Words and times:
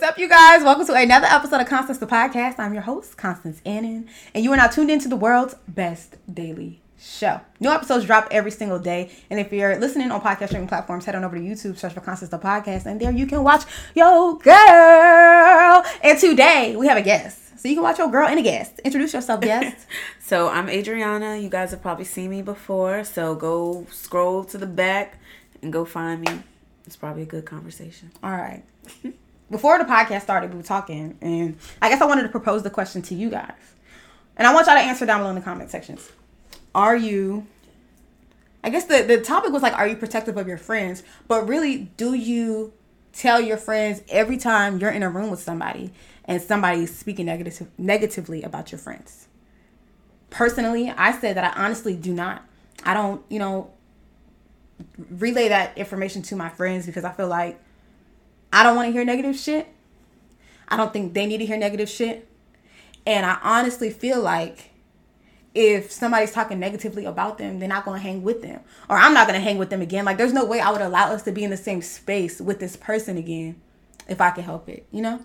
What's 0.00 0.12
up, 0.12 0.18
you 0.18 0.30
guys? 0.30 0.64
Welcome 0.64 0.86
to 0.86 0.94
another 0.94 1.26
episode 1.26 1.60
of 1.60 1.66
Constance 1.66 1.98
the 1.98 2.06
Podcast. 2.06 2.58
I'm 2.58 2.72
your 2.72 2.84
host, 2.84 3.18
Constance 3.18 3.60
Annan, 3.66 4.08
and 4.32 4.42
you 4.42 4.50
are 4.50 4.56
now 4.56 4.66
tuned 4.66 4.90
into 4.90 5.08
the 5.08 5.16
world's 5.16 5.56
best 5.68 6.16
daily 6.32 6.80
show. 6.98 7.42
New 7.60 7.68
episodes 7.68 8.06
drop 8.06 8.26
every 8.30 8.50
single 8.50 8.78
day, 8.78 9.10
and 9.28 9.38
if 9.38 9.52
you're 9.52 9.78
listening 9.78 10.10
on 10.10 10.22
podcast 10.22 10.46
streaming 10.46 10.68
platforms, 10.68 11.04
head 11.04 11.16
on 11.16 11.22
over 11.22 11.36
to 11.36 11.42
YouTube, 11.42 11.76
search 11.76 11.92
for 11.92 12.00
Constance 12.00 12.30
the 12.30 12.38
Podcast, 12.38 12.86
and 12.86 12.98
there 12.98 13.12
you 13.12 13.26
can 13.26 13.44
watch 13.44 13.64
your 13.94 14.38
girl. 14.38 15.84
And 16.02 16.18
today 16.18 16.76
we 16.76 16.86
have 16.86 16.96
a 16.96 17.02
guest, 17.02 17.60
so 17.60 17.68
you 17.68 17.74
can 17.74 17.82
watch 17.82 17.98
your 17.98 18.10
girl 18.10 18.26
and 18.26 18.38
a 18.38 18.42
guest. 18.42 18.80
Introduce 18.82 19.12
yourself, 19.12 19.42
guest. 19.42 19.86
so 20.18 20.48
I'm 20.48 20.70
Adriana. 20.70 21.36
You 21.36 21.50
guys 21.50 21.72
have 21.72 21.82
probably 21.82 22.06
seen 22.06 22.30
me 22.30 22.40
before, 22.40 23.04
so 23.04 23.34
go 23.34 23.86
scroll 23.90 24.44
to 24.44 24.56
the 24.56 24.66
back 24.66 25.18
and 25.60 25.70
go 25.70 25.84
find 25.84 26.22
me. 26.22 26.40
It's 26.86 26.96
probably 26.96 27.24
a 27.24 27.26
good 27.26 27.44
conversation. 27.44 28.12
All 28.22 28.30
right. 28.30 28.64
Before 29.50 29.78
the 29.78 29.84
podcast 29.84 30.22
started, 30.22 30.50
we 30.50 30.58
were 30.58 30.62
talking, 30.62 31.18
and 31.20 31.58
I 31.82 31.88
guess 31.88 32.00
I 32.00 32.06
wanted 32.06 32.22
to 32.22 32.28
propose 32.28 32.62
the 32.62 32.70
question 32.70 33.02
to 33.02 33.14
you 33.14 33.30
guys. 33.30 33.52
And 34.36 34.46
I 34.46 34.54
want 34.54 34.66
y'all 34.66 34.76
to 34.76 34.80
answer 34.80 35.04
down 35.04 35.20
below 35.20 35.30
in 35.30 35.36
the 35.36 35.42
comment 35.42 35.70
sections. 35.70 36.10
Are 36.74 36.96
you 36.96 37.46
I 38.62 38.70
guess 38.70 38.84
the, 38.84 39.02
the 39.02 39.20
topic 39.20 39.52
was 39.52 39.62
like, 39.62 39.72
are 39.74 39.88
you 39.88 39.96
protective 39.96 40.36
of 40.36 40.46
your 40.46 40.58
friends? 40.58 41.02
But 41.28 41.48
really, 41.48 41.90
do 41.96 42.14
you 42.14 42.72
tell 43.12 43.40
your 43.40 43.56
friends 43.56 44.02
every 44.08 44.36
time 44.36 44.78
you're 44.78 44.90
in 44.90 45.02
a 45.02 45.10
room 45.10 45.30
with 45.30 45.40
somebody 45.40 45.92
and 46.26 46.42
somebody's 46.42 46.96
speaking 46.96 47.26
negative 47.26 47.68
negatively 47.78 48.42
about 48.42 48.70
your 48.70 48.78
friends? 48.78 49.28
Personally, 50.28 50.90
I 50.90 51.18
said 51.18 51.36
that 51.36 51.56
I 51.56 51.64
honestly 51.64 51.96
do 51.96 52.12
not. 52.12 52.44
I 52.84 52.94
don't, 52.94 53.24
you 53.28 53.38
know, 53.38 53.70
relay 55.10 55.48
that 55.48 55.76
information 55.76 56.22
to 56.22 56.36
my 56.36 56.50
friends 56.50 56.86
because 56.86 57.04
I 57.04 57.12
feel 57.12 57.28
like 57.28 57.60
I 58.52 58.62
don't 58.62 58.76
want 58.76 58.88
to 58.88 58.92
hear 58.92 59.04
negative 59.04 59.36
shit. 59.36 59.68
I 60.68 60.76
don't 60.76 60.92
think 60.92 61.14
they 61.14 61.26
need 61.26 61.38
to 61.38 61.46
hear 61.46 61.56
negative 61.56 61.88
shit. 61.88 62.28
And 63.06 63.26
I 63.26 63.38
honestly 63.42 63.90
feel 63.90 64.20
like 64.20 64.70
if 65.54 65.90
somebody's 65.90 66.32
talking 66.32 66.60
negatively 66.60 67.04
about 67.04 67.38
them, 67.38 67.58
they're 67.58 67.68
not 67.68 67.84
going 67.84 68.00
to 68.00 68.06
hang 68.06 68.22
with 68.22 68.42
them. 68.42 68.60
Or 68.88 68.96
I'm 68.96 69.14
not 69.14 69.26
going 69.26 69.38
to 69.38 69.44
hang 69.44 69.58
with 69.58 69.70
them 69.70 69.82
again. 69.82 70.04
Like, 70.04 70.16
there's 70.16 70.32
no 70.32 70.44
way 70.44 70.60
I 70.60 70.70
would 70.70 70.80
allow 70.80 71.10
us 71.12 71.22
to 71.22 71.32
be 71.32 71.42
in 71.42 71.50
the 71.50 71.56
same 71.56 71.82
space 71.82 72.40
with 72.40 72.60
this 72.60 72.76
person 72.76 73.16
again 73.16 73.60
if 74.08 74.20
I 74.20 74.30
could 74.30 74.44
help 74.44 74.68
it, 74.68 74.86
you 74.92 75.02
know? 75.02 75.20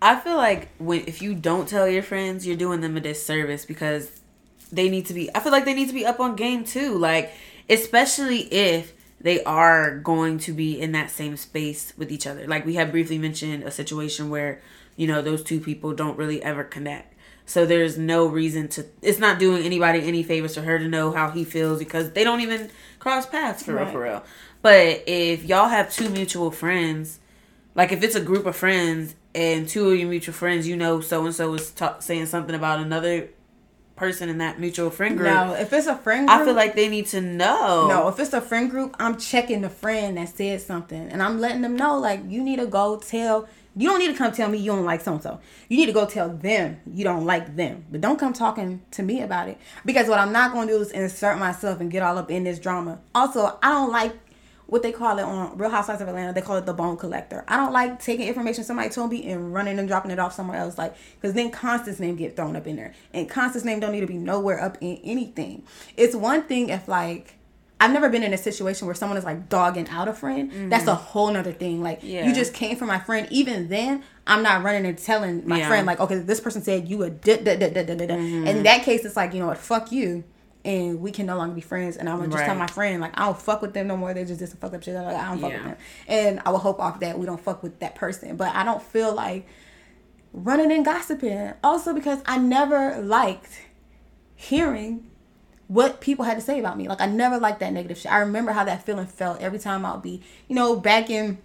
I 0.00 0.16
feel 0.20 0.36
like 0.36 0.68
when 0.78 1.00
if 1.06 1.22
you 1.22 1.34
don't 1.34 1.68
tell 1.68 1.88
your 1.88 2.02
friends, 2.02 2.46
you're 2.46 2.56
doing 2.56 2.80
them 2.80 2.96
a 2.96 3.00
disservice 3.00 3.64
because 3.64 4.20
they 4.70 4.88
need 4.88 5.06
to 5.06 5.14
be 5.14 5.34
I 5.34 5.40
feel 5.40 5.52
like 5.52 5.64
they 5.64 5.74
need 5.74 5.88
to 5.88 5.94
be 5.94 6.04
up 6.04 6.20
on 6.20 6.36
game 6.36 6.64
too. 6.64 6.96
Like 6.98 7.32
especially 7.68 8.40
if 8.52 8.92
they 9.20 9.42
are 9.44 9.98
going 9.98 10.38
to 10.38 10.52
be 10.52 10.80
in 10.80 10.92
that 10.92 11.10
same 11.10 11.36
space 11.36 11.92
with 11.96 12.12
each 12.12 12.26
other. 12.26 12.46
Like 12.46 12.66
we 12.66 12.74
have 12.74 12.90
briefly 12.90 13.18
mentioned 13.18 13.64
a 13.64 13.70
situation 13.70 14.30
where, 14.30 14.60
you 14.96 15.06
know, 15.06 15.22
those 15.22 15.42
two 15.42 15.60
people 15.60 15.94
don't 15.94 16.18
really 16.18 16.42
ever 16.42 16.64
connect. 16.64 17.14
So 17.46 17.64
there's 17.64 17.96
no 17.96 18.26
reason 18.26 18.68
to 18.68 18.84
it's 19.02 19.20
not 19.20 19.38
doing 19.38 19.64
anybody 19.64 20.06
any 20.06 20.22
favors 20.24 20.56
for 20.56 20.62
her 20.62 20.78
to 20.78 20.88
know 20.88 21.12
how 21.12 21.30
he 21.30 21.44
feels 21.44 21.78
because 21.78 22.10
they 22.10 22.24
don't 22.24 22.40
even 22.40 22.70
cross 22.98 23.24
paths 23.24 23.62
for 23.62 23.74
right. 23.74 23.84
real 23.84 23.92
for 23.92 24.02
real. 24.02 24.24
But 24.62 25.04
if 25.06 25.44
y'all 25.44 25.68
have 25.68 25.92
two 25.92 26.10
mutual 26.10 26.50
friends, 26.50 27.20
like 27.76 27.92
if 27.92 28.02
it's 28.02 28.16
a 28.16 28.20
group 28.20 28.46
of 28.46 28.56
friends 28.56 29.14
and 29.32 29.68
two 29.68 29.90
of 29.90 29.98
your 29.98 30.08
mutual 30.08 30.34
friends, 30.34 30.66
you 30.66 30.76
know 30.76 31.00
so 31.00 31.24
and 31.24 31.34
so 31.34 31.54
is 31.54 31.70
ta- 31.70 32.00
saying 32.00 32.26
something 32.26 32.54
about 32.54 32.80
another 32.80 33.28
person 33.96 34.28
in 34.28 34.38
that 34.38 34.60
mutual 34.60 34.90
friend 34.90 35.16
group. 35.16 35.32
No, 35.32 35.54
if 35.54 35.72
it's 35.72 35.86
a 35.86 35.96
friend 35.96 36.28
group, 36.28 36.40
I 36.40 36.44
feel 36.44 36.54
like 36.54 36.74
they 36.74 36.88
need 36.88 37.06
to 37.06 37.20
know. 37.20 37.88
No, 37.88 38.08
if 38.08 38.20
it's 38.20 38.32
a 38.32 38.40
friend 38.40 38.70
group, 38.70 38.94
I'm 38.98 39.16
checking 39.16 39.62
the 39.62 39.70
friend 39.70 40.16
that 40.18 40.28
said 40.28 40.60
something 40.60 41.08
and 41.08 41.22
I'm 41.22 41.40
letting 41.40 41.62
them 41.62 41.76
know 41.76 41.98
like 41.98 42.20
you 42.28 42.42
need 42.42 42.58
to 42.60 42.66
go 42.66 42.98
tell 42.98 43.48
you 43.78 43.90
don't 43.90 43.98
need 43.98 44.08
to 44.08 44.14
come 44.14 44.32
tell 44.32 44.48
me 44.48 44.56
you 44.56 44.72
don't 44.72 44.86
like 44.86 45.02
so 45.02 45.12
and 45.12 45.22
so. 45.22 45.38
You 45.68 45.76
need 45.76 45.86
to 45.86 45.92
go 45.92 46.06
tell 46.06 46.30
them 46.30 46.80
you 46.90 47.04
don't 47.04 47.26
like 47.26 47.56
them. 47.56 47.84
But 47.90 48.00
don't 48.00 48.18
come 48.18 48.32
talking 48.32 48.80
to 48.92 49.02
me 49.02 49.20
about 49.20 49.50
it. 49.50 49.58
Because 49.84 50.08
what 50.08 50.18
I'm 50.18 50.32
not 50.32 50.52
going 50.52 50.66
to 50.68 50.74
do 50.74 50.80
is 50.80 50.90
insert 50.92 51.38
myself 51.38 51.78
and 51.78 51.90
get 51.90 52.02
all 52.02 52.16
up 52.16 52.30
in 52.30 52.44
this 52.44 52.58
drama. 52.58 53.00
Also, 53.14 53.58
I 53.62 53.68
don't 53.68 53.92
like 53.92 54.14
what 54.66 54.82
they 54.82 54.92
call 54.92 55.18
it 55.18 55.22
on 55.22 55.56
Real 55.56 55.70
Housewives 55.70 56.00
of 56.00 56.08
Atlanta. 56.08 56.32
They 56.32 56.40
call 56.40 56.56
it 56.56 56.66
the 56.66 56.72
bone 56.72 56.96
collector. 56.96 57.44
I 57.46 57.56
don't 57.56 57.72
like 57.72 58.02
taking 58.02 58.26
information 58.26 58.64
somebody 58.64 58.88
told 58.88 59.10
me 59.10 59.30
and 59.30 59.54
running 59.54 59.78
and 59.78 59.86
dropping 59.86 60.10
it 60.10 60.18
off 60.18 60.34
somewhere 60.34 60.58
else. 60.58 60.76
Like, 60.76 60.96
because 61.20 61.34
then 61.34 61.50
Constance 61.50 62.00
name 62.00 62.16
get 62.16 62.36
thrown 62.36 62.56
up 62.56 62.66
in 62.66 62.76
there, 62.76 62.94
and 63.12 63.28
Constance 63.28 63.64
name 63.64 63.80
don't 63.80 63.92
need 63.92 64.00
to 64.00 64.06
be 64.06 64.18
nowhere 64.18 64.60
up 64.60 64.76
in 64.80 64.96
anything. 65.04 65.64
It's 65.96 66.14
one 66.14 66.42
thing 66.42 66.68
if 66.70 66.88
like. 66.88 67.34
I've 67.78 67.92
never 67.92 68.08
been 68.08 68.22
in 68.22 68.32
a 68.32 68.38
situation 68.38 68.86
where 68.86 68.94
someone 68.94 69.18
is 69.18 69.24
like 69.24 69.50
dogging 69.50 69.86
out 69.90 70.08
a 70.08 70.14
friend. 70.14 70.50
Mm-hmm. 70.50 70.70
That's 70.70 70.86
a 70.86 70.94
whole 70.94 71.30
nother 71.30 71.52
thing. 71.52 71.82
Like 71.82 72.00
yeah. 72.02 72.26
you 72.26 72.34
just 72.34 72.54
came 72.54 72.74
for 72.78 72.86
my 72.86 72.98
friend. 72.98 73.28
Even 73.30 73.68
then, 73.68 74.02
I'm 74.26 74.42
not 74.42 74.62
running 74.62 74.86
and 74.86 74.96
telling 74.96 75.46
my 75.46 75.58
yeah. 75.58 75.68
friend 75.68 75.86
like, 75.86 76.00
okay, 76.00 76.20
this 76.20 76.40
person 76.40 76.62
said 76.62 76.88
you 76.88 77.02
a 77.02 77.10
da 77.10 77.36
da 77.36 77.54
da 77.54 77.68
da 77.68 77.82
da 77.82 77.94
da. 77.94 78.14
Mm-hmm. 78.14 78.46
In 78.46 78.62
that 78.62 78.82
case, 78.82 79.04
it's 79.04 79.14
like 79.14 79.34
you 79.34 79.40
know 79.40 79.48
what, 79.48 79.58
fuck 79.58 79.92
you 79.92 80.24
and 80.66 81.00
we 81.00 81.12
can 81.12 81.26
no 81.26 81.36
longer 81.36 81.54
be 81.54 81.60
friends. 81.60 81.96
And 81.96 82.08
I'm 82.08 82.16
gonna 82.16 82.28
just 82.28 82.40
right. 82.40 82.46
tell 82.46 82.56
my 82.56 82.66
friend 82.66 83.00
like 83.00 83.18
I 83.18 83.26
don't 83.26 83.40
fuck 83.40 83.62
with 83.62 83.72
them 83.72 83.86
no 83.86 83.96
more. 83.96 84.12
They 84.12 84.24
just 84.24 84.40
did 84.40 84.48
some 84.48 84.58
fuck 84.58 84.74
up 84.74 84.82
shit. 84.82 84.94
Like, 84.94 85.16
I 85.16 85.28
don't 85.28 85.40
fuck 85.40 85.52
yeah. 85.52 85.56
with 85.58 85.66
them, 85.66 85.76
and 86.08 86.40
I 86.44 86.50
will 86.50 86.58
hope 86.58 86.80
off 86.80 87.00
that 87.00 87.18
we 87.18 87.24
don't 87.24 87.40
fuck 87.40 87.62
with 87.62 87.78
that 87.78 87.94
person. 87.94 88.36
But 88.36 88.54
I 88.54 88.64
don't 88.64 88.82
feel 88.82 89.14
like 89.14 89.46
running 90.32 90.72
and 90.72 90.84
gossiping. 90.84 91.54
Also 91.62 91.94
because 91.94 92.20
I 92.26 92.38
never 92.38 93.00
liked 93.00 93.62
hearing 94.34 95.08
what 95.68 96.00
people 96.00 96.24
had 96.24 96.34
to 96.34 96.40
say 96.40 96.58
about 96.58 96.76
me. 96.76 96.88
Like 96.88 97.00
I 97.00 97.06
never 97.06 97.38
liked 97.38 97.60
that 97.60 97.72
negative 97.72 97.96
shit. 97.96 98.10
I 98.10 98.18
remember 98.18 98.50
how 98.50 98.64
that 98.64 98.84
feeling 98.84 99.06
felt 99.06 99.40
every 99.40 99.60
time 99.60 99.86
I 99.86 99.92
would 99.92 100.02
be, 100.02 100.20
you 100.48 100.56
know, 100.56 100.76
back 100.76 101.10
in 101.10 101.38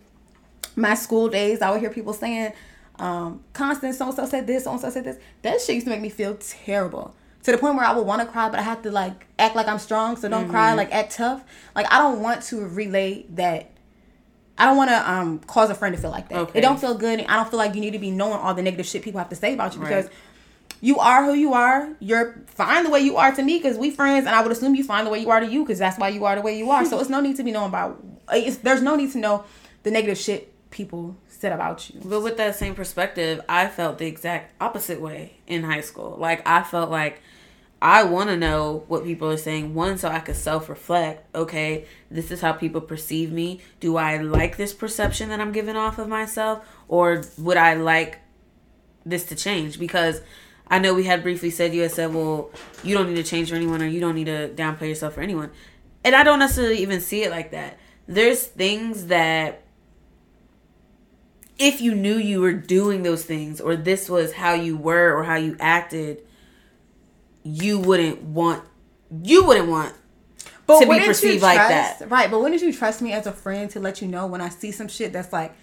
my 0.76 0.96
school 0.96 1.30
days. 1.30 1.62
I 1.62 1.70
would 1.70 1.80
hear 1.80 1.92
people 1.92 2.14
saying, 2.14 2.54
um, 2.98 3.44
"Constance, 3.54 4.00
so 4.00 4.08
and 4.08 4.16
so 4.16 4.26
said 4.26 4.48
this, 4.48 4.64
so 4.64 4.72
and 4.72 4.82
so 4.82 4.90
said 4.90 5.04
this." 5.04 5.18
That 5.44 5.62
shit 5.62 5.76
used 5.76 5.86
to 5.86 5.92
make 5.92 6.02
me 6.02 6.10
feel 6.10 6.36
terrible 6.40 7.14
to 7.44 7.52
the 7.52 7.58
point 7.58 7.76
where 7.76 7.86
I 7.86 7.94
would 7.94 8.06
want 8.06 8.22
to 8.22 8.28
cry, 8.28 8.50
but 8.50 8.60
I 8.60 8.64
have 8.64 8.84
to 8.84 8.92
like 8.92 9.26
act 9.40 9.56
like 9.56 9.68
I'm 9.68 9.80
strong, 9.80 10.16
so 10.16 10.30
don't 10.30 10.44
mm-hmm. 10.44 10.52
cry, 10.52 10.74
like 10.74 10.92
act 10.92 11.14
tough. 11.14 11.44
Like 11.76 11.92
I 11.92 11.98
don't 11.98 12.22
want 12.22 12.44
to 12.44 12.66
relay 12.68 13.26
that. 13.32 13.72
I 14.58 14.66
don't 14.66 14.78
want 14.78 14.92
to 14.92 15.12
um 15.12 15.40
cause 15.40 15.70
a 15.70 15.76
friend 15.76 15.96
to 15.96 16.02
feel 16.02 16.12
like 16.12 16.30
that. 16.30 16.38
Okay. 16.38 16.60
It 16.60 16.62
don't 16.62 16.80
feel 16.80 16.94
good. 16.94 17.20
I 17.22 17.36
don't 17.36 17.50
feel 17.50 17.58
like 17.58 17.74
you 17.74 17.82
need 17.82 17.92
to 17.92 18.00
be 18.00 18.12
knowing 18.12 18.40
all 18.40 18.54
the 18.54 18.62
negative 18.62 18.86
shit 18.86 19.02
people 19.02 19.20
have 19.20 19.30
to 19.30 19.36
say 19.36 19.54
about 19.54 19.74
you 19.76 19.82
right. 19.82 19.90
because 19.90 20.10
you 20.82 21.00
are 21.00 21.26
who 21.26 21.34
you 21.34 21.54
are. 21.54 21.90
You're 22.00 22.44
fine 22.48 22.84
the 22.84 22.90
way 22.90 23.00
you 23.02 23.18
are 23.18 23.32
to 23.34 23.42
me 23.42 23.58
because 23.58 23.78
we 23.78 23.92
friends, 23.92 24.26
and 24.26 24.36
I 24.36 24.42
would 24.42 24.52
assume 24.52 24.76
you 24.76 24.84
fine 24.84 25.06
the 25.06 25.12
way 25.12 25.20
you 25.20 25.30
are 25.30 25.40
to 25.40 25.48
you 25.48 25.64
because 25.64 25.80
that's 25.80 25.98
why 25.98 26.10
you 26.10 26.26
are 26.26 26.36
the 26.36 26.42
way 26.42 26.58
you 26.58 26.70
are. 26.70 26.86
so 26.86 27.00
it's 27.02 27.10
no 27.10 27.22
need 27.22 27.38
to 27.38 27.44
be 27.44 27.52
knowing 27.52 27.70
about. 27.70 28.04
It's, 28.32 28.58
there's 28.58 28.82
no 28.82 28.96
need 28.96 29.12
to 29.14 29.18
know 29.18 29.46
the 29.84 29.92
negative 29.92 30.18
shit 30.18 30.54
people 30.70 31.18
said 31.42 31.52
about 31.52 31.90
you. 31.90 32.00
But 32.06 32.22
with 32.22 32.38
that 32.38 32.56
same 32.56 32.76
perspective, 32.76 33.42
I 33.50 33.68
felt 33.68 33.98
the 33.98 34.06
exact 34.06 34.54
opposite 34.62 35.02
way 35.02 35.38
in 35.48 35.64
high 35.64 35.82
school. 35.82 36.16
Like 36.18 36.48
I 36.48 36.62
felt 36.62 36.92
like 36.92 37.22
I 37.82 38.04
want 38.04 38.30
to 38.30 38.38
know 38.38 38.84
what 38.88 39.04
people 39.04 39.28
are 39.30 39.38
saying. 39.38 39.74
One, 39.74 39.98
so 39.98 40.08
I 40.08 40.20
could 40.20 40.36
self 40.36 40.70
reflect. 40.70 41.36
Okay, 41.36 41.86
this 42.12 42.30
is 42.30 42.42
how 42.42 42.54
people 42.54 42.80
perceive 42.80 43.32
me. 43.32 43.60
Do 43.80 43.98
I 43.98 44.18
like 44.18 44.56
this 44.56 44.72
perception 44.72 45.30
that 45.30 45.42
I'm 45.42 45.52
giving 45.52 45.76
off 45.76 45.98
of 45.98 46.08
myself, 46.08 46.66
or 46.88 47.24
would 47.40 47.58
I 47.58 47.74
like 47.74 48.20
this 49.04 49.26
to 49.26 49.36
change? 49.36 49.80
Because 49.80 50.22
I 50.68 50.78
know 50.78 50.94
we 50.94 51.06
had 51.06 51.24
briefly 51.24 51.50
said 51.50 51.74
you 51.74 51.82
had 51.82 51.92
said, 51.92 52.14
well, 52.14 52.52
you 52.84 52.96
don't 52.96 53.10
need 53.10 53.16
to 53.16 53.24
change 53.24 53.50
for 53.50 53.56
anyone, 53.56 53.82
or 53.82 53.88
you 53.88 54.00
don't 54.00 54.16
need 54.16 54.28
to 54.28 54.50
downplay 54.50 54.90
yourself 54.90 55.16
for 55.16 55.22
anyone. 55.22 55.50
And 56.04 56.16
I 56.16 56.24
don't 56.24 56.40
necessarily 56.40 56.78
even 56.84 57.02
see 57.02 57.24
it 57.24 57.32
like 57.32 57.50
that. 57.52 57.80
There's 58.08 58.46
things 58.46 59.08
that 59.08 59.61
if 61.62 61.80
you 61.80 61.96
knew 61.96 62.18
you 62.18 62.42
were 62.42 62.54
doing 62.54 63.04
those 63.04 63.24
things, 63.24 63.62
or 63.62 63.76
this 63.76 64.10
was 64.10 64.34
how 64.34 64.54
you 64.54 64.76
were, 64.76 65.16
or 65.16 65.24
how 65.24 65.36
you 65.36 65.56
acted 65.60 66.24
you 67.44 67.80
wouldn't 67.80 68.22
want 68.22 68.64
you 69.24 69.44
wouldn't 69.46 69.68
want 69.68 69.94
but 70.68 70.80
to 70.80 70.90
be 70.90 71.00
perceived 71.00 71.40
trust, 71.40 71.58
like 71.58 71.68
that. 71.68 72.10
Right, 72.10 72.32
but 72.32 72.40
wouldn't 72.40 72.62
you 72.62 72.72
trust 72.72 73.02
me 73.02 73.12
as 73.12 73.28
a 73.28 73.32
friend 73.32 73.70
to 73.72 73.80
let 73.80 74.02
you 74.02 74.08
know 74.08 74.28
when 74.28 74.42
I 74.42 74.50
see 74.50 74.72
some 74.72 74.88
shit 74.88 75.12
that's 75.12 75.34
like 75.34 75.54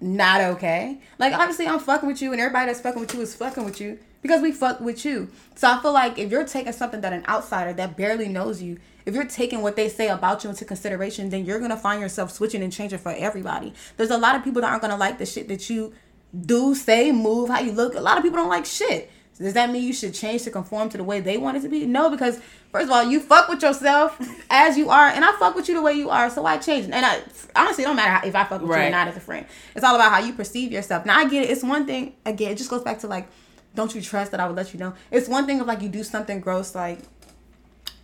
not 0.00 0.40
okay? 0.40 1.00
Like 1.18 1.34
obviously 1.34 1.66
I'm 1.66 1.80
fucking 1.80 2.08
with 2.08 2.22
you 2.22 2.32
and 2.32 2.40
everybody 2.40 2.66
that's 2.66 2.80
fucking 2.80 3.00
with 3.00 3.14
you 3.14 3.20
is 3.20 3.34
fucking 3.34 3.64
with 3.64 3.80
you 3.80 3.98
because 4.24 4.40
we 4.40 4.52
fuck 4.52 4.80
with 4.80 5.04
you. 5.04 5.28
So 5.54 5.70
I 5.70 5.82
feel 5.82 5.92
like 5.92 6.18
if 6.18 6.30
you're 6.30 6.46
taking 6.46 6.72
something 6.72 7.02
that 7.02 7.12
an 7.12 7.26
outsider 7.28 7.74
that 7.74 7.94
barely 7.94 8.26
knows 8.26 8.62
you, 8.62 8.78
if 9.04 9.14
you're 9.14 9.26
taking 9.26 9.60
what 9.60 9.76
they 9.76 9.86
say 9.90 10.08
about 10.08 10.42
you 10.42 10.48
into 10.48 10.64
consideration, 10.64 11.28
then 11.28 11.44
you're 11.44 11.60
gonna 11.60 11.76
find 11.76 12.00
yourself 12.00 12.32
switching 12.32 12.62
and 12.62 12.72
changing 12.72 13.00
for 13.00 13.12
everybody. 13.12 13.74
There's 13.98 14.10
a 14.10 14.16
lot 14.16 14.34
of 14.34 14.42
people 14.42 14.62
that 14.62 14.70
aren't 14.70 14.80
gonna 14.80 14.96
like 14.96 15.18
the 15.18 15.26
shit 15.26 15.46
that 15.48 15.68
you 15.68 15.92
do, 16.34 16.74
say, 16.74 17.12
move, 17.12 17.50
how 17.50 17.60
you 17.60 17.72
look. 17.72 17.94
A 17.94 18.00
lot 18.00 18.16
of 18.16 18.24
people 18.24 18.38
don't 18.38 18.48
like 18.48 18.64
shit. 18.64 19.10
So 19.34 19.44
does 19.44 19.52
that 19.52 19.68
mean 19.70 19.82
you 19.82 19.92
should 19.92 20.14
change 20.14 20.44
to 20.44 20.50
conform 20.50 20.88
to 20.88 20.96
the 20.96 21.04
way 21.04 21.20
they 21.20 21.36
want 21.36 21.58
it 21.58 21.60
to 21.60 21.68
be? 21.68 21.84
No, 21.84 22.08
because 22.08 22.40
first 22.72 22.86
of 22.86 22.92
all, 22.92 23.04
you 23.04 23.20
fuck 23.20 23.50
with 23.50 23.60
yourself 23.60 24.18
as 24.48 24.78
you 24.78 24.88
are, 24.88 25.08
and 25.08 25.22
I 25.22 25.32
fuck 25.38 25.54
with 25.54 25.68
you 25.68 25.74
the 25.74 25.82
way 25.82 25.92
you 25.92 26.08
are, 26.08 26.30
so 26.30 26.40
why 26.40 26.56
change? 26.56 26.86
And 26.86 27.04
I 27.04 27.20
honestly 27.54 27.84
it 27.84 27.88
don't 27.88 27.96
matter 27.96 28.10
how, 28.10 28.26
if 28.26 28.34
I 28.34 28.44
fuck 28.44 28.62
with 28.62 28.70
right. 28.70 28.84
you 28.84 28.88
or 28.88 28.90
not 28.90 29.08
as 29.08 29.18
a 29.18 29.20
friend. 29.20 29.44
It's 29.74 29.84
all 29.84 29.96
about 29.96 30.12
how 30.12 30.20
you 30.20 30.32
perceive 30.32 30.72
yourself. 30.72 31.04
Now 31.04 31.18
I 31.18 31.28
get 31.28 31.42
it. 31.42 31.50
It's 31.50 31.62
one 31.62 31.84
thing 31.84 32.14
again. 32.24 32.52
It 32.52 32.56
just 32.56 32.70
goes 32.70 32.82
back 32.82 33.00
to 33.00 33.06
like, 33.06 33.28
don't 33.74 33.94
you 33.94 34.00
trust 34.02 34.30
that 34.32 34.40
I 34.40 34.46
would 34.46 34.56
let 34.56 34.72
you 34.72 34.80
know? 34.80 34.94
It's 35.10 35.28
one 35.28 35.46
thing 35.46 35.60
if 35.60 35.66
like 35.66 35.82
you 35.82 35.88
do 35.88 36.02
something 36.04 36.40
gross 36.40 36.74
like 36.74 37.00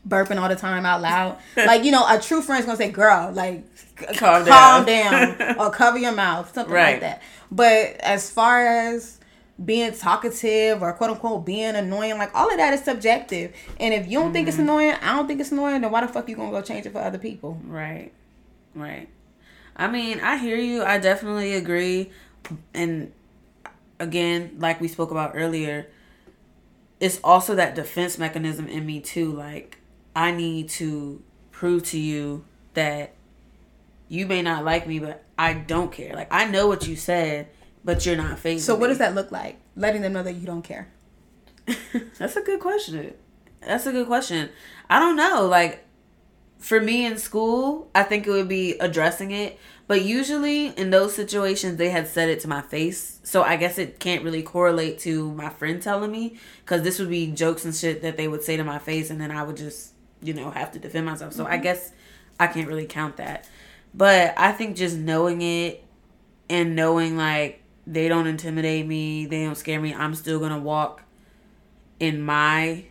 burping 0.06 0.40
all 0.40 0.48
the 0.48 0.56
time 0.56 0.86
out 0.86 1.02
loud. 1.02 1.38
like, 1.56 1.84
you 1.84 1.90
know, 1.92 2.04
a 2.08 2.18
true 2.20 2.40
friend's 2.42 2.66
gonna 2.66 2.76
say, 2.78 2.90
girl, 2.90 3.30
like 3.32 3.64
Calm 4.16 4.44
calm 4.46 4.84
down." 4.86 5.36
down 5.36 5.58
or 5.58 5.70
cover 5.70 5.98
your 5.98 6.12
mouth, 6.12 6.52
something 6.54 6.72
Right. 6.72 6.92
like 6.92 7.00
that. 7.00 7.22
But 7.50 7.96
as 8.00 8.30
far 8.30 8.66
as 8.66 9.18
being 9.62 9.92
talkative 9.92 10.82
or 10.82 10.90
quote 10.94 11.10
unquote 11.10 11.44
being 11.44 11.76
annoying, 11.76 12.16
like 12.16 12.34
all 12.34 12.50
of 12.50 12.56
that 12.56 12.72
is 12.72 12.82
subjective. 12.82 13.52
And 13.78 13.92
if 13.92 14.08
you 14.08 14.18
don't 14.18 14.32
think 14.32 14.48
it's 14.48 14.56
Mm-hmm. 14.56 14.62
annoying, 14.68 14.94
I 15.02 15.16
don't 15.16 15.26
think 15.26 15.40
it's 15.40 15.52
annoying, 15.52 15.82
then 15.82 15.90
why 15.90 16.00
the 16.00 16.08
fuck 16.08 16.28
you 16.30 16.36
gonna 16.36 16.50
go 16.50 16.62
change 16.62 16.86
it 16.86 16.92
for 16.92 16.98
other 17.00 17.18
people? 17.18 17.60
Right. 17.66 18.10
Right. 18.74 19.08
I 19.76 19.86
mean, 19.88 20.20
I 20.20 20.36
hear 20.38 20.56
you. 20.56 20.82
I 20.82 20.98
definitely 20.98 21.54
agree. 21.54 22.10
And 22.72 23.12
again, 24.00 24.56
like 24.58 24.80
we 24.80 24.88
spoke 24.88 25.10
about 25.10 25.32
earlier, 25.34 25.88
it's 26.98 27.20
also 27.22 27.54
that 27.54 27.74
defense 27.74 28.18
mechanism 28.18 28.66
in 28.66 28.84
me 28.84 29.00
too. 29.00 29.32
Like, 29.32 29.78
I 30.16 30.32
need 30.32 30.68
to 30.70 31.22
prove 31.52 31.84
to 31.84 31.98
you 31.98 32.44
that 32.74 33.14
you 34.08 34.26
may 34.26 34.42
not 34.42 34.64
like 34.64 34.88
me, 34.88 34.98
but 34.98 35.24
I 35.38 35.52
don't 35.54 35.92
care. 35.92 36.14
Like, 36.14 36.28
I 36.32 36.46
know 36.46 36.66
what 36.66 36.88
you 36.88 36.96
said, 36.96 37.48
but 37.84 38.04
you're 38.04 38.16
not 38.16 38.38
facing 38.38 38.64
So 38.64 38.74
what 38.74 38.88
does 38.88 38.98
that 38.98 39.14
look 39.14 39.30
like? 39.30 39.60
Letting 39.76 40.02
them 40.02 40.12
know 40.12 40.22
that 40.22 40.34
you 40.34 40.46
don't 40.46 40.62
care. 40.62 40.88
That's 42.18 42.36
a 42.36 42.42
good 42.42 42.60
question. 42.60 43.14
That's 43.60 43.86
a 43.86 43.92
good 43.92 44.06
question. 44.06 44.50
I 44.88 44.98
don't 44.98 45.16
know. 45.16 45.46
Like 45.46 45.84
for 46.60 46.80
me 46.80 47.06
in 47.06 47.18
school, 47.18 47.90
I 47.94 48.02
think 48.02 48.26
it 48.26 48.30
would 48.30 48.48
be 48.48 48.78
addressing 48.78 49.32
it. 49.32 49.58
But 49.86 50.02
usually 50.02 50.68
in 50.68 50.90
those 50.90 51.14
situations, 51.16 51.76
they 51.76 51.90
had 51.90 52.06
said 52.06 52.28
it 52.28 52.38
to 52.40 52.48
my 52.48 52.60
face. 52.60 53.18
So 53.24 53.42
I 53.42 53.56
guess 53.56 53.76
it 53.76 53.98
can't 53.98 54.22
really 54.22 54.42
correlate 54.42 55.00
to 55.00 55.32
my 55.32 55.48
friend 55.48 55.82
telling 55.82 56.12
me. 56.12 56.36
Because 56.64 56.82
this 56.82 56.98
would 57.00 57.08
be 57.08 57.32
jokes 57.32 57.64
and 57.64 57.74
shit 57.74 58.02
that 58.02 58.16
they 58.16 58.28
would 58.28 58.44
say 58.44 58.56
to 58.56 58.62
my 58.62 58.78
face. 58.78 59.10
And 59.10 59.20
then 59.20 59.32
I 59.32 59.42
would 59.42 59.56
just, 59.56 59.94
you 60.22 60.32
know, 60.32 60.50
have 60.50 60.70
to 60.72 60.78
defend 60.78 61.06
myself. 61.06 61.32
So 61.32 61.44
I 61.44 61.54
mm-hmm. 61.54 61.62
guess 61.62 61.92
I 62.38 62.46
can't 62.46 62.68
really 62.68 62.86
count 62.86 63.16
that. 63.16 63.48
But 63.92 64.34
I 64.36 64.52
think 64.52 64.76
just 64.76 64.96
knowing 64.96 65.42
it 65.42 65.82
and 66.48 66.76
knowing 66.76 67.16
like 67.16 67.62
they 67.86 68.06
don't 68.06 68.28
intimidate 68.28 68.86
me, 68.86 69.26
they 69.26 69.44
don't 69.44 69.56
scare 69.56 69.80
me, 69.80 69.92
I'm 69.92 70.14
still 70.14 70.38
going 70.38 70.52
to 70.52 70.58
walk 70.58 71.02
in 71.98 72.22
my 72.22 72.84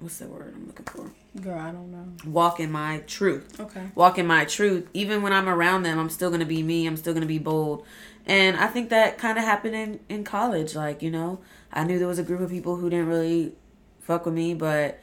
what's 0.00 0.18
the 0.18 0.26
word 0.26 0.54
I'm 0.54 0.66
looking 0.66 0.86
for? 0.86 1.10
Girl, 1.40 1.58
I 1.58 1.70
don't 1.70 1.92
know. 1.92 2.30
Walk 2.30 2.58
in 2.58 2.72
my 2.72 2.98
truth. 3.06 3.60
Okay. 3.60 3.82
Walk 3.94 4.18
in 4.18 4.26
my 4.26 4.44
truth. 4.44 4.88
Even 4.94 5.22
when 5.22 5.32
I'm 5.32 5.48
around 5.48 5.82
them, 5.82 5.98
I'm 5.98 6.10
still 6.10 6.30
gonna 6.30 6.46
be 6.46 6.62
me. 6.62 6.86
I'm 6.86 6.96
still 6.96 7.14
gonna 7.14 7.26
be 7.26 7.38
bold. 7.38 7.84
And 8.26 8.56
I 8.56 8.66
think 8.66 8.90
that 8.90 9.18
kind 9.18 9.38
of 9.38 9.44
happened 9.44 9.74
in 9.74 10.00
in 10.08 10.24
college. 10.24 10.74
Like 10.74 11.02
you 11.02 11.10
know, 11.10 11.40
I 11.72 11.84
knew 11.84 11.98
there 11.98 12.08
was 12.08 12.18
a 12.18 12.24
group 12.24 12.40
of 12.40 12.50
people 12.50 12.76
who 12.76 12.90
didn't 12.90 13.06
really 13.06 13.52
fuck 14.00 14.24
with 14.24 14.34
me, 14.34 14.54
but 14.54 15.00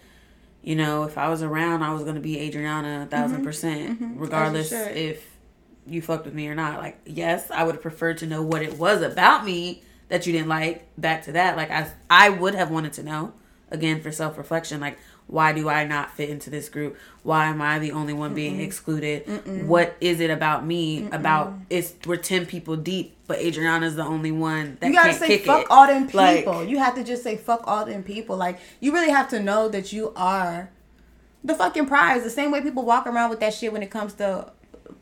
you 0.61 0.75
know, 0.75 1.03
if 1.03 1.17
I 1.17 1.29
was 1.29 1.43
around, 1.43 1.83
I 1.83 1.93
was 1.93 2.03
gonna 2.03 2.19
be 2.19 2.39
Adriana 2.39 2.97
a 2.97 2.99
1000 3.01 3.37
mm-hmm. 3.37 3.45
percent, 3.45 4.01
mm-hmm. 4.01 4.19
regardless 4.19 4.69
should. 4.69 4.97
if 4.97 5.25
you 5.87 6.01
fucked 6.01 6.25
with 6.25 6.33
me 6.33 6.47
or 6.47 6.55
not. 6.55 6.79
Like, 6.79 6.99
yes, 7.05 7.49
I 7.51 7.63
would 7.63 7.75
have 7.75 7.81
preferred 7.81 8.17
to 8.19 8.25
know 8.25 8.41
what 8.41 8.63
it 8.63 8.77
was 8.77 9.01
about 9.01 9.45
me 9.45 9.83
that 10.09 10.25
you 10.25 10.33
didn't 10.33 10.49
like. 10.49 10.87
Back 10.97 11.23
to 11.25 11.33
that, 11.33 11.55
like 11.55 11.71
I 11.71 11.91
I 12.09 12.29
would 12.29 12.55
have 12.55 12.71
wanted 12.71 12.93
to 12.93 13.03
know 13.03 13.33
again 13.71 14.01
for 14.01 14.11
self 14.11 14.37
reflection. 14.37 14.79
Like, 14.79 14.97
why 15.27 15.53
do 15.53 15.69
I 15.69 15.85
not 15.85 16.11
fit 16.11 16.29
into 16.29 16.49
this 16.49 16.69
group? 16.69 16.97
Why 17.23 17.45
am 17.47 17.61
I 17.61 17.79
the 17.79 17.91
only 17.91 18.13
one 18.13 18.33
being 18.35 18.59
excluded? 18.61 19.67
What 19.67 19.95
is 19.99 20.19
it 20.19 20.29
about 20.29 20.65
me? 20.65 21.07
About 21.11 21.53
it's 21.69 21.95
we're 22.05 22.17
ten 22.17 22.45
people 22.45 22.75
deep, 22.75 23.15
but 23.27 23.39
Adriana's 23.39 23.95
the 23.95 24.03
only 24.05 24.31
one 24.31 24.77
that 24.79 24.87
You 24.87 24.93
gotta 24.93 25.13
say 25.13 25.27
kick 25.27 25.45
fuck 25.45 25.61
it. 25.63 25.67
all 25.71 25.87
them 25.87 26.05
people. 26.05 26.53
Like- 26.53 26.69
you 26.69 26.77
have 26.77 26.95
to 26.95 27.03
just 27.03 27.23
say 27.23 27.37
fuck 27.37 27.63
all 27.65 27.85
them 27.85 28.03
people. 28.03 28.37
Like 28.37 28.59
you 28.79 28.93
really 28.93 29.11
have 29.11 29.29
to 29.29 29.39
know 29.39 29.67
that 29.69 29.91
you 29.91 30.13
are 30.15 30.69
the 31.43 31.55
fucking 31.55 31.85
prize. 31.85 32.23
The 32.23 32.29
same 32.29 32.51
way 32.51 32.61
people 32.61 32.83
walk 32.85 33.05
around 33.07 33.29
with 33.29 33.39
that 33.39 33.53
shit 33.53 33.71
when 33.73 33.83
it 33.83 33.91
comes 33.91 34.13
to 34.15 34.51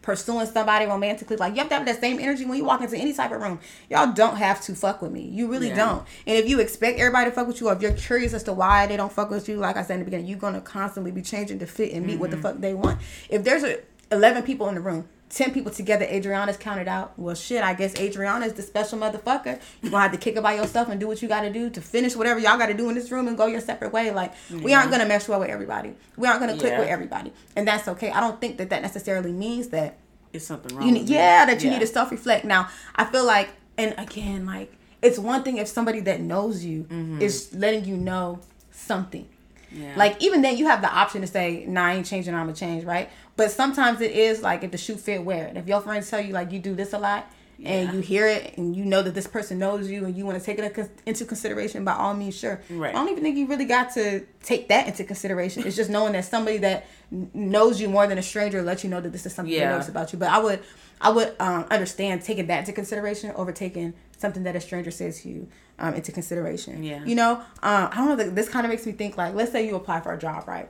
pursuing 0.04 0.46
somebody 0.46 0.86
romantically. 0.86 1.36
Like 1.38 1.54
you 1.54 1.60
have 1.60 1.70
to 1.70 1.76
have 1.76 1.86
that 1.88 2.00
same 2.00 2.20
energy 2.20 2.46
when 2.46 2.58
you 2.60 2.66
walk 2.66 2.82
into 2.82 2.96
any 2.98 3.14
type 3.14 3.32
of 3.32 3.42
room. 3.42 3.60
Y'all 3.90 4.14
don't 4.14 4.36
have 4.36 4.62
to 4.62 4.76
fuck 4.76 5.02
with 5.02 5.12
me. 5.12 5.22
You 5.22 5.48
really 5.50 5.70
Yeah. 5.70 5.76
don't. 5.76 6.04
And 6.28 6.38
if 6.38 6.48
you 6.48 6.60
expect 6.60 7.00
everybody 7.00 7.32
to 7.32 7.36
fuck 7.36 7.48
with 7.48 7.60
you, 7.60 7.70
or 7.70 7.74
if 7.74 7.82
you're 7.82 7.94
curious 7.94 8.34
as 8.36 8.44
to 8.44 8.54
why 8.54 8.86
they 8.86 8.98
don't 8.98 9.12
fuck 9.12 9.32
with 9.32 9.50
you, 9.50 9.56
like 9.58 9.78
I 9.78 9.82
said 9.82 9.96
in 9.96 10.00
the 10.02 10.06
beginning, 10.06 10.28
you're 10.28 10.38
gonna 10.38 10.62
constantly 10.62 11.10
be 11.12 11.24
changing 11.24 11.58
to 11.60 11.66
fit 11.66 11.94
and 11.94 12.06
meet 12.06 12.20
what 12.20 12.30
the 12.30 12.36
Mm-hmm. 12.38 12.44
fuck 12.44 12.60
they 12.60 12.74
want. 12.76 13.00
If 13.30 13.44
there's 13.44 13.64
a 13.64 13.80
11 14.12 14.44
people 14.44 14.68
in 14.70 14.76
the 14.76 14.82
room. 14.82 15.08
10 15.34 15.52
people 15.52 15.72
together, 15.72 16.06
Adriana's 16.06 16.58
counted 16.58 16.88
out. 16.88 17.18
Well, 17.18 17.34
shit, 17.34 17.64
I 17.64 17.74
guess 17.74 17.96
Adriana's 18.00 18.54
the 18.54 18.62
special 18.62 19.00
motherfucker. 19.00 19.60
You're 19.82 19.92
gonna 19.92 20.04
have 20.04 20.12
to 20.12 20.18
kick 20.18 20.36
it 20.36 20.44
by 20.44 20.54
yourself 20.56 20.90
and 20.90 21.00
do 21.00 21.08
what 21.08 21.22
you 21.22 21.28
gotta 21.28 21.52
do 21.52 21.70
to 21.72 21.82
finish 21.82 22.16
whatever 22.16 22.40
y'all 22.40 22.58
gotta 22.58 22.76
do 22.76 22.88
in 22.90 22.96
this 22.96 23.12
room 23.12 23.28
and 23.28 23.36
go 23.36 23.48
your 23.48 23.62
separate 23.62 23.92
way. 23.92 24.12
Like, 24.12 24.34
we 24.52 24.74
aren't 24.74 24.92
gonna 24.92 25.08
mesh 25.08 25.28
well 25.28 25.40
with 25.40 25.50
everybody. 25.50 25.94
We 26.18 26.28
aren't 26.28 26.40
gonna 26.40 26.58
click 26.58 26.74
Yeah. 26.74 26.80
with 26.80 26.90
everybody. 26.90 27.34
And 27.56 27.68
that's 27.68 27.88
okay. 27.88 28.12
I 28.12 28.20
don't 28.20 28.40
think 28.40 28.58
that 28.58 28.70
that 28.70 28.84
necessarily 28.84 29.32
means 29.32 29.70
that 29.70 29.98
It's 30.34 30.46
something 30.46 30.76
wrong. 30.76 30.92
need, 30.92 31.10
yeah, 31.10 31.46
that 31.46 31.64
you 31.64 31.70
Yeah. 31.70 31.78
need 31.78 31.82
to 31.82 31.92
self 31.92 32.12
reflect. 32.12 32.46
Now, 32.46 32.70
I 32.96 33.06
feel 33.06 33.26
like, 33.26 33.50
and 33.78 33.96
again, 33.98 34.46
like 34.46 34.72
it's 35.02 35.18
one 35.18 35.44
thing 35.44 35.58
if 35.58 35.68
somebody 35.68 36.00
that 36.02 36.22
knows 36.22 36.64
you 36.64 36.84
mm-hmm. 36.84 37.22
is 37.22 37.50
letting 37.54 37.86
you 37.86 37.98
know 37.98 38.40
something. 38.72 39.28
Yeah. 39.72 39.94
Like 39.96 40.22
even 40.22 40.42
then, 40.42 40.58
you 40.58 40.68
have 40.68 40.82
the 40.82 40.94
option 40.94 41.22
to 41.22 41.28
say, 41.28 41.66
"Nah, 41.68 41.86
I 41.86 41.94
ain't 41.96 42.06
changing. 42.06 42.34
I'm 42.34 42.46
gonna 42.46 42.54
change." 42.56 42.84
Right? 42.84 43.10
But 43.36 43.52
sometimes 43.52 44.02
it 44.02 44.12
is 44.12 44.42
like 44.42 44.64
if 44.64 44.72
the 44.72 44.78
shoe 44.78 44.96
fit, 44.96 45.24
wear 45.24 45.48
it. 45.48 45.58
If 45.58 45.68
your 45.68 45.82
friends 45.82 46.10
tell 46.10 46.22
you 46.22 46.34
like 46.34 46.52
you 46.52 46.60
do 46.60 46.76
this 46.76 46.94
a 46.94 47.00
lot. 47.00 47.32
And 47.64 47.94
you 47.94 48.02
hear 48.02 48.28
it, 48.28 48.58
and 48.58 48.76
you 48.76 48.84
know 48.84 49.02
that 49.04 49.14
this 49.14 49.28
person 49.28 49.58
knows 49.58 49.90
you, 49.90 50.04
and 50.04 50.18
you 50.18 50.26
want 50.26 50.38
to 50.38 50.44
take 50.44 50.60
it 50.60 50.92
into 51.06 51.24
consideration. 51.24 51.86
By 51.86 51.94
all 51.94 52.14
means, 52.14 52.36
sure. 52.36 52.60
Right. 52.70 52.90
I 52.90 52.98
don't 52.98 53.08
even 53.08 53.24
think 53.24 53.38
you 53.38 53.46
really 53.46 53.64
got 53.64 53.94
to 53.94 54.26
take 54.42 54.68
that 54.68 54.88
into 54.88 55.06
consideration. 55.06 55.64
It's 55.66 55.78
just 55.78 55.90
knowing 55.90 56.12
that 56.12 56.26
somebody 56.26 56.58
that 56.58 56.88
knows 57.12 57.80
you 57.80 57.88
more 57.88 58.06
than 58.06 58.18
a 58.18 58.22
stranger 58.22 58.62
lets 58.64 58.84
you 58.84 58.90
know 58.90 59.00
that 59.00 59.14
this 59.14 59.26
is 59.26 59.34
something 59.34 59.54
Yeah. 59.54 59.68
they 59.68 59.72
notice 59.72 59.88
about 59.88 60.12
you. 60.12 60.20
But 60.20 60.30
I 60.30 60.40
would, 60.40 60.60
I 61.00 61.12
would 61.12 61.36
um, 61.40 61.66
understand 61.72 62.24
taking 62.24 62.48
that 62.48 62.60
into 62.60 62.74
consideration 62.74 63.32
over 63.36 63.54
taking 63.54 63.94
something 64.18 64.44
that 64.44 64.58
a 64.58 64.60
stranger 64.60 64.92
says 64.92 65.22
to 65.22 65.30
you 65.30 65.48
um, 65.80 65.94
into 65.94 66.12
consideration. 66.12 66.84
Yeah. 66.84 67.06
You 67.06 67.16
know, 67.16 67.36
um, 67.62 67.90
I 67.92 67.96
don't 67.96 68.18
know. 68.18 68.30
This 68.30 68.50
kind 68.50 68.66
of 68.66 68.72
makes 68.72 68.86
me 68.86 68.92
think 68.92 69.16
like, 69.16 69.36
let's 69.36 69.54
say 69.54 69.66
you 69.66 69.76
apply 69.76 70.02
for 70.02 70.12
a 70.12 70.20
job, 70.20 70.50
right? 70.50 70.70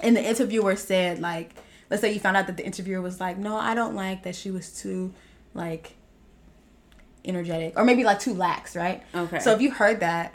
And 0.00 0.16
the 0.16 0.22
interviewer 0.22 0.76
said 0.76 1.20
like, 1.20 1.54
let's 1.90 2.00
say 2.02 2.12
you 2.12 2.20
found 2.20 2.36
out 2.36 2.46
that 2.46 2.56
the 2.56 2.64
interviewer 2.64 3.00
was 3.00 3.20
like, 3.20 3.38
no, 3.38 3.56
I 3.56 3.74
don't 3.74 3.94
like 3.94 4.22
that 4.24 4.36
she 4.36 4.50
was 4.50 4.70
too, 4.70 5.12
like, 5.54 5.94
energetic 7.24 7.74
or 7.76 7.84
maybe 7.84 8.04
like 8.04 8.20
too 8.20 8.34
lax, 8.34 8.74
right? 8.74 9.02
Okay. 9.14 9.38
So 9.38 9.52
if 9.52 9.60
you 9.60 9.70
heard 9.70 10.00
that, 10.00 10.34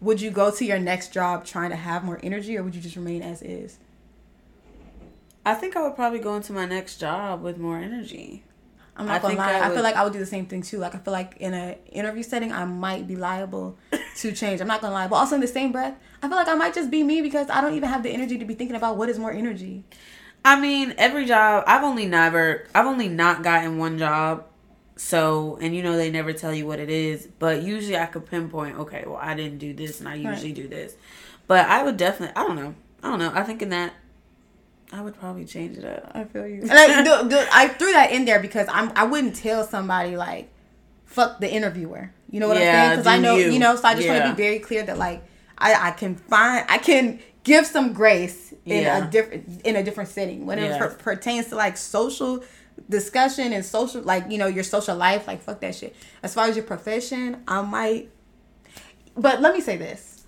would 0.00 0.20
you 0.20 0.30
go 0.30 0.50
to 0.50 0.64
your 0.64 0.78
next 0.78 1.12
job 1.12 1.44
trying 1.44 1.70
to 1.70 1.76
have 1.76 2.04
more 2.04 2.20
energy, 2.22 2.56
or 2.56 2.62
would 2.62 2.74
you 2.74 2.80
just 2.80 2.96
remain 2.96 3.22
as 3.22 3.42
is? 3.42 3.78
I 5.46 5.54
think 5.54 5.76
I 5.76 5.82
would 5.82 5.94
probably 5.94 6.18
go 6.18 6.34
into 6.36 6.52
my 6.52 6.66
next 6.66 6.98
job 6.98 7.42
with 7.42 7.58
more 7.58 7.78
energy. 7.78 8.44
I'm 8.96 9.06
not 9.06 9.16
I 9.16 9.18
gonna 9.18 9.34
lie. 9.36 9.52
I 9.54 9.58
I, 9.58 9.62
feel 9.66 9.74
would- 9.76 9.82
like 9.82 9.96
I 9.96 10.04
would 10.04 10.12
do 10.12 10.18
the 10.18 10.26
same 10.26 10.46
thing 10.46 10.62
too. 10.62 10.78
Like 10.78 10.94
I 10.94 10.98
feel 10.98 11.12
like 11.12 11.36
in 11.38 11.52
an 11.54 11.76
interview 11.90 12.22
setting, 12.22 12.52
I 12.52 12.64
might 12.64 13.06
be 13.06 13.16
liable 13.16 13.76
to 14.18 14.32
change. 14.32 14.60
I'm 14.60 14.68
not 14.68 14.80
gonna 14.80 14.94
lie, 14.94 15.08
but 15.08 15.16
also 15.16 15.34
in 15.34 15.40
the 15.40 15.46
same 15.48 15.72
breath, 15.72 15.94
I 16.22 16.28
feel 16.28 16.36
like 16.36 16.48
I 16.48 16.54
might 16.54 16.74
just 16.74 16.90
be 16.90 17.02
me 17.02 17.20
because 17.20 17.50
I 17.50 17.60
don't 17.60 17.74
even 17.74 17.88
have 17.88 18.02
the 18.02 18.10
energy 18.10 18.38
to 18.38 18.44
be 18.44 18.54
thinking 18.54 18.76
about 18.76 18.96
what 18.96 19.08
is 19.08 19.18
more 19.18 19.32
energy. 19.32 19.84
I 20.44 20.60
mean, 20.60 20.94
every 20.98 21.24
job 21.26 21.64
I've 21.66 21.82
only 21.84 22.06
never 22.06 22.66
I've 22.74 22.86
only 22.86 23.08
not 23.08 23.42
gotten 23.42 23.78
one 23.78 23.98
job. 23.98 24.44
So, 24.96 25.58
and 25.60 25.74
you 25.74 25.82
know 25.82 25.96
they 25.96 26.08
never 26.10 26.32
tell 26.32 26.54
you 26.54 26.66
what 26.68 26.78
it 26.78 26.88
is, 26.88 27.26
but 27.40 27.62
usually 27.62 27.96
I 27.98 28.06
could 28.06 28.26
pinpoint, 28.26 28.78
okay, 28.78 29.02
well, 29.04 29.18
I 29.20 29.34
didn't 29.34 29.58
do 29.58 29.74
this 29.74 29.98
and 29.98 30.08
I 30.08 30.14
usually 30.14 30.52
do 30.52 30.68
this. 30.68 30.94
But 31.48 31.66
I 31.68 31.82
would 31.82 31.96
definitely 31.96 32.36
I 32.36 32.46
don't 32.46 32.54
know. 32.54 32.74
I 33.02 33.08
don't 33.10 33.18
know. 33.18 33.32
I 33.34 33.42
think 33.42 33.60
in 33.60 33.70
that 33.70 33.92
I 34.92 35.00
would 35.00 35.18
probably 35.18 35.44
change 35.44 35.76
it 35.76 35.84
up. 35.84 36.12
I 36.14 36.24
feel 36.24 36.46
you. 36.46 36.60
And 36.62 36.72
I, 36.72 37.02
do, 37.02 37.28
do, 37.28 37.44
I 37.52 37.68
threw 37.68 37.92
that 37.92 38.12
in 38.12 38.24
there 38.24 38.38
because 38.40 38.68
I'm 38.70 38.92
I 38.94 39.04
wouldn't 39.04 39.34
tell 39.34 39.64
somebody 39.66 40.16
like 40.16 40.50
fuck 41.04 41.40
the 41.40 41.50
interviewer. 41.52 42.12
You 42.30 42.40
know 42.40 42.48
what 42.48 42.58
Yeah, 42.58 42.62
I'm 42.62 42.74
saying? 42.88 42.90
Because 42.98 43.06
I 43.06 43.18
know 43.18 43.36
you. 43.36 43.50
you 43.50 43.58
know. 43.58 43.76
So 43.76 43.88
I 43.88 43.94
just 43.94 44.08
want 44.08 44.22
to 44.24 44.30
be 44.30 44.36
very 44.42 44.58
clear 44.58 44.82
that 44.84 44.98
like 44.98 45.22
I 45.58 45.88
I 45.88 45.90
can 45.92 46.14
find 46.16 46.64
I 46.68 46.78
can 46.78 47.20
give 47.42 47.66
some 47.66 47.92
grace 47.92 48.52
in 48.64 48.82
Yeah. 48.82 49.06
a 49.06 49.10
different 49.10 49.62
in 49.64 49.76
a 49.76 49.82
different 49.82 50.10
setting 50.10 50.46
when 50.46 50.58
it 50.58 50.78
per- 50.78 50.94
pertains 50.94 51.48
to 51.48 51.56
like 51.56 51.76
social 51.76 52.42
discussion 52.90 53.52
and 53.52 53.64
social 53.64 54.02
like 54.02 54.30
you 54.30 54.36
know 54.38 54.46
your 54.46 54.64
social 54.64 54.96
life 54.96 55.26
like 55.26 55.42
fuck 55.42 55.60
that 55.60 55.74
shit. 55.74 55.96
As 56.22 56.34
far 56.34 56.46
as 56.46 56.56
your 56.56 56.64
profession, 56.64 57.42
I 57.48 57.62
might. 57.62 58.10
But 59.16 59.40
let 59.40 59.54
me 59.54 59.60
say 59.60 59.76
this. 59.76 60.24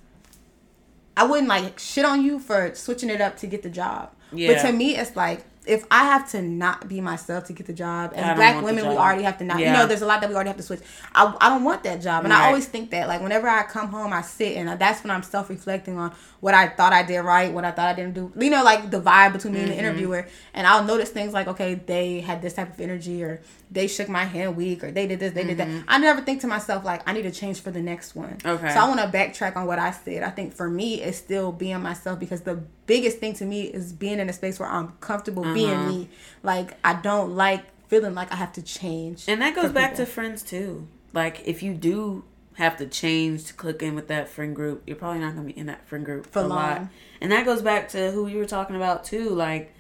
I 1.17 1.25
wouldn't 1.25 1.49
like 1.49 1.79
shit 1.79 2.05
on 2.05 2.23
you 2.23 2.39
for 2.39 2.75
switching 2.75 3.11
it 3.11 3.21
up 3.21 3.37
to 3.39 3.47
get 3.47 3.63
the 3.63 3.71
job. 3.71 4.13
But 4.55 4.63
to 4.67 4.73
me, 4.73 4.97
it's 4.97 5.17
like 5.17 5.45
if 5.67 5.85
I 5.91 6.05
have 6.05 6.31
to 6.31 6.41
not 6.43 6.89
be 6.89 7.01
myself 7.01 7.45
to 7.47 7.53
get 7.53 7.67
the 7.67 7.73
job, 7.73 8.13
as 8.15 8.37
black 8.37 8.55
women, 8.63 8.89
we 8.89 8.97
already 8.97 9.23
have 9.25 9.39
to 9.39 9.45
not. 9.45 9.59
You 9.59 9.73
know, 9.73 9.87
there's 9.87 10.03
a 10.03 10.07
lot 10.07 10.21
that 10.21 10.29
we 10.31 10.35
already 10.37 10.49
have 10.51 10.57
to 10.59 10.63
switch. 10.63 10.81
I, 11.15 11.35
I 11.41 11.49
don't 11.49 11.65
want 11.65 11.83
that 11.85 12.01
job, 12.01 12.25
and 12.25 12.33
I 12.33 12.47
always 12.47 12.67
think 12.67 12.91
that 12.91 13.09
like 13.09 13.21
whenever 13.21 13.49
I 13.49 13.65
come 13.65 13.89
home, 13.89 14.13
I 14.13 14.23
sit 14.23 14.57
and 14.57 14.79
that's 14.81 15.03
when 15.03 15.11
I'm 15.11 15.25
self 15.25 15.51
reflecting 15.51 15.99
on 15.99 16.15
what 16.41 16.55
I 16.55 16.69
thought 16.69 16.93
I 16.93 17.03
did 17.03 17.19
right, 17.21 17.53
what 17.53 17.65
I 17.65 17.73
thought 17.73 17.89
I 17.89 17.95
didn't 17.95 18.15
do. 18.15 18.33
You 18.39 18.51
know, 18.51 18.63
like 18.63 18.91
the 18.91 19.01
vibe 19.01 19.33
between 19.33 19.55
me 19.55 19.61
and 19.61 19.69
Mm-hmm. 19.71 19.77
the 19.77 19.85
interviewer, 19.85 20.29
and 20.55 20.67
I'll 20.67 20.85
notice 20.85 21.11
things 21.11 21.33
like 21.33 21.49
okay, 21.49 21.75
they 21.75 22.21
had 22.21 22.43
this 22.43 22.55
type 22.55 22.73
of 22.73 22.81
energy, 22.81 23.25
or 23.25 23.41
they 23.71 23.87
shook 23.89 24.09
my 24.09 24.25
hand 24.25 24.57
weak, 24.57 24.85
or 24.85 24.91
they 24.93 25.07
did 25.07 25.19
this, 25.21 25.33
they 25.33 25.45
did 25.45 25.59
that. 25.59 25.69
I 25.89 25.99
never 25.99 26.21
think 26.21 26.41
to 26.43 26.47
myself 26.47 26.85
like 26.85 27.03
I 27.09 27.13
need 27.13 27.23
to 27.23 27.31
change 27.33 27.61
for 27.61 27.71
the 27.71 27.83
next 27.83 28.15
one. 28.15 28.37
Mm-hmm. 28.39 28.49
Okay. 28.65 28.73
So 28.75 28.79
I 28.81 28.89
want 28.89 29.01
to 29.01 29.07
backtrack 29.19 29.57
on 29.57 29.67
what 29.67 29.79
I 29.79 29.91
said. 29.91 30.23
I 30.23 30.31
think 30.31 30.55
for 30.55 30.69
me, 30.71 31.03
it's 31.03 31.19
still 31.19 31.51
being 31.53 31.81
myself 31.83 32.19
because 32.21 32.43
the 32.43 32.63
biggest 32.87 33.19
thing 33.19 33.35
to 33.35 33.45
me 33.45 33.63
is 33.65 33.93
being 33.93 34.19
in 34.21 34.29
a 34.29 34.33
space 34.33 34.59
where 34.61 34.69
I'm 34.69 34.93
comfortable 35.01 35.43
being 35.53 35.71
Uh-huh. 35.71 35.89
me. 35.91 36.09
Like 36.43 36.77
I 36.85 36.95
don't 36.95 37.35
like 37.35 37.65
feeling 37.89 38.15
like 38.15 38.33
I 38.33 38.37
have 38.37 38.53
to 38.55 38.63
change. 38.63 39.25
And 39.29 39.41
that 39.43 39.55
goes 39.55 39.73
back 39.73 39.93
people. 39.93 40.07
to 40.07 40.11
friends 40.13 40.43
too. 40.43 40.87
Like 41.13 41.43
if 41.47 41.63
you 41.63 41.75
do 41.75 42.25
have 42.55 42.77
to 42.79 42.87
change 42.87 43.45
to 43.45 43.53
click 43.53 43.83
in 43.83 43.95
with 43.95 44.09
that 44.09 44.29
friend 44.29 44.55
group, 44.57 44.83
you're 44.87 44.97
probably 44.97 45.21
not 45.21 45.35
gonna 45.35 45.47
be 45.47 45.59
in 45.59 45.67
that 45.67 45.87
friend 45.87 46.05
group 46.05 46.27
For 46.27 46.39
a 46.41 46.47
lot. 46.47 46.77
long. 46.79 46.91
And 47.21 47.33
that 47.33 47.45
goes 47.45 47.63
back 47.63 47.89
to 47.91 48.11
who 48.13 48.29
you 48.29 48.39
were 48.39 48.47
talking 48.47 48.77
about 48.77 49.05
too. 49.05 49.29
Like 49.31 49.73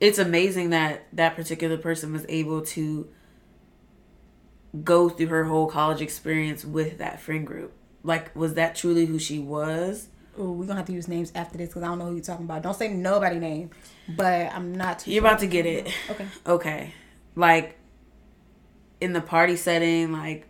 it's 0.00 0.18
amazing 0.18 0.70
that 0.70 1.06
that 1.12 1.36
particular 1.36 1.76
person 1.76 2.12
was 2.12 2.26
able 2.28 2.62
to 2.62 3.08
go 4.82 5.08
through 5.08 5.28
her 5.28 5.44
whole 5.44 5.66
college 5.66 6.00
experience 6.00 6.64
with 6.64 6.98
that 6.98 7.20
friend 7.20 7.46
group. 7.46 7.72
Like 8.02 8.34
was 8.34 8.54
that 8.54 8.74
truly 8.74 9.06
who 9.06 9.18
she 9.18 9.38
was? 9.38 10.08
Ooh, 10.38 10.50
we're 10.50 10.66
gonna 10.66 10.80
have 10.80 10.86
to 10.86 10.92
use 10.92 11.06
names 11.06 11.30
after 11.34 11.58
this 11.58 11.68
because 11.68 11.82
I 11.82 11.86
don't 11.86 11.98
know 11.98 12.06
who 12.06 12.14
you're 12.14 12.24
talking 12.24 12.44
about. 12.44 12.62
Don't 12.62 12.76
say 12.76 12.88
nobody 12.88 13.38
name, 13.38 13.70
but 14.08 14.52
I'm 14.52 14.74
not 14.74 15.00
too. 15.00 15.12
You're 15.12 15.22
sure. 15.22 15.28
about 15.28 15.40
to 15.40 15.46
get 15.46 15.64
it. 15.64 15.92
Okay. 16.10 16.26
Okay. 16.46 16.94
Like 17.36 17.78
in 19.00 19.12
the 19.12 19.20
party 19.20 19.56
setting, 19.56 20.12
like 20.12 20.46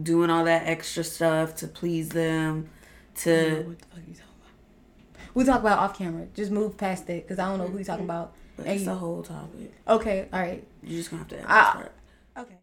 doing 0.00 0.30
all 0.30 0.44
that 0.44 0.66
extra 0.66 1.02
stuff 1.02 1.56
to 1.56 1.66
please 1.66 2.10
them, 2.10 2.68
I 3.16 3.30
don't 3.30 3.48
know 3.48 3.54
to 3.54 3.62
what 3.68 3.78
the 3.78 3.86
fuck 3.86 3.98
you 4.06 4.14
talking 4.14 4.34
about. 4.40 5.34
We 5.34 5.44
talk 5.44 5.60
about 5.60 5.78
off 5.78 5.98
camera. 5.98 6.26
Just 6.34 6.50
move 6.50 6.76
past 6.76 7.08
it 7.08 7.26
because 7.26 7.38
I 7.38 7.48
don't 7.48 7.58
know 7.58 7.66
who 7.68 7.76
you're 7.78 7.84
talking 7.84 8.04
about. 8.04 8.34
But 8.62 8.68
And 8.70 8.76
it's 8.76 8.84
the 8.86 8.94
whole 8.94 9.22
topic. 9.22 9.72
okay, 9.88 10.28
all 10.32 10.40
right, 10.40 10.64
You're 10.82 10.98
just 10.98 11.10
gonna 11.10 11.20
have 11.22 11.28
to 11.28 11.36
edit 11.36 11.50
I- 11.50 11.62
this 11.64 11.72
part. 11.74 11.92
okay. 12.38 12.56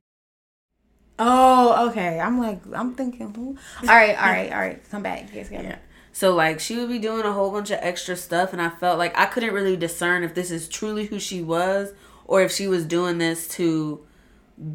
Oh, 1.22 1.90
okay. 1.90 2.20
I'm 2.20 2.40
like, 2.40 2.62
I'm 2.74 2.96
thinking, 2.96 3.34
who? 3.34 3.58
All 3.82 3.88
right, 3.96 4.18
all 4.18 4.30
right, 4.32 4.52
all 4.54 4.60
right. 4.60 4.82
Come 4.90 5.04
back. 5.04 5.32
Get 5.34 5.48
together. 5.48 5.68
Yeah. 5.68 5.78
So 6.14 6.34
like 6.34 6.60
she 6.62 6.78
would 6.78 6.88
be 6.90 6.98
doing 7.00 7.26
a 7.26 7.32
whole 7.34 7.52
bunch 7.52 7.72
of 7.72 7.80
extra 7.82 8.16
stuff 8.16 8.52
and 8.54 8.62
I 8.62 8.70
felt 8.70 8.98
like 8.98 9.18
I 9.18 9.26
couldn't 9.26 9.54
really 9.54 9.76
discern 9.78 10.24
if 10.24 10.34
this 10.34 10.50
is 10.50 10.68
truly 10.70 11.06
who 11.08 11.20
she 11.20 11.42
was 11.42 11.94
or 12.26 12.42
if 12.42 12.52
she 12.52 12.68
was 12.68 12.86
doing 12.86 13.18
this 13.20 13.48
to 13.50 14.06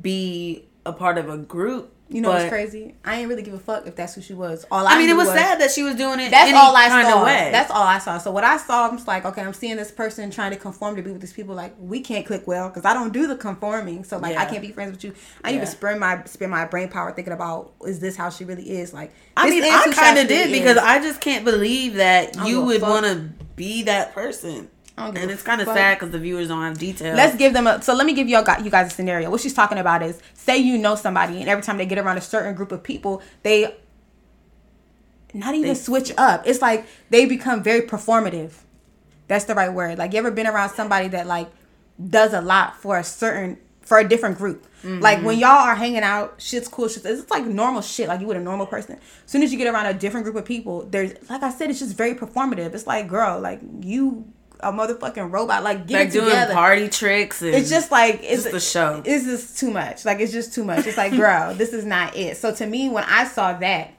be 0.02 0.64
a 0.87 0.93
part 0.93 1.19
of 1.19 1.29
a 1.29 1.38
group. 1.38 1.91
You 2.11 2.21
know 2.21 2.29
what's 2.29 2.50
crazy? 2.50 2.95
I 3.03 3.17
ain't 3.17 3.31
really 3.31 3.43
give 3.43 3.55
a 3.55 3.59
fuck 3.59 3.87
if 3.87 3.97
that's 3.97 4.14
who 4.14 4.21
she 4.21 4.35
was. 4.35 4.67
All 4.71 4.87
I, 4.87 4.93
I 4.93 4.99
mean, 4.99 5.09
it 5.09 5.12
knew 5.12 5.17
was, 5.17 5.29
sad 5.29 5.59
that 5.61 5.71
she 5.71 5.83
was 5.83 5.95
doing 5.95 6.21
it. 6.21 6.31
That's 6.31 6.50
any 6.50 6.59
all 6.59 6.76
I 6.76 6.88
saw. 6.88 7.25
That's 7.25 7.71
all 7.71 7.83
I 7.83 7.99
saw. 7.99 8.19
So 8.19 8.31
what 8.31 8.45
I 8.45 8.59
saw, 8.59 8.88
I'm 8.88 8.97
just 8.97 9.09
like, 9.09 9.25
okay, 9.25 9.41
I'm 9.41 9.55
seeing 9.55 9.76
this 9.76 9.91
person 9.91 10.31
trying 10.31 10.50
to 10.50 10.59
conform 10.59 10.97
to 10.97 11.03
be 11.03 11.11
with 11.11 11.23
these 11.23 11.33
people. 11.33 11.55
Like 11.55 11.75
we 11.79 12.00
can't 12.00 12.26
click 12.26 12.47
well 12.47 12.69
because 12.69 12.85
I 12.85 12.93
don't 12.93 13.12
do 13.12 13.26
the 13.26 13.37
conforming. 13.37 14.05
So 14.05 14.19
like 14.19 14.37
I 14.37 14.45
can't 14.45 14.61
be 14.61 14.71
friends 14.71 14.93
with 14.93 15.03
you. 15.03 15.14
I 15.43 15.53
need 15.53 15.57
Yeah. 15.59 15.64
to 15.64 15.71
spend 15.71 15.99
my 15.99 16.23
spend 16.25 16.50
my 16.50 16.67
brain 16.67 16.88
power 16.88 17.11
thinking 17.11 17.33
about 17.33 17.73
is 17.87 18.00
this 18.00 18.17
how 18.17 18.29
she 18.29 18.45
really 18.45 18.71
is? 18.71 18.93
Like 18.93 19.12
I 19.37 19.49
mean, 19.49 19.64
I 19.64 19.91
kind 19.95 20.19
of 20.19 20.29
did 20.29 20.49
really 20.49 20.59
because. 20.61 20.76
I 20.76 21.00
just 21.00 21.23
can't 21.23 21.45
believe 21.45 21.95
that 21.95 22.29
I 22.37 22.41
don't 22.41 22.47
you 22.49 22.61
would 22.61 22.83
want 22.83 23.07
to 23.07 23.31
be 23.57 23.85
that 23.85 24.12
person. 24.14 24.69
And 24.97 25.17
it's 25.31 25.43
kind 25.43 25.61
of 25.61 25.67
sad 25.67 25.99
because 25.99 26.13
the 26.13 26.19
viewers 26.19 26.49
don't 26.49 26.63
have 26.63 26.79
details. 26.79 27.17
Let's 27.17 27.37
give 27.37 27.53
them 27.53 27.67
a. 27.67 27.83
So 27.83 27.95
let 27.95 28.07
me 28.07 28.13
give 28.13 28.29
y'all 28.29 28.45
you 28.63 28.71
guys 28.71 28.93
a 28.93 28.95
scenario. 28.95 29.29
What 29.31 29.41
she's 29.41 29.55
talking 29.55 29.79
about 29.79 30.03
is 30.03 30.21
say 30.35 30.57
you 30.59 30.79
know 30.79 30.95
somebody, 30.95 31.41
and 31.41 31.49
every 31.49 31.65
time 31.65 31.79
they 31.79 31.87
get 31.87 31.99
around 31.99 32.17
a 32.17 32.21
certain 32.21 32.55
group 32.55 32.71
of 32.71 32.83
people, 32.83 33.21
they 33.43 33.75
not 35.33 35.55
even 35.55 35.69
They- 35.69 35.75
switch 35.75 36.13
up. 36.17 36.47
It's 36.47 36.63
like 36.63 36.87
they 37.11 37.27
become 37.27 37.63
very 37.63 37.83
performative. 37.83 38.53
That's 39.27 39.47
the 39.47 39.55
right 39.55 39.73
word. 39.73 39.99
Like 39.99 40.13
you 40.13 40.19
ever 40.19 40.31
been 40.31 40.47
around 40.47 40.71
somebody 40.71 41.09
that 41.09 41.27
like 41.27 41.51
does 42.09 42.33
a 42.33 42.41
lot 42.41 42.77
for 42.81 42.99
a 42.99 43.05
certain 43.05 43.59
for 43.81 43.99
a 43.99 44.09
different 44.09 44.39
group. 44.39 44.67
Like 44.85 45.25
when 45.25 45.37
mm-hmm. 45.37 45.41
y'all 45.41 45.67
are 45.67 45.75
hanging 45.75 46.03
out, 46.03 46.35
shit's 46.37 46.69
cool. 46.69 46.89
Shit's, 46.89 47.07
it's 47.07 47.31
like 47.31 47.47
normal 47.47 47.81
shit, 47.81 48.07
like 48.07 48.21
you 48.21 48.27
would 48.27 48.37
a 48.37 48.41
normal 48.41 48.67
person. 48.67 48.97
As 48.97 49.31
soon 49.31 49.43
as 49.43 49.51
you 49.51 49.57
get 49.57 49.73
around 49.73 49.87
a 49.87 49.95
different 49.95 50.25
group 50.25 50.37
of 50.37 50.45
people, 50.45 50.85
there's 50.85 51.13
like 51.31 51.43
I 51.43 51.51
said, 51.51 51.71
it's 51.71 51.79
just 51.79 51.97
very 51.97 52.15
performative. 52.15 52.75
It's 52.75 52.87
like, 52.87 53.09
girl, 53.09 53.41
like 53.41 53.61
you 53.81 54.31
a 54.64 54.73
motherfucking 54.73 55.30
robot. 55.30 55.62
Like 55.62 55.87
get 55.87 55.99
like 55.99 56.09
it 56.09 56.12
doing 56.12 56.26
together 56.26 56.54
party 56.54 56.88
tricks. 56.88 57.42
And 57.42 57.54
it's 57.54 57.71
just 57.71 57.90
like 57.90 58.21
it's 58.23 58.42
just 58.42 58.52
the 58.52 58.61
show. 58.61 59.02
It's 59.04 59.25
just 59.25 59.59
too 59.59 59.71
much. 59.71 60.04
Like 60.04 60.21
it's 60.21 60.33
just 60.33 60.54
too 60.54 60.64
much. 60.64 60.87
It's 60.87 60.97
like, 60.97 61.12
girl, 61.16 61.54
this 61.56 61.73
is 61.73 61.85
not 61.85 62.16
it. 62.16 62.37
So 62.37 62.54
to 62.54 62.66
me, 62.66 62.88
when 62.88 63.04
I 63.04 63.25
saw 63.25 63.52
that, 63.54 63.92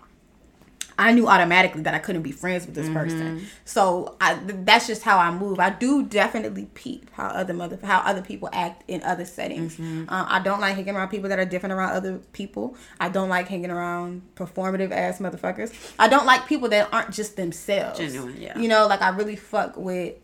I 0.97 1.11
knew 1.11 1.27
automatically 1.27 1.81
that 1.81 1.93
I 1.93 1.99
couldn't 1.99 2.21
be 2.21 2.31
friends 2.31 2.65
with 2.65 2.75
this 2.75 2.87
person. 2.87 3.47
So 3.65 4.15
I, 4.21 4.35
th- 4.35 4.59
that's 4.63 4.87
just 4.87 5.03
how 5.03 5.17
I 5.17 5.29
move. 5.29 5.59
I 5.59 5.69
do 5.69 6.05
definitely 6.05 6.69
peep 6.73 7.09
how 7.11 7.27
other 7.27 7.53
mother 7.53 7.77
how 7.83 7.99
other 7.99 8.21
people 8.21 8.47
act 8.53 8.83
in 8.87 9.03
other 9.03 9.25
settings. 9.25 9.77
Uh, 9.77 10.05
I 10.09 10.39
don't 10.39 10.61
like 10.61 10.75
hanging 10.75 10.95
around 10.95 11.09
people 11.09 11.29
that 11.29 11.39
are 11.39 11.45
different 11.45 11.73
around 11.73 11.91
other 11.91 12.19
people. 12.31 12.77
I 12.99 13.09
don't 13.09 13.27
like 13.27 13.49
hanging 13.49 13.71
around 13.71 14.21
performative 14.35 14.91
ass 14.91 15.19
motherfuckers. 15.19 15.73
I 15.99 16.07
don't 16.07 16.25
like 16.25 16.47
people 16.47 16.69
that 16.69 16.87
aren't 16.93 17.11
just 17.11 17.35
themselves. 17.35 17.99
Genuine, 17.99 18.37
yeah. 18.39 18.57
You 18.57 18.69
know, 18.69 18.87
like 18.87 19.01
I 19.01 19.09
really 19.09 19.35
fuck 19.35 19.75
with 19.75 20.15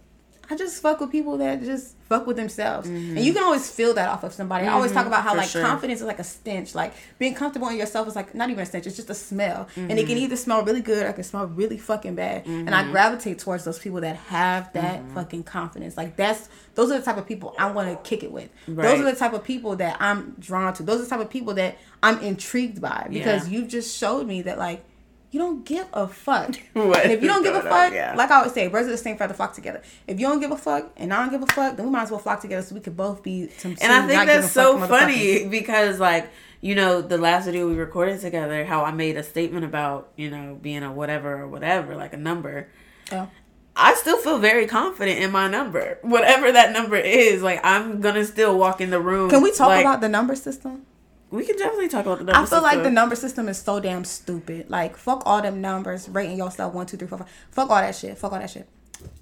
I 0.51 0.55
just 0.55 0.81
fuck 0.81 1.00
with 1.00 1.12
people 1.12 1.38
that 1.38 1.63
just 1.63 1.96
fuck 2.10 2.27
with 2.27 2.36
themselves. 2.36 2.89
And 2.89 3.17
you 3.20 3.31
can 3.34 3.41
always 3.41 3.72
feel 3.72 3.93
that 3.93 4.10
off 4.10 4.24
of 4.25 4.34
somebody. 4.34 4.67
I 4.67 4.74
always 4.74 4.91
talk 4.91 5.05
about 5.08 5.24
how 5.24 5.29
Mm-hmm. 5.31 5.36
for 5.38 5.41
like 5.43 5.50
sure. 5.50 5.62
confidence 5.65 6.01
is 6.01 6.05
like 6.08 6.20
a 6.20 6.25
stench. 6.25 6.75
Like 6.75 6.93
being 7.20 7.34
comfortable 7.34 7.70
in 7.70 7.77
yourself 7.77 8.05
is 8.10 8.15
like 8.17 8.36
not 8.36 8.50
even 8.50 8.62
a 8.62 8.65
stench, 8.65 8.86
it's 8.86 8.98
just 8.98 9.10
a 9.10 9.13
smell. 9.15 9.67
And 9.77 9.89
Mm-hmm. 9.89 9.98
it 9.98 10.08
can 10.08 10.17
either 10.17 10.36
smell 10.36 10.63
really 10.63 10.81
good 10.81 11.03
or 11.05 11.08
it 11.10 11.13
can 11.13 11.24
smell 11.24 11.46
really 11.48 11.77
fucking 11.77 12.15
bad. 12.15 12.46
And 12.46 12.75
I 12.75 12.91
gravitate 12.91 13.39
towards 13.39 13.63
those 13.63 13.79
people 13.79 14.01
that 14.01 14.17
have 14.17 14.74
that 14.74 15.00
Mm-hmm. 15.01 15.15
fucking 15.15 15.43
confidence. 15.43 15.96
Like 15.96 16.17
that's 16.17 16.50
those 16.75 16.91
are 16.91 17.00
the 17.00 17.05
type 17.05 17.17
of 17.17 17.25
people 17.25 17.55
I 17.58 17.72
want 17.72 17.88
to 17.89 18.10
kick 18.10 18.22
it 18.24 18.31
with. 18.31 18.50
Those 18.67 19.00
are 19.00 19.03
the 19.10 19.15
type 19.15 19.34
of 19.34 19.43
people 19.46 19.77
that 19.77 19.96
I'm 20.01 20.36
drawn 20.39 20.74
to. 20.75 20.84
Those 20.84 21.00
are 21.00 21.03
the 21.05 21.10
type 21.10 21.22
of 21.22 21.29
people 21.29 21.53
that 21.53 21.77
I'm 22.03 22.20
intrigued 22.20 22.81
by 22.81 23.08
because 23.10 23.48
Yeah. 23.48 23.58
you've 23.60 23.70
just 23.70 23.98
showed 23.98 24.27
me 24.27 24.41
that 24.43 24.58
like 24.58 24.84
you 25.32 25.40
don't 25.40 25.64
give 25.66 25.88
a 25.94 26.08
fuck. 26.08 26.56
What 26.74 27.04
and 27.04 27.12
if 27.14 27.22
you 27.22 27.28
don't 27.28 27.42
give 27.44 27.56
a 27.56 27.60
on? 27.60 27.64
fuck, 27.64 27.94
Yeah. 27.94 28.14
like 28.16 28.30
I 28.32 28.38
always 28.40 28.54
say, 28.54 28.68
birds 28.68 28.86
of 28.88 28.92
the 28.92 28.98
same 28.98 29.18
feather 29.18 29.34
flock 29.34 29.54
together. 29.54 29.82
If 30.08 30.20
you 30.20 30.28
don't 30.28 30.40
give 30.42 30.52
a 30.52 30.58
fuck 30.58 30.92
and 30.98 31.14
I 31.14 31.22
don't 31.22 31.32
give 31.32 31.42
a 31.42 31.48
fuck, 31.54 31.78
then 31.78 31.86
we 31.86 31.92
might 31.92 32.04
as 32.04 32.12
well 32.12 32.20
flock 32.20 32.42
together 32.42 32.62
so 32.62 32.76
we 32.76 32.82
could 32.82 32.98
both 32.98 33.24
be 33.24 33.50
some. 33.58 33.76
and 33.82 33.92
I 33.94 34.06
think 34.08 34.26
that's 34.26 34.52
so 34.52 34.78
funny 34.80 35.48
because 35.48 36.00
like 36.00 36.30
you 36.60 36.76
know 36.76 37.02
the 37.02 37.18
last 37.18 37.46
video 37.46 37.68
we 37.68 37.74
recorded 37.76 38.22
together 38.22 38.64
how 38.66 38.84
i 38.86 38.92
made 38.92 39.18
a 39.18 39.24
statement 39.24 39.66
about 39.66 40.10
you 40.16 40.30
know 40.30 40.60
being 40.62 40.84
a 40.84 40.92
whatever 40.92 41.42
or 41.42 41.48
whatever 41.48 41.96
like 41.96 42.14
a 42.14 42.18
number 42.18 42.68
motherfuckers. 43.08 43.30
i 43.76 43.96
still 43.96 44.18
feel 44.18 44.38
very 44.38 44.68
confident 44.68 45.18
in 45.20 45.32
my 45.32 45.48
number 45.48 45.98
whatever 46.04 46.52
that 46.52 46.72
number 46.72 46.98
is 46.98 47.42
like 47.42 47.60
i'm 47.64 48.00
gonna 48.00 48.24
still 48.24 48.56
walk 48.60 48.80
in 48.80 48.92
the 48.92 49.00
room 49.02 49.28
Can 49.32 49.42
we 49.42 49.52
talk 49.52 49.70
like- 49.70 49.82
about 49.82 50.02
the 50.02 50.10
number 50.10 50.36
system? 50.36 50.86
We 51.32 51.46
can 51.46 51.58
definitely 51.58 51.88
talk 51.88 52.06
about 52.06 52.20
the 52.20 52.26
number 52.26 52.40
I 52.40 52.46
feel 52.46 52.62
like 52.62 52.74
the 52.78 52.84
system. 52.84 52.94
number 52.94 53.16
system 53.16 53.50
is 53.50 53.58
so 53.58 53.80
damn 53.80 54.04
stupid. 54.06 54.70
Like 54.70 54.98
fuck 54.98 55.24
all 55.26 55.42
them 55.42 55.62
numbers, 55.62 56.08
rating 56.10 56.38
yourself 56.38 56.74
one, 56.74 56.86
two, 56.86 56.98
three, 56.98 57.08
four, 57.08 57.20
five. 57.20 57.30
Fuck 57.52 57.70
all 57.70 57.78
that 57.78 57.96
shit. 57.96 58.18
Fuck 58.18 58.34
all 58.34 58.40
that 58.40 58.50
shit. 58.50 58.68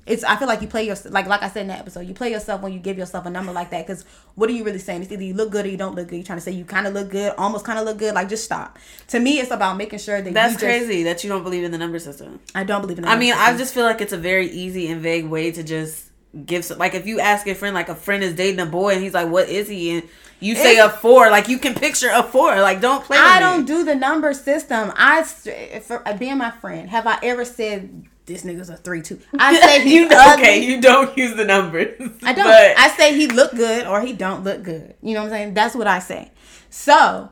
It's. 0.06 0.26
I 0.26 0.36
feel 0.36 0.48
like 0.50 0.62
you 0.62 0.68
play 0.68 0.86
your 0.86 0.98
like 1.10 1.28
like 1.28 1.42
I 1.42 1.48
said 1.50 1.62
in 1.62 1.68
that 1.68 1.80
episode. 1.80 2.02
You 2.02 2.14
play 2.14 2.32
yourself 2.32 2.62
when 2.62 2.74
you 2.74 2.80
give 2.80 2.98
yourself 2.98 3.26
a 3.26 3.30
number 3.30 3.54
like 3.54 3.70
that. 3.70 3.88
Because 3.88 4.04
what 4.36 4.50
are 4.50 4.54
you 4.54 4.66
really 4.66 4.80
saying? 4.80 5.04
It's 5.04 5.12
either 5.12 5.24
you 5.24 5.34
look 5.34 5.52
good 5.52 5.66
or 5.66 5.70
you 5.70 5.78
don't 5.78 5.96
look 5.96 6.10
good. 6.10 6.18
You're 6.18 6.26
trying 6.26 6.40
to 6.40 6.42
say 6.44 6.52
you 6.52 6.66
kind 6.66 6.86
of 6.86 6.94
look 6.94 7.10
good, 7.12 7.34
almost 7.38 7.64
kind 7.64 7.80
of 7.80 7.86
look 7.86 7.98
good. 7.98 8.14
Like 8.14 8.28
just 8.28 8.44
stop. 8.44 8.78
To 9.10 9.20
me, 9.22 9.40
it's 9.40 9.52
about 9.52 9.78
making 9.78 10.00
sure 10.00 10.22
that 10.22 10.34
that's 10.34 10.54
you 10.56 10.60
just- 10.60 10.66
crazy 10.66 11.04
that 11.04 11.24
you 11.24 11.30
don't 11.30 11.44
believe 11.44 11.64
in 11.64 11.72
the 11.72 11.78
number 11.78 11.98
system 12.00 12.42
I 12.54 12.66
don't 12.66 12.82
believe 12.82 12.98
in. 12.98 13.04
The 13.04 13.08
I 13.10 13.12
number 13.12 13.22
mean, 13.22 13.34
system. 13.34 13.56
I 13.56 13.58
just 13.58 13.74
feel 13.74 13.86
like 13.86 14.02
it's 14.02 14.12
a 14.14 14.18
very 14.18 14.48
easy 14.50 14.90
and 14.92 15.00
vague 15.02 15.28
way 15.28 15.52
to 15.52 15.64
just 15.64 16.08
give. 16.46 16.66
Some, 16.66 16.78
like, 16.78 16.94
if 16.96 17.08
you 17.08 17.22
ask 17.22 17.48
a 17.48 17.56
friend, 17.56 17.74
like 17.74 17.88
a 17.88 17.96
friend 17.96 18.22
is 18.22 18.34
dating 18.36 18.60
a 18.60 18.66
boy, 18.66 18.96
and 18.96 19.02
he's 19.04 19.14
like, 19.14 19.30
"What 19.30 19.48
is 19.48 19.70
he?" 19.70 19.92
and 19.92 20.04
you 20.40 20.56
say 20.56 20.74
It's- 20.74 20.94
a 20.94 20.98
four, 20.98 21.30
like 21.30 21.48
you 21.48 21.58
can 21.60 21.74
picture 21.74 22.10
a 22.12 22.24
four. 22.24 22.60
Like, 22.60 22.82
don't 22.82 23.04
play. 23.04 23.18
I 23.18 23.40
don't 23.40 23.62
me. 23.62 23.66
do 23.68 23.84
the 23.84 23.96
number 23.96 24.34
system. 24.34 24.92
I 24.96 25.24
for 25.24 26.08
uh, 26.08 26.16
being 26.18 26.38
my 26.38 26.52
friend, 26.52 26.90
have 26.90 27.08
I 27.08 27.20
ever 27.24 27.44
said 27.46 28.06
this 28.26 28.44
nigga's 28.44 28.70
a 28.70 28.78
three 28.78 29.02
two? 29.02 29.20
I 29.38 29.60
say 29.60 29.88
you 29.88 30.06
okay, 30.08 30.60
you 30.64 30.82
don't 30.82 31.16
use 31.18 31.36
the 31.36 31.46
numbers. 31.46 32.00
I 32.24 32.34
don't. 32.34 32.46
But 32.46 32.78
I 32.78 32.90
say 32.96 33.16
he 33.16 33.28
look 33.28 33.52
good 33.52 33.86
or 33.86 34.02
he 34.02 34.14
don't 34.14 34.44
look 34.44 34.64
good. 34.64 34.96
You 35.02 35.14
know 35.14 35.22
what 35.22 35.28
I'm 35.28 35.32
saying? 35.32 35.54
That's 35.56 35.76
what 35.76 35.88
I 35.88 36.00
say. 36.00 36.32
So 36.70 37.30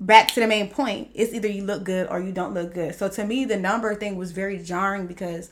back 0.00 0.28
to 0.28 0.40
the 0.40 0.46
main 0.46 0.70
point. 0.70 1.10
It's 1.14 1.32
either 1.32 1.48
you 1.48 1.64
look 1.64 1.84
good 1.84 2.08
or 2.08 2.20
you 2.20 2.32
don't 2.32 2.54
look 2.54 2.74
good. 2.74 2.94
So 2.94 3.08
to 3.08 3.24
me, 3.24 3.44
the 3.44 3.56
number 3.56 3.94
thing 3.94 4.16
was 4.16 4.32
very 4.32 4.58
jarring 4.58 5.06
because 5.06 5.50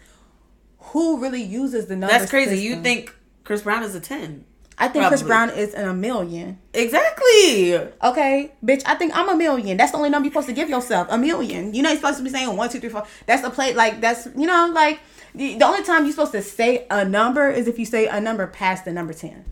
who 0.78 1.20
really 1.20 1.42
uses 1.42 1.86
the 1.86 1.96
number? 1.96 2.12
that's 2.18 2.30
crazy. 2.30 2.58
You 2.60 2.82
think 2.82 3.14
Chris 3.44 3.62
Brown 3.62 3.82
is 3.82 3.94
a 3.94 4.00
ten? 4.00 4.44
I 4.78 4.88
think 4.88 5.06
Chris. 5.06 5.22
Brown 5.22 5.50
is 5.50 5.74
in 5.74 5.86
a 5.86 5.94
million. 5.94 6.58
Exactly. 6.74 7.76
Okay, 8.02 8.52
bitch, 8.64 8.82
I 8.86 8.94
think 8.94 9.16
I'm 9.16 9.28
a 9.28 9.36
million. 9.36 9.76
That's 9.76 9.92
the 9.92 9.98
only 9.98 10.10
number 10.10 10.26
you're 10.26 10.32
supposed 10.32 10.48
to 10.48 10.54
give 10.54 10.68
yourself. 10.68 11.08
A 11.10 11.18
million. 11.18 11.74
You're 11.74 11.84
not 11.84 11.96
supposed 11.96 12.18
to 12.18 12.24
be 12.24 12.30
saying 12.30 12.56
one, 12.56 12.68
two, 12.68 12.80
three, 12.80 12.88
four. 12.88 13.06
That's 13.26 13.44
a 13.44 13.50
plate. 13.50 13.76
Like 13.76 14.00
that's 14.00 14.26
you 14.36 14.46
know 14.46 14.70
like 14.72 15.00
the, 15.34 15.56
the 15.58 15.64
only 15.64 15.82
time 15.84 16.04
you're 16.04 16.12
supposed 16.12 16.32
to 16.32 16.42
say 16.42 16.86
a 16.90 17.04
number 17.04 17.48
is 17.50 17.68
if 17.68 17.78
you 17.78 17.86
say 17.86 18.06
a 18.06 18.20
number 18.20 18.46
past 18.46 18.84
the 18.84 18.92
number 18.92 19.12
ten. 19.12 19.44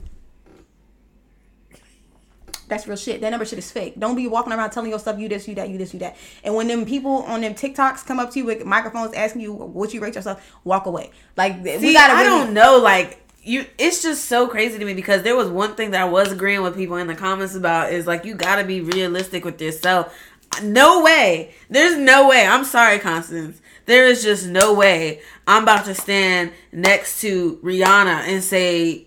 That's 2.68 2.86
real 2.86 2.96
shit. 2.96 3.20
That 3.20 3.30
number 3.30 3.44
shit 3.44 3.58
is 3.58 3.70
fake. 3.70 3.98
Don't 3.98 4.14
be 4.14 4.28
walking 4.28 4.52
around 4.52 4.70
telling 4.70 4.92
yourself 4.92 5.18
you 5.18 5.28
this, 5.28 5.48
you 5.48 5.56
that, 5.56 5.68
you 5.68 5.76
this, 5.76 5.92
you 5.92 5.98
that. 6.00 6.16
And 6.44 6.54
when 6.54 6.68
them 6.68 6.86
people 6.86 7.24
on 7.24 7.40
them 7.40 7.54
TikToks 7.54 8.06
come 8.06 8.20
up 8.20 8.30
to 8.30 8.38
you 8.38 8.44
with 8.44 8.64
microphones 8.64 9.12
asking 9.12 9.42
you 9.42 9.52
what 9.52 9.92
you 9.92 10.00
rate 10.00 10.14
yourself, 10.14 10.56
walk 10.62 10.86
away. 10.86 11.10
Like 11.36 11.62
we 11.64 11.92
gotta. 11.92 12.14
I 12.14 12.22
really- 12.22 12.44
don't 12.44 12.54
know. 12.54 12.78
Like 12.78 13.18
you, 13.42 13.66
it's 13.78 14.02
just 14.02 14.26
so 14.26 14.46
crazy 14.46 14.78
to 14.78 14.84
me 14.84 14.94
because 14.94 15.22
there 15.22 15.36
was 15.36 15.48
one 15.48 15.74
thing 15.74 15.92
that 15.92 16.02
I 16.02 16.08
was 16.08 16.32
agreeing 16.32 16.62
with 16.62 16.76
people 16.76 16.96
in 16.96 17.06
the 17.06 17.14
comments 17.14 17.54
about 17.54 17.92
is 17.92 18.06
like 18.06 18.24
you 18.24 18.34
got 18.34 18.56
to 18.56 18.64
be 18.64 18.80
realistic 18.80 19.44
with 19.44 19.60
yourself. 19.60 20.14
No 20.62 21.02
way. 21.02 21.54
There's 21.68 21.96
no 21.96 22.28
way. 22.28 22.46
I'm 22.46 22.64
sorry, 22.64 22.98
Constance. 22.98 23.60
There 23.86 24.06
is 24.06 24.22
just 24.22 24.46
no 24.46 24.74
way 24.74 25.20
I'm 25.46 25.62
about 25.62 25.84
to 25.86 25.94
stand 25.94 26.52
next 26.72 27.20
to 27.22 27.56
Rihanna 27.62 28.28
and 28.28 28.42
say, 28.42 29.06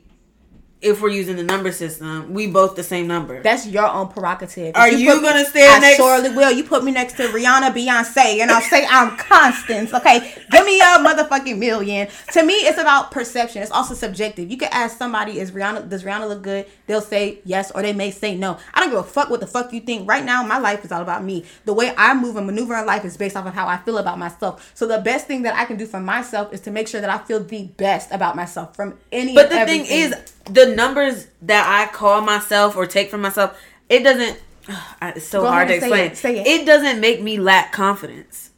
if 0.84 1.02
we're 1.02 1.10
using 1.10 1.36
the 1.36 1.44
number 1.44 1.72
system, 1.72 2.34
we 2.34 2.48
both 2.48 2.76
the 2.76 2.84
same 2.84 3.08
number. 3.08 3.42
That's 3.42 3.66
your 3.68 3.88
own 3.88 4.10
prerogative. 4.10 4.68
If 4.70 4.76
Are 4.76 4.92
you 4.92 5.14
put 5.14 5.22
gonna 5.24 5.46
stand 5.46 5.84
I 5.84 5.88
next- 5.88 5.98
surely 5.98 6.30
will. 6.30 6.52
You 6.52 6.64
put 6.64 6.84
me 6.84 6.92
next 6.92 7.14
to 7.18 7.24
Rihanna, 7.30 7.74
Beyonce, 7.74 8.40
and 8.42 8.52
I'll 8.52 8.62
say 8.62 8.86
I'm 8.90 9.16
Constance. 9.18 9.94
Okay, 9.94 10.34
give 10.52 10.66
me 10.66 10.80
a 10.80 10.84
motherfucking 11.00 11.58
million. 11.58 12.08
To 12.34 12.44
me, 12.44 12.54
it's 12.54 12.78
about 12.78 13.12
perception. 13.12 13.62
It's 13.62 13.72
also 13.72 13.94
subjective. 13.94 14.52
You 14.52 14.58
can 14.58 14.70
ask 14.72 14.98
somebody, 14.98 15.40
"Is 15.40 15.52
Rihanna? 15.52 15.90
Does 15.90 16.04
Rihanna 16.04 16.28
look 16.28 16.42
good?" 16.42 16.66
They'll 16.88 17.02
say 17.02 17.40
yes, 17.46 17.72
or 17.74 17.82
they 17.82 17.94
may 17.94 18.12
say 18.12 18.36
no. 18.36 18.58
I 18.74 18.80
don't 18.82 18.90
give 18.90 19.00
a 19.00 19.04
fuck 19.04 19.30
what 19.30 19.40
the 19.40 19.48
fuck 19.48 19.72
you 19.74 19.80
think. 19.82 20.08
Right 20.08 20.24
now, 20.24 20.44
my 20.44 20.58
life 20.58 20.84
is 20.84 20.92
all 20.92 21.02
about 21.02 21.24
me. 21.24 21.46
The 21.66 21.74
way 21.74 21.94
I 21.98 22.14
move 22.14 22.36
and 22.38 22.46
maneuver 22.46 22.76
in 22.76 22.86
life 22.86 23.06
is 23.06 23.16
based 23.18 23.36
off 23.38 23.46
of 23.46 23.54
how 23.54 23.68
I 23.68 23.78
feel 23.78 23.98
about 23.98 24.20
myself. 24.20 24.72
So 24.74 24.86
the 24.88 25.00
best 25.00 25.28
thing 25.28 25.44
that 25.44 25.56
I 25.56 25.66
can 25.66 25.78
do 25.78 25.86
for 25.86 26.00
myself 26.00 26.54
is 26.54 26.60
to 26.62 26.72
make 26.72 26.88
sure 26.88 27.02
that 27.02 27.10
I 27.10 27.18
feel 27.20 27.40
the 27.44 27.64
best 27.78 28.12
about 28.12 28.36
myself 28.36 28.76
from 28.76 28.96
any. 29.12 29.34
But 29.34 29.50
the 29.50 29.66
thing 29.66 29.86
is, 29.86 30.14
the 30.46 30.74
numbers 30.76 31.28
that 31.42 31.66
I 31.68 31.92
call 31.92 32.22
myself 32.22 32.76
or 32.76 32.86
take 32.86 33.10
from 33.10 33.22
myself, 33.22 33.60
it 33.90 34.04
doesn't. 34.04 34.42
It's 35.02 35.28
so 35.28 35.42
Go 35.42 35.50
hard 35.50 35.68
to 35.68 35.76
explain. 35.76 36.12
it, 36.12 36.18
say 36.18 36.40
it. 36.42 36.66
doesn't 36.66 37.00
make 37.02 37.22
me 37.22 37.38
lack 37.38 37.72
confidence. 37.72 38.52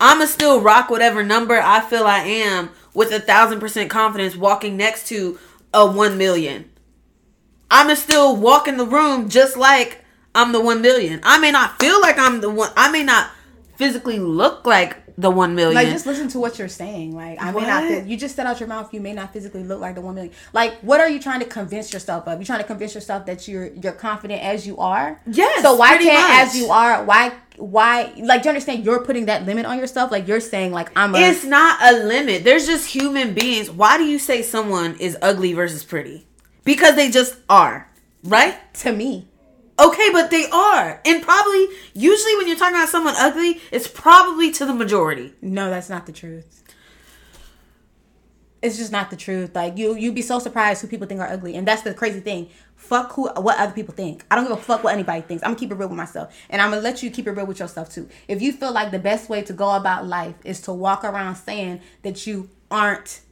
I'ma 0.00 0.24
still 0.24 0.60
rock 0.60 0.90
whatever 0.90 1.22
number 1.22 1.60
I 1.60 1.80
feel 1.80 2.04
I 2.04 2.18
am 2.20 2.70
with 2.94 3.12
a 3.12 3.20
thousand 3.20 3.60
percent 3.60 3.90
confidence 3.90 4.34
walking 4.34 4.76
next 4.76 5.06
to 5.08 5.38
a 5.72 5.86
one 5.90 6.18
million. 6.18 6.70
I'ma 7.70 7.94
still 7.94 8.34
walk 8.36 8.66
in 8.66 8.76
the 8.78 8.86
room 8.86 9.28
just 9.28 9.56
like 9.56 10.02
I'm 10.34 10.52
the 10.52 10.60
one 10.60 10.80
million. 10.82 11.20
I 11.22 11.38
may 11.38 11.50
not 11.50 11.78
feel 11.78 12.00
like 12.00 12.18
I'm 12.18 12.40
the 12.40 12.50
one. 12.50 12.70
I 12.76 12.90
may 12.90 13.04
not 13.04 13.30
physically 13.76 14.18
look 14.18 14.66
like 14.66 15.01
the 15.22 15.30
one 15.30 15.54
million. 15.54 15.74
Like, 15.74 15.88
just 15.88 16.04
listen 16.06 16.28
to 16.28 16.38
what 16.38 16.58
you're 16.58 16.68
saying. 16.68 17.14
Like, 17.14 17.42
I 17.42 17.50
may 17.52 17.60
not. 17.60 18.06
You 18.06 18.16
just 18.16 18.36
said 18.36 18.46
out 18.46 18.60
your 18.60 18.68
mouth. 18.68 18.92
You 18.92 19.00
may 19.00 19.12
not 19.12 19.32
physically 19.32 19.62
look 19.62 19.80
like 19.80 19.94
the 19.94 20.00
one 20.00 20.14
million. 20.16 20.34
Like, 20.52 20.74
what 20.80 21.00
are 21.00 21.08
you 21.08 21.20
trying 21.20 21.40
to 21.40 21.46
convince 21.46 21.92
yourself 21.92 22.28
of? 22.28 22.38
You 22.38 22.44
trying 22.44 22.60
to 22.60 22.66
convince 22.66 22.94
yourself 22.94 23.24
that 23.26 23.48
you're 23.48 23.68
you're 23.68 23.92
confident 23.92 24.42
as 24.42 24.66
you 24.66 24.76
are. 24.78 25.20
Yes, 25.26 25.62
So 25.62 25.74
why 25.76 25.96
can't 25.96 26.20
much. 26.20 26.46
as 26.48 26.56
you 26.56 26.66
are? 26.70 27.04
Why 27.04 27.32
why? 27.56 28.12
Like, 28.16 28.42
do 28.42 28.48
you 28.48 28.50
understand? 28.50 28.84
You're 28.84 29.04
putting 29.04 29.26
that 29.26 29.46
limit 29.46 29.66
on 29.66 29.78
yourself. 29.78 30.10
Like, 30.10 30.26
you're 30.28 30.40
saying 30.40 30.72
like 30.72 30.90
I'm 30.96 31.14
a. 31.14 31.18
It's 31.18 31.44
not 31.44 31.80
a 31.82 32.04
limit. 32.04 32.44
There's 32.44 32.66
just 32.66 32.88
human 32.88 33.34
beings. 33.34 33.70
Why 33.70 33.96
do 33.98 34.04
you 34.04 34.18
say 34.18 34.42
someone 34.42 34.96
is 34.96 35.16
ugly 35.22 35.52
versus 35.52 35.84
pretty? 35.84 36.26
Because 36.64 36.96
they 36.96 37.10
just 37.10 37.36
are, 37.48 37.88
right? 38.24 38.56
to 38.74 38.92
me. 38.92 39.28
Okay, 39.82 40.10
but 40.12 40.30
they 40.30 40.48
are. 40.48 41.00
And 41.04 41.22
probably, 41.22 41.66
usually 41.92 42.36
when 42.36 42.46
you're 42.46 42.56
talking 42.56 42.76
about 42.76 42.88
someone 42.88 43.14
ugly, 43.16 43.60
it's 43.72 43.88
probably 43.88 44.52
to 44.52 44.64
the 44.64 44.72
majority. 44.72 45.34
No, 45.42 45.70
that's 45.70 45.90
not 45.90 46.06
the 46.06 46.12
truth. 46.12 46.62
It's 48.62 48.76
just 48.76 48.92
not 48.92 49.10
the 49.10 49.16
truth. 49.16 49.56
Like 49.56 49.76
you, 49.76 49.96
you'd 49.96 50.14
be 50.14 50.22
so 50.22 50.38
surprised 50.38 50.82
who 50.82 50.86
people 50.86 51.08
think 51.08 51.20
are 51.20 51.26
ugly, 51.26 51.56
and 51.56 51.66
that's 51.66 51.82
the 51.82 51.94
crazy 51.94 52.20
thing. 52.20 52.48
Fuck 52.76 53.14
who, 53.14 53.28
what 53.30 53.58
other 53.58 53.72
people 53.72 53.92
think. 53.92 54.24
I 54.30 54.36
don't 54.36 54.46
give 54.46 54.56
a 54.56 54.60
fuck 54.60 54.84
what 54.84 54.94
anybody 54.94 55.22
thinks. 55.22 55.42
I'm 55.42 55.50
gonna 55.50 55.58
keep 55.58 55.72
it 55.72 55.74
real 55.74 55.88
with 55.88 55.96
myself, 55.96 56.32
and 56.48 56.62
I'm 56.62 56.70
gonna 56.70 56.80
let 56.80 57.02
you 57.02 57.10
keep 57.10 57.26
it 57.26 57.32
real 57.32 57.46
with 57.46 57.58
yourself 57.58 57.92
too. 57.92 58.08
If 58.28 58.40
you 58.40 58.52
feel 58.52 58.72
like 58.72 58.92
the 58.92 59.00
best 59.00 59.28
way 59.28 59.42
to 59.42 59.52
go 59.52 59.72
about 59.74 60.06
life 60.06 60.36
is 60.44 60.60
to 60.62 60.72
walk 60.72 61.02
around 61.02 61.34
saying 61.34 61.80
that 62.02 62.24
you 62.24 62.50
aren't 62.70 63.22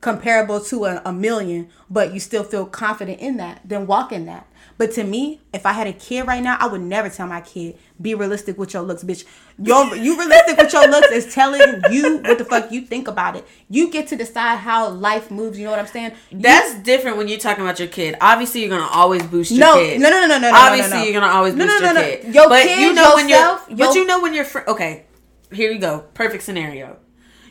comparable 0.00 0.60
to 0.60 0.86
a, 0.86 1.02
a 1.04 1.12
million, 1.12 1.68
but 1.90 2.14
you 2.14 2.20
still 2.20 2.44
feel 2.44 2.64
confident 2.64 3.20
in 3.20 3.36
that, 3.36 3.60
then 3.64 3.86
walk 3.86 4.10
in 4.10 4.24
that. 4.24 4.46
But 4.76 4.92
to 4.92 5.02
me, 5.04 5.40
if 5.52 5.66
I 5.66 5.72
had 5.72 5.86
a 5.88 5.92
kid 5.92 6.26
right 6.28 6.42
now, 6.42 6.56
I 6.60 6.66
would 6.68 6.80
never 6.80 7.08
tell 7.08 7.26
my 7.26 7.40
kid, 7.40 7.76
be 8.00 8.14
realistic 8.14 8.56
with 8.56 8.72
your 8.74 8.82
looks, 8.84 9.02
bitch. 9.02 9.24
Your 9.60 9.96
you 9.96 10.16
realistic 10.16 10.56
with 10.56 10.72
your 10.72 10.86
looks 10.88 11.08
is 11.08 11.34
telling 11.34 11.82
you 11.90 12.18
what 12.18 12.38
the 12.38 12.44
fuck 12.44 12.70
you 12.70 12.82
think 12.82 13.08
about 13.08 13.34
it. 13.34 13.44
You 13.68 13.90
get 13.90 14.06
to 14.08 14.16
decide 14.16 14.58
how 14.58 14.88
life 14.90 15.30
moves, 15.32 15.58
you 15.58 15.64
know 15.64 15.70
what 15.72 15.80
I'm 15.80 15.86
saying? 15.88 16.12
You- 16.30 16.38
That's 16.40 16.74
different 16.84 17.16
when 17.16 17.26
you're 17.26 17.40
talking 17.40 17.64
about 17.64 17.78
your 17.80 17.88
kid. 17.88 18.14
Obviously, 18.20 18.60
you're 18.60 18.70
gonna 18.70 18.86
always 18.92 19.22
boost 19.24 19.50
your 19.50 19.60
No, 19.60 19.74
kid. 19.74 20.00
no, 20.00 20.10
no, 20.10 20.20
no, 20.20 20.26
no, 20.28 20.38
no, 20.38 20.50
no, 20.52 20.56
Obviously, 20.56 20.90
no, 20.90 20.98
no. 20.98 21.04
you're 21.10 21.20
gonna 21.20 21.32
always 21.32 21.54
No, 21.54 21.64
boost 21.66 21.80
no, 21.82 21.92
no, 21.92 22.00
your 22.00 22.02
no. 22.10 22.16
kid. 22.22 22.34
Your 22.34 22.48
but 22.48 22.62
kid, 22.62 22.78
you 22.80 22.92
know 22.94 23.14
when 23.16 23.28
you're, 23.28 23.38
your- 23.38 23.60
but 23.88 23.94
you 23.96 24.06
know 24.06 24.20
when 24.22 24.34
your 24.34 24.44
friend. 24.44 24.68
Okay, 24.68 25.06
here 25.52 25.72
you 25.72 25.80
go. 25.80 26.04
Perfect 26.14 26.44
scenario. 26.44 26.98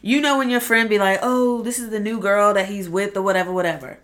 You 0.01 0.21
know 0.21 0.37
when 0.37 0.49
your 0.49 0.61
friend 0.61 0.87
be 0.87 0.97
like, 0.99 1.19
"Oh, 1.23 1.61
this 1.63 1.77
is 1.79 1.89
the 1.89 1.99
new 1.99 2.19
girl 2.21 2.53
that 2.53 2.67
he's 2.67 2.87
with, 2.87 3.17
or 3.17 3.21
whatever, 3.21 3.51
whatever," 3.51 3.99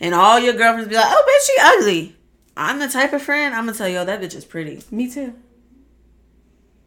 and 0.00 0.14
all 0.14 0.38
your 0.38 0.52
girlfriends 0.52 0.88
be 0.90 0.96
like, 0.96 1.06
"Oh, 1.08 1.24
bitch, 1.26 1.46
she 1.46 1.56
ugly." 1.62 2.16
I'm 2.58 2.80
the 2.80 2.88
type 2.88 3.12
of 3.12 3.22
friend 3.22 3.54
I'm 3.54 3.66
gonna 3.66 3.78
tell 3.78 3.88
you, 3.88 3.98
oh, 3.98 4.04
that 4.04 4.20
bitch 4.20 4.34
is 4.34 4.44
pretty. 4.44 4.82
me 4.90 5.08
too. 5.10 5.32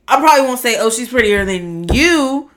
I 0.08 0.20
probably 0.20 0.46
won't 0.46 0.60
say, 0.60 0.78
"Oh, 0.78 0.90
she's 0.90 1.08
prettier 1.08 1.46
than 1.46 1.86
you," 1.94 2.52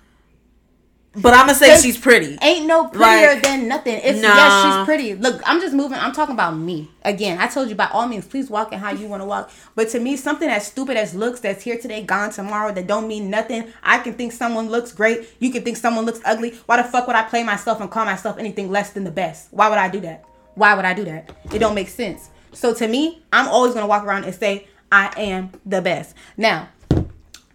but 1.14 1.32
I'm 1.32 1.46
gonna 1.46 1.54
say 1.54 1.80
she's 1.80 1.96
pretty. 1.96 2.36
Ain't 2.42 2.66
no 2.66 2.88
prettier 2.88 3.34
Like, 3.34 3.42
than 3.44 3.68
nothing. 3.68 4.00
It's 4.02 4.20
nah. 4.20 4.34
yes, 4.34 4.64
she's 4.78 4.84
pretty. 4.84 5.14
Look, 5.14 5.40
I'm 5.46 5.60
just 5.60 5.72
moving. 5.72 5.96
I'm 5.96 6.10
talking 6.12 6.34
about 6.34 6.56
me. 6.56 6.90
Again, 7.04 7.38
I 7.38 7.46
told 7.46 7.68
you 7.68 7.76
by 7.76 7.86
all 7.92 8.08
means, 8.08 8.26
please 8.26 8.50
walk 8.50 8.72
in 8.72 8.80
how 8.80 8.90
you 8.90 9.06
want 9.06 9.22
to 9.22 9.26
walk. 9.26 9.52
But 9.76 9.88
to 9.90 10.00
me, 10.00 10.16
something 10.16 10.48
as 10.48 10.66
stupid 10.66 10.96
as 10.96 11.14
looks 11.14 11.38
that's 11.38 11.62
here 11.62 11.78
today, 11.78 12.02
gone 12.02 12.30
tomorrow, 12.30 12.72
that 12.72 12.88
don't 12.88 13.06
mean 13.06 13.30
nothing. 13.30 13.72
I 13.84 13.98
can 13.98 14.14
think 14.14 14.32
someone 14.32 14.68
looks 14.68 14.90
great. 14.90 15.28
You 15.38 15.52
can 15.52 15.62
think 15.62 15.76
someone 15.76 16.04
looks 16.04 16.20
ugly. 16.24 16.54
Why 16.66 16.78
the 16.82 16.88
fuck 16.88 17.06
would 17.06 17.14
I 17.14 17.22
play 17.22 17.44
myself 17.44 17.80
and 17.80 17.88
call 17.88 18.04
myself 18.04 18.36
anything 18.38 18.72
less 18.72 18.90
than 18.90 19.04
the 19.04 19.12
best? 19.12 19.48
Why 19.52 19.68
would 19.68 19.78
I 19.78 19.88
do 19.88 20.00
that? 20.00 20.24
Why 20.56 20.74
would 20.74 20.84
I 20.86 20.94
do 20.94 21.04
that? 21.04 21.30
It 21.52 21.60
don't 21.60 21.76
make 21.76 21.88
sense. 21.88 22.30
So 22.54 22.72
to 22.74 22.88
me, 22.88 23.22
I'm 23.32 23.48
always 23.48 23.74
gonna 23.74 23.86
walk 23.86 24.04
around 24.04 24.24
and 24.24 24.34
say 24.34 24.66
I 24.90 25.12
am 25.16 25.50
the 25.66 25.82
best. 25.82 26.14
Now, 26.36 26.68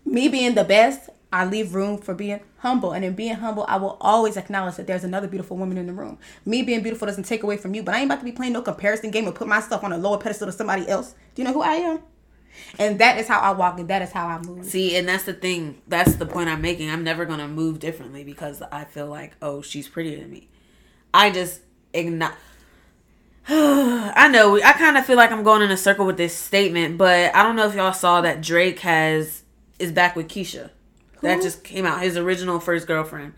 me 0.06 0.28
being 0.28 0.56
the 0.56 0.64
best, 0.64 1.10
I 1.32 1.46
leave 1.46 1.74
room 1.74 1.98
for 1.98 2.14
being 2.14 2.40
humble. 2.58 2.92
And 2.92 3.06
in 3.06 3.14
being 3.14 3.36
humble, 3.36 3.66
I 3.68 3.78
will 3.78 3.98
always 4.02 4.38
acknowledge 4.38 4.76
that 4.76 4.88
there's 4.88 5.04
another 5.04 5.28
beautiful 5.28 5.58
woman 5.58 5.78
in 5.78 5.88
the 5.88 5.94
room. 5.94 6.18
Me 6.46 6.62
being 6.64 6.82
beautiful 6.82 7.06
doesn't 7.08 7.24
take 7.24 7.44
away 7.44 7.58
from 7.58 7.74
you, 7.74 7.84
but 7.84 7.96
I 7.96 8.00
ain't 8.00 8.08
about 8.08 8.20
to 8.20 8.26
be 8.26 8.32
playing 8.32 8.54
no 8.54 8.62
comparison 8.62 9.12
game 9.12 9.28
or 9.28 9.32
put 9.32 9.48
myself 9.48 9.84
on 9.84 9.92
a 9.92 9.98
lower 9.98 10.18
pedestal 10.18 10.48
to 10.48 10.52
somebody 10.52 10.88
else. 10.88 11.14
Do 11.36 11.42
you 11.42 11.48
know 11.48 11.54
who 11.54 11.62
I 11.62 11.76
am? 11.76 12.00
And 12.78 13.00
that 13.00 13.18
is 13.18 13.28
how 13.28 13.40
I 13.40 13.52
walk 13.52 13.80
and 13.80 13.88
that 13.90 14.02
is 14.02 14.12
how 14.12 14.28
I 14.28 14.40
move. 14.40 14.66
See, 14.66 14.96
and 14.98 15.08
that's 15.08 15.24
the 15.24 15.34
thing. 15.34 15.82
That's 15.88 16.16
the 16.16 16.26
point 16.26 16.50
I'm 16.50 16.62
making. 16.62 16.90
I'm 16.90 17.04
never 17.04 17.26
gonna 17.26 17.48
move 17.48 17.80
differently 17.80 18.24
because 18.24 18.62
I 18.72 18.86
feel 18.86 19.08
like, 19.08 19.34
oh, 19.42 19.62
she's 19.62 19.88
prettier 19.88 20.20
than 20.20 20.32
me. 20.32 20.50
I 21.14 21.32
just 21.32 21.62
ignore. 21.94 22.34
I 24.16 24.28
know. 24.32 24.62
I 24.62 24.74
kind 24.74 24.98
of 24.98 25.06
feel 25.06 25.18
like 25.18 25.32
I'm 25.32 25.44
going 25.44 25.62
in 25.62 25.72
a 25.72 25.78
circle 25.78 26.06
with 26.06 26.18
this 26.18 26.36
statement, 26.36 26.98
but 26.98 27.36
I 27.36 27.42
don't 27.44 27.56
know 27.56 27.68
if 27.68 27.74
y'all 27.76 27.94
saw 27.94 28.22
that 28.22 28.42
Drake 28.42 28.80
has 28.80 29.44
is 29.80 29.92
back 29.92 30.16
with 30.16 30.28
Keisha. 30.28 30.70
That 31.22 31.42
just 31.42 31.64
came 31.64 31.86
out. 31.86 32.02
His 32.02 32.16
original 32.16 32.60
first 32.60 32.86
girlfriend. 32.88 33.34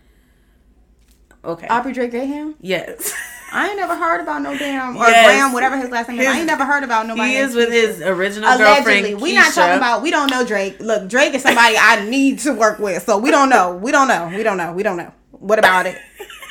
Okay. 1.43 1.67
Aubrey 1.67 1.93
Drake 1.93 2.11
Graham? 2.11 2.55
yes. 2.59 3.13
I 3.53 3.67
ain't 3.67 3.75
never 3.75 3.97
heard 3.97 4.21
about 4.21 4.41
no 4.43 4.57
damn 4.57 4.95
or 4.95 5.05
Yes. 5.07 5.25
Graham, 5.27 5.51
whatever 5.51 5.75
his 5.77 5.89
last 5.89 6.07
name 6.07 6.21
is. 6.21 6.27
I 6.27 6.37
ain't 6.37 6.47
never 6.47 6.63
heard 6.63 6.83
about 6.85 7.05
nobody. 7.05 7.31
he 7.31 7.35
is 7.35 7.53
with 7.53 7.67
Keisha. 7.67 7.71
his 7.87 8.01
original 8.01 8.47
Allegedly, 8.49 8.93
girlfriend. 9.01 9.21
we 9.21 9.33
not 9.33 9.53
talking 9.53 9.75
about. 9.77 10.01
We 10.01 10.09
don't 10.09 10.29
know 10.31 10.45
Drake. 10.45 10.79
Look, 10.79 11.09
Drake 11.09 11.33
is 11.33 11.41
somebody 11.43 11.75
I 11.77 12.07
need 12.09 12.39
to 12.39 12.53
work 12.53 12.79
with, 12.79 13.03
so 13.03 13.17
we 13.17 13.29
don't 13.29 13.49
know. 13.49 13.75
We 13.75 13.91
don't 13.91 14.07
know. 14.07 14.31
We 14.33 14.41
don't 14.43 14.55
know. 14.55 14.71
We 14.71 14.83
don't 14.83 14.95
know. 14.95 15.11
What 15.31 15.59
about 15.59 15.85
it? 15.85 15.97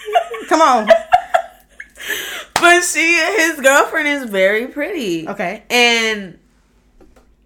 Come 0.51 0.61
on. 0.61 0.89
But 2.63 2.83
she, 2.83 3.15
his 3.37 3.61
girlfriend, 3.61 4.09
is 4.09 4.29
very 4.31 4.67
pretty. 4.69 5.29
Okay. 5.29 5.63
And 5.71 6.39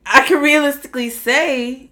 I 0.07 0.23
can 0.27 0.43
realistically 0.43 1.11
say, 1.11 1.91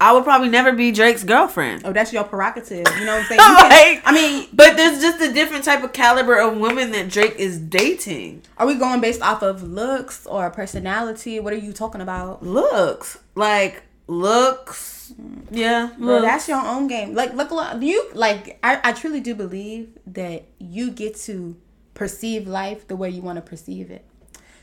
I 0.00 0.12
would 0.12 0.24
probably 0.24 0.48
never 0.48 0.72
be 0.72 0.90
Drake's 0.90 1.22
girlfriend. 1.22 1.82
Oh, 1.84 1.92
that's 1.92 2.12
your 2.12 2.24
prerogative. 2.24 2.84
You 2.98 3.04
know 3.04 3.14
what 3.18 3.20
I'm 3.22 3.26
saying? 3.28 3.40
Can- 3.40 3.70
Like, 3.70 4.02
I 4.04 4.12
mean, 4.12 4.48
but 4.52 4.76
there's 4.76 5.00
just 5.00 5.20
a 5.20 5.32
different 5.32 5.64
type 5.64 5.84
of 5.84 5.92
caliber 5.92 6.38
of 6.40 6.56
women 6.56 6.90
that 6.92 7.08
Drake 7.08 7.36
is 7.36 7.58
dating. 7.58 8.42
are 8.58 8.66
we 8.66 8.74
going 8.74 9.00
based 9.00 9.22
off 9.22 9.42
of 9.42 9.62
looks 9.62 10.26
or 10.26 10.50
personality? 10.50 11.38
What 11.38 11.52
are 11.52 11.56
you 11.58 11.72
talking 11.72 12.00
about? 12.00 12.42
Looks 12.42 13.18
like 13.36 13.84
looks, 14.08 15.12
mm. 15.20 15.44
yeah. 15.52 15.90
Well, 15.98 16.16
looks. 16.16 16.22
that's 16.24 16.48
your 16.48 16.64
own 16.66 16.88
game. 16.88 17.14
Like, 17.14 17.34
look, 17.34 17.50
look 17.52 17.80
you 17.80 18.10
like. 18.14 18.58
I, 18.64 18.80
I 18.82 18.92
truly 18.92 19.20
do 19.20 19.34
believe 19.36 19.96
that 20.08 20.46
you 20.58 20.90
get 20.90 21.14
to 21.26 21.56
perceive 22.02 22.48
life 22.48 22.88
the 22.88 22.96
way 22.96 23.08
you 23.08 23.22
want 23.22 23.36
to 23.36 23.40
perceive 23.40 23.88
it. 23.88 24.04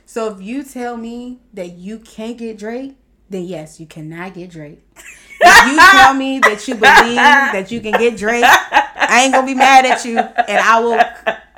So 0.06 0.30
if 0.30 0.42
you 0.42 0.62
tell 0.62 0.98
me 0.98 1.40
that 1.54 1.78
you 1.78 2.00
can't 2.00 2.38
get 2.38 2.58
Drake, 2.58 2.98
then 3.30 3.46
yes, 3.46 3.80
you 3.80 3.86
cannot 3.86 4.34
get 4.34 4.50
Drake. 4.50 4.82
If 5.42 5.72
you 5.72 5.78
tell 5.78 6.14
me 6.14 6.40
that 6.40 6.68
you 6.68 6.74
believe 6.74 7.16
that 7.16 7.72
you 7.72 7.80
can 7.80 7.94
get 7.94 8.18
Drake, 8.18 8.44
I 8.44 9.22
ain't 9.24 9.34
gonna 9.34 9.48
be 9.48 9.56
mad 9.56 9.86
at 9.86 10.04
you, 10.04 10.20
and 10.20 10.60
I 10.60 10.80
will, 10.82 11.00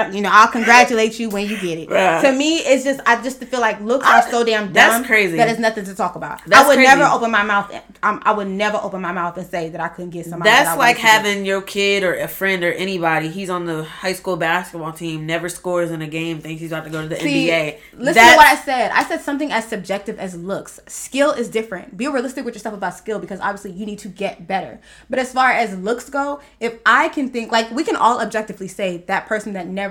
you 0.10 0.22
know, 0.22 0.30
I'll 0.32 0.48
congratulate 0.52 1.20
you 1.20 1.30
when 1.30 1.48
you 1.48 1.60
get 1.60 1.78
it. 1.78 1.90
Right. 1.90 2.22
To 2.22 2.32
me, 2.32 2.58
it's 2.60 2.84
just 2.84 3.00
I 3.06 3.22
just 3.22 3.44
feel 3.44 3.60
like 3.62 3.80
looks 3.82 4.06
are 4.08 4.22
so 4.30 4.44
damn 4.44 4.66
dumb. 4.66 4.74
That's 4.74 5.06
crazy. 5.08 5.38
That 5.38 5.50
is 5.50 5.60
nothing 5.60 5.86
to 5.86 5.96
talk 5.96 6.16
about. 6.16 6.42
That's 6.46 6.64
I 6.66 6.68
would 6.68 6.76
crazy. 6.76 6.90
never 6.90 7.04
open 7.04 7.32
my 7.32 7.44
mouth 7.44 7.72
I'm, 8.04 8.16
um, 8.16 8.22
I 8.26 8.32
would 8.34 8.48
never 8.48 8.78
open 8.82 9.02
my 9.02 9.12
mouth 9.12 9.38
and 9.38 9.48
say 9.48 9.70
that 9.70 9.82
I 9.82 9.88
couldn't 9.90 10.12
get 10.12 10.26
somebody. 10.26 10.50
that 10.50 10.64
That's 10.64 10.78
wanted 10.78 10.90
like 10.90 10.98
having 10.98 11.46
your 11.46 11.62
kid 11.62 12.04
or 12.04 12.16
a 12.16 12.28
friend 12.28 12.64
or 12.64 12.72
anybody. 12.74 13.30
He's 13.30 13.50
on 13.50 13.66
the 13.66 13.84
high 13.84 14.14
school 14.14 14.38
basketball 14.38 14.94
team, 14.94 15.26
never 15.26 15.50
scores 15.50 15.92
in 15.92 16.02
a 16.02 16.08
game, 16.08 16.40
thinks 16.40 16.62
he's 16.62 16.72
about 16.72 16.86
to 16.86 16.90
go 16.90 17.02
to 17.02 17.08
the 17.08 17.18
See, 17.18 17.48
NBA. 17.50 17.78
Listen 17.94 18.06
That's- 18.06 18.32
to 18.34 18.38
what 18.38 18.48
I 18.48 18.56
said. 18.56 18.92
I 18.92 19.04
said 19.04 19.22
something 19.22 19.52
as 19.52 19.66
subjective 19.68 20.20
as 20.20 20.36
looks. 20.36 20.80
Skill 20.88 21.32
is 21.32 21.50
different. 21.50 21.98
Be 21.98 22.08
realistic 22.08 22.46
with 22.46 22.56
yourself 22.56 22.76
about 22.76 22.96
skill 22.96 23.20
because 23.20 23.40
obviously 23.40 23.72
you 23.72 23.86
need 23.86 24.00
to 24.00 24.08
get 24.08 24.48
better. 24.48 24.80
But 25.10 25.20
as 25.20 25.32
far 25.34 25.52
as 25.52 25.78
looks 25.78 26.10
go, 26.10 26.40
if 26.60 26.80
I 26.86 27.10
can 27.10 27.30
think 27.30 27.52
like 27.52 27.70
we 27.72 27.84
can 27.84 27.96
all 27.96 28.20
objectively 28.22 28.68
say 28.68 28.98
that 29.08 29.28
person 29.28 29.54
that 29.54 29.68
never 29.68 29.90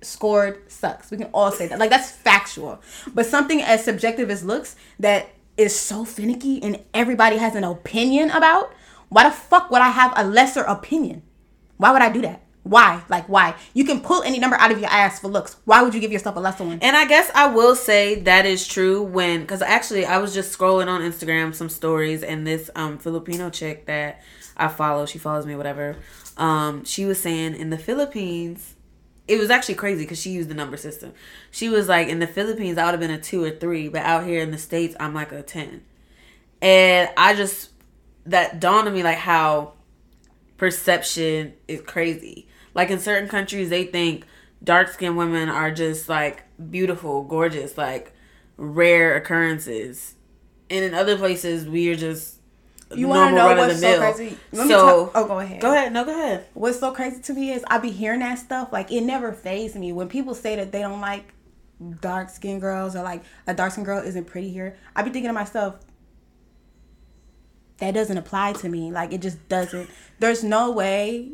scored 0.00 0.70
sucks. 0.70 1.10
We 1.10 1.16
can 1.16 1.30
all 1.32 1.50
say 1.50 1.66
that. 1.68 1.78
Like 1.78 1.90
that's 1.90 2.10
factual. 2.10 2.80
But 3.14 3.26
something 3.26 3.60
as 3.60 3.84
subjective 3.84 4.30
as 4.30 4.44
looks 4.44 4.76
that 4.98 5.30
is 5.56 5.78
so 5.78 6.04
finicky 6.04 6.62
and 6.62 6.84
everybody 6.94 7.36
has 7.36 7.54
an 7.54 7.64
opinion 7.64 8.30
about, 8.30 8.72
why 9.08 9.24
the 9.24 9.34
fuck 9.34 9.70
would 9.70 9.80
I 9.80 9.90
have 9.90 10.12
a 10.16 10.24
lesser 10.24 10.62
opinion? 10.62 11.22
Why 11.78 11.92
would 11.92 12.02
I 12.02 12.10
do 12.10 12.22
that? 12.22 12.42
Why? 12.62 13.02
Like 13.08 13.28
why? 13.28 13.54
You 13.72 13.84
can 13.84 14.00
pull 14.00 14.22
any 14.22 14.38
number 14.38 14.56
out 14.56 14.70
of 14.70 14.78
your 14.78 14.90
ass 14.90 15.20
for 15.20 15.28
looks. 15.28 15.56
Why 15.64 15.82
would 15.82 15.94
you 15.94 16.00
give 16.00 16.12
yourself 16.12 16.36
a 16.36 16.40
lesser 16.40 16.64
one? 16.64 16.78
And 16.82 16.96
I 16.96 17.06
guess 17.06 17.30
I 17.34 17.46
will 17.46 17.74
say 17.74 18.20
that 18.22 18.44
is 18.44 18.68
true 18.68 19.02
when, 19.02 19.40
because 19.40 19.62
actually 19.62 20.04
I 20.04 20.18
was 20.18 20.34
just 20.34 20.56
scrolling 20.56 20.86
on 20.86 21.00
Instagram 21.00 21.54
some 21.54 21.70
stories, 21.70 22.22
and 22.22 22.46
this 22.46 22.70
um 22.76 22.98
Filipino 22.98 23.48
chick 23.48 23.86
that 23.86 24.22
I 24.56 24.68
follow, 24.68 25.06
she 25.06 25.18
follows 25.18 25.46
me, 25.46 25.56
whatever. 25.56 25.96
Um, 26.36 26.84
she 26.84 27.04
was 27.06 27.18
saying 27.18 27.54
in 27.54 27.70
the 27.70 27.78
Philippines, 27.78 28.74
it 29.28 29.38
was 29.38 29.50
actually 29.50 29.74
crazy 29.74 30.04
because 30.04 30.20
she 30.20 30.30
used 30.30 30.48
the 30.48 30.54
number 30.54 30.76
system. 30.76 31.12
She 31.50 31.68
was 31.68 31.86
like, 31.86 32.08
in 32.08 32.18
the 32.18 32.26
Philippines, 32.26 32.78
I 32.78 32.86
would 32.86 32.92
have 32.92 33.00
been 33.00 33.10
a 33.10 33.20
two 33.20 33.44
or 33.44 33.50
three, 33.50 33.88
but 33.88 34.02
out 34.02 34.24
here 34.24 34.42
in 34.42 34.50
the 34.50 34.58
states, 34.58 34.96
I'm 34.98 35.14
like 35.14 35.30
a 35.32 35.42
ten. 35.42 35.82
And 36.60 37.10
I 37.16 37.34
just 37.34 37.70
that 38.26 38.60
dawned 38.60 38.88
on 38.88 38.94
me 38.94 39.02
like 39.02 39.18
how 39.18 39.74
perception 40.56 41.54
is 41.66 41.80
crazy. 41.82 42.48
Like 42.74 42.90
in 42.90 42.98
certain 42.98 43.28
countries, 43.28 43.70
they 43.70 43.84
think 43.84 44.26
dark 44.62 44.88
skinned 44.88 45.16
women 45.16 45.48
are 45.48 45.70
just 45.70 46.08
like 46.08 46.44
beautiful, 46.70 47.22
gorgeous, 47.22 47.76
like 47.76 48.14
rare 48.56 49.14
occurrences. 49.14 50.14
And 50.70 50.84
in 50.84 50.94
other 50.94 51.16
places, 51.16 51.66
we 51.66 51.90
are 51.90 51.96
just 51.96 52.37
You 52.94 53.06
want 53.08 53.30
to 53.30 53.36
know 53.36 53.54
what's 53.54 53.80
so 53.80 53.98
crazy? 53.98 54.38
Let 54.52 54.66
me 54.66 54.72
So 54.72 55.04
talk- 55.06 55.12
oh, 55.14 55.26
go 55.26 55.38
ahead. 55.40 55.60
go 55.60 55.72
ahead. 55.72 55.92
No, 55.92 56.04
go 56.04 56.12
ahead. 56.12 56.46
What's 56.54 56.80
so 56.80 56.92
crazy 56.92 57.20
to 57.22 57.34
me 57.34 57.52
is 57.52 57.62
I 57.68 57.78
be 57.78 57.90
hearing 57.90 58.20
that 58.20 58.38
stuff. 58.38 58.72
Like 58.72 58.90
it 58.90 59.02
never 59.02 59.32
phased 59.32 59.76
me 59.76 59.92
when 59.92 60.08
people 60.08 60.34
say 60.34 60.56
that 60.56 60.72
they 60.72 60.80
don't 60.80 61.00
like 61.00 61.34
dark 62.00 62.30
skinned 62.30 62.60
girls 62.60 62.96
or 62.96 63.02
like 63.02 63.22
a 63.46 63.52
dark 63.54 63.72
skinned 63.72 63.84
girl 63.86 64.02
isn't 64.02 64.24
pretty 64.26 64.48
here. 64.50 64.76
I 64.96 65.02
be 65.02 65.10
thinking 65.10 65.28
to 65.28 65.32
myself, 65.34 65.76
that 67.78 67.92
doesn't 67.92 68.16
apply 68.18 68.54
to 68.54 68.68
me. 68.68 68.90
Like 68.90 69.12
it 69.12 69.20
just 69.20 69.48
doesn't. 69.48 69.88
There's 70.18 70.42
no 70.42 70.70
way. 70.72 71.32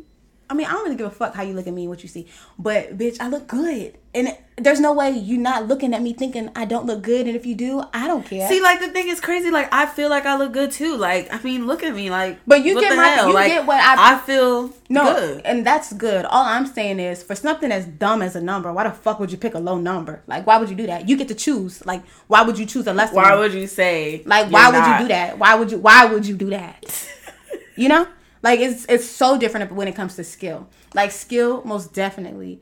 I 0.51 0.55
mean, 0.55 0.67
I 0.67 0.73
don't 0.73 0.85
really 0.85 0.97
give 0.97 1.07
a 1.07 1.11
fuck 1.11 1.35
how 1.35 1.43
you 1.43 1.55
look 1.55 1.67
at 1.67 1.73
me 1.73 1.83
and 1.83 1.91
what 1.91 2.03
you 2.03 2.09
see, 2.09 2.27
but 2.59 2.99
bitch, 2.99 3.19
I 3.21 3.29
look 3.29 3.47
good, 3.47 3.97
and 4.15 4.37
there's 4.59 4.79
no 4.79 4.93
way 4.93 5.11
you're 5.11 5.41
not 5.41 5.67
looking 5.67 5.95
at 5.95 6.03
me 6.03 6.13
thinking 6.13 6.51
I 6.55 6.65
don't 6.67 6.85
look 6.87 7.03
good, 7.03 7.27
and 7.27 7.35
if 7.35 7.47
you 7.47 7.55
do, 7.55 7.83
I 7.95 8.07
don't 8.07 8.25
care. 8.25 8.47
See, 8.49 8.61
like 8.61 8.79
the 8.81 8.89
thing 8.89 9.09
is 9.09 9.21
crazy. 9.21 9.51
Like 9.51 9.73
I 9.73 9.87
feel 9.87 10.11
like 10.11 10.27
I 10.27 10.37
look 10.37 10.53
good 10.53 10.71
too. 10.71 10.97
Like 10.97 11.33
I 11.33 11.43
mean, 11.43 11.67
look 11.67 11.83
at 11.83 11.95
me. 11.95 12.11
Like, 12.11 12.39
But 12.47 12.63
you 12.65 12.79
get 12.79 12.95
my- 12.97 13.07
hell? 13.09 13.29
you 13.29 13.35
like, 13.35 13.49
get 13.53 13.67
what 13.67 13.81
I- 13.81 14.15
I 14.15 14.19
feel 14.19 14.71
No, 14.91 15.15
good. 15.15 15.43
and 15.47 15.67
that's 15.67 15.93
good. 15.95 16.25
All 16.27 16.45
I'm 16.45 16.67
saying 16.67 17.01
is, 17.01 17.23
for 17.23 17.35
something 17.35 17.73
as 17.73 17.87
dumb 17.87 18.21
as 18.21 18.37
a 18.37 18.41
number, 18.43 18.71
why 18.73 18.85
the 18.85 18.93
fuck 18.93 19.19
would 19.21 19.33
you 19.33 19.39
pick 19.39 19.55
a 19.55 19.59
low 19.59 19.79
number? 19.79 20.23
Like, 20.27 20.47
why 20.47 20.59
would 20.59 20.69
you 20.69 20.77
do 20.77 20.87
that? 20.89 21.09
You 21.09 21.17
get 21.17 21.29
to 21.29 21.35
choose. 21.35 21.85
Like, 21.87 22.03
why 22.29 22.43
would 22.43 22.59
you 22.59 22.67
choose 22.67 22.87
a 22.87 22.93
lesser? 22.93 23.15
Why 23.17 23.31
one? 23.31 23.41
would 23.41 23.55
you 23.55 23.67
say? 23.67 24.23
like, 24.27 24.53
why 24.53 24.67
would 24.71 24.87
you 25.01 25.07
do 25.07 25.09
that? 25.09 25.39
Why 25.39 25.55
would 25.55 25.71
you? 25.73 25.79
Why 25.79 26.05
would 26.05 26.27
you 26.27 26.37
do 26.37 26.51
that? 26.51 27.09
you 27.77 27.89
know, 27.89 28.07
like 28.45 28.61
it's 28.61 28.85
it's 28.89 29.09
so 29.09 29.29
different 29.39 29.73
when 29.73 29.89
it 29.89 29.97
comes 29.97 30.15
to 30.17 30.23
skill. 30.25 30.69
Like 30.95 31.11
skill, 31.11 31.63
most 31.65 31.93
definitely. 31.93 32.61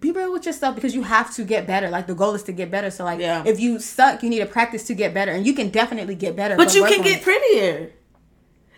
Be 0.00 0.12
real 0.12 0.32
with 0.32 0.46
yourself 0.46 0.74
because 0.76 0.94
you 0.94 1.02
have 1.02 1.28
to 1.36 1.44
get 1.44 1.66
better. 1.66 1.88
Like 1.90 2.06
the 2.06 2.14
goal 2.14 2.34
is 2.34 2.42
to 2.44 2.52
get 2.52 2.70
better. 2.70 2.90
So 2.90 3.04
like, 3.04 3.20
Yeah. 3.20 3.42
if 3.46 3.60
you 3.60 3.78
suck, 3.78 4.22
you 4.22 4.30
need 4.30 4.38
to 4.40 4.46
practice 4.46 4.82
to 4.84 4.94
get 4.94 5.12
better, 5.12 5.30
and 5.32 5.46
you 5.46 5.52
can 5.52 5.68
definitely 5.68 6.14
get 6.14 6.34
better. 6.34 6.56
But 6.56 6.74
you 6.74 6.82
can 6.86 7.02
get 7.02 7.18
it. 7.18 7.22
prettier. 7.22 7.90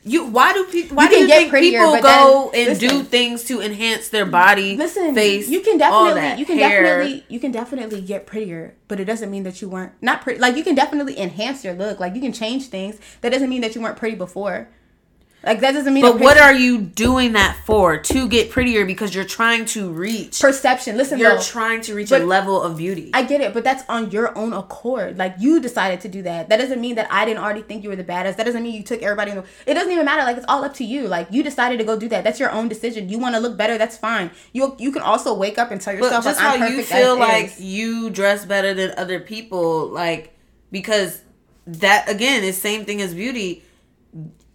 You 0.05 0.27
why 0.27 0.53
do 0.53 0.65
people 0.65 0.97
why 0.97 1.05
You 1.05 1.11
do 1.11 1.17
you 1.21 1.27
get 1.29 1.37
think 1.39 1.51
prettier, 1.51 1.79
people 1.79 2.01
go 2.03 2.51
then- 2.53 2.71
and 2.71 2.81
do 2.81 3.05
things 3.05 3.45
to 3.45 3.61
enhance 3.61 4.09
their 4.09 4.27
body, 4.27 4.77
Listen, 4.77 5.15
face? 5.15 5.49
you 5.49 5.61
can 5.61 5.79
definitely 5.79 6.41
you 6.41 6.45
can 6.45 6.59
hair. 6.59 6.83
definitely 6.83 7.25
you 7.29 7.39
can 7.39 7.53
definitely 7.53 8.01
get 8.01 8.27
prettier, 8.27 8.75
but 8.89 8.99
it 8.99 9.05
doesn't 9.05 9.31
mean 9.31 9.45
that 9.45 9.63
you 9.63 9.69
weren't 9.69 9.93
not 10.03 10.23
pretty. 10.23 10.41
Like 10.41 10.57
you 10.57 10.65
can 10.65 10.75
definitely 10.75 11.17
enhance 11.21 11.63
your 11.65 11.75
look. 11.75 12.01
Like 12.01 12.17
you 12.17 12.21
can 12.21 12.33
change 12.33 12.67
things. 12.67 12.99
That 13.21 13.31
doesn't 13.31 13.49
mean 13.49 13.61
that 13.61 13.77
you 13.77 13.81
weren't 13.81 13.97
pretty 13.97 14.17
before. 14.17 14.69
Like 15.45 15.61
that 15.61 15.73
doesn't 15.73 15.93
mean. 15.93 16.03
But 16.03 16.21
what 16.21 16.39
are 16.39 16.55
you 16.55 16.81
doing 16.81 17.33
that 17.33 17.57
for? 17.67 17.99
To 17.99 18.29
get 18.29 18.51
prettier 18.51 18.87
because 18.87 19.15
you're 19.15 19.25
trying 19.25 19.65
to 19.67 19.91
reach. 19.91 20.41
perception? 20.41 20.97
Listen, 20.97 21.19
You're 21.19 21.37
though, 21.37 21.43
trying 21.43 21.81
to 21.83 21.95
reach 21.95 22.13
a 22.13 22.19
level 22.19 22.63
of 22.63 22.77
beauty. 22.77 23.11
I 23.13 23.25
get 23.25 23.41
it, 23.41 23.53
but 23.53 23.65
that's 23.65 23.83
on 23.89 24.11
your 24.11 24.37
own 24.39 24.53
accord. 24.53 25.19
Like 25.19 25.35
you 25.39 25.61
decided 25.61 26.01
to 26.03 26.09
do 26.09 26.23
that. 26.23 26.49
That 26.49 26.59
doesn't 26.59 26.81
mean 26.81 26.95
that 26.95 27.09
I 27.11 27.25
didn't 27.25 27.43
already 27.43 27.63
think 27.63 27.83
you 27.83 27.89
were 27.89 27.97
the 27.97 28.05
baddest. 28.05 28.37
That 28.39 28.45
doesn't 28.45 28.63
mean 28.63 28.75
you 28.75 28.85
took 28.85 29.03
everybody 29.03 29.33
in 29.33 29.39
the. 29.39 29.45
It 29.67 29.75
doesn't 29.75 29.91
even 29.91 30.05
matter. 30.05 30.23
Like 30.23 30.37
it's 30.37 30.47
all 30.49 30.65
up 30.65 30.75
to 30.75 30.85
you. 30.85 31.09
Like 31.09 31.29
you 31.31 31.43
decided 31.43 31.79
to 31.79 31.85
go 31.85 31.99
do 31.99 32.09
that. 32.09 32.23
That's 32.23 32.39
your 32.39 32.51
own 32.53 32.69
decision. 32.69 33.09
You 33.09 33.19
want 33.19 33.35
to 33.35 33.41
look 33.41 33.57
better. 33.57 33.79
That's 33.79 33.97
fine. 33.97 34.31
You 34.53 34.77
you 34.79 34.93
can 34.93 35.03
also 35.03 35.35
wake 35.35 35.59
up 35.59 35.71
and 35.73 35.81
tell 35.81 35.95
But 35.95 36.05
yourself 36.05 36.25
just 36.25 36.41
like, 36.41 36.55
I'm 36.55 36.61
how 36.61 36.67
you 36.69 36.83
feel 36.85 37.19
like 37.19 37.47
is. 37.47 37.61
you 37.61 38.11
dress 38.11 38.45
better 38.47 38.75
than 38.75 38.93
other 38.97 39.19
people, 39.19 39.89
like 39.89 40.37
because 40.71 41.23
that 41.67 42.09
again 42.09 42.45
is 42.45 42.61
same 42.61 42.85
thing 42.85 43.03
as 43.03 43.15
beauty. 43.15 43.65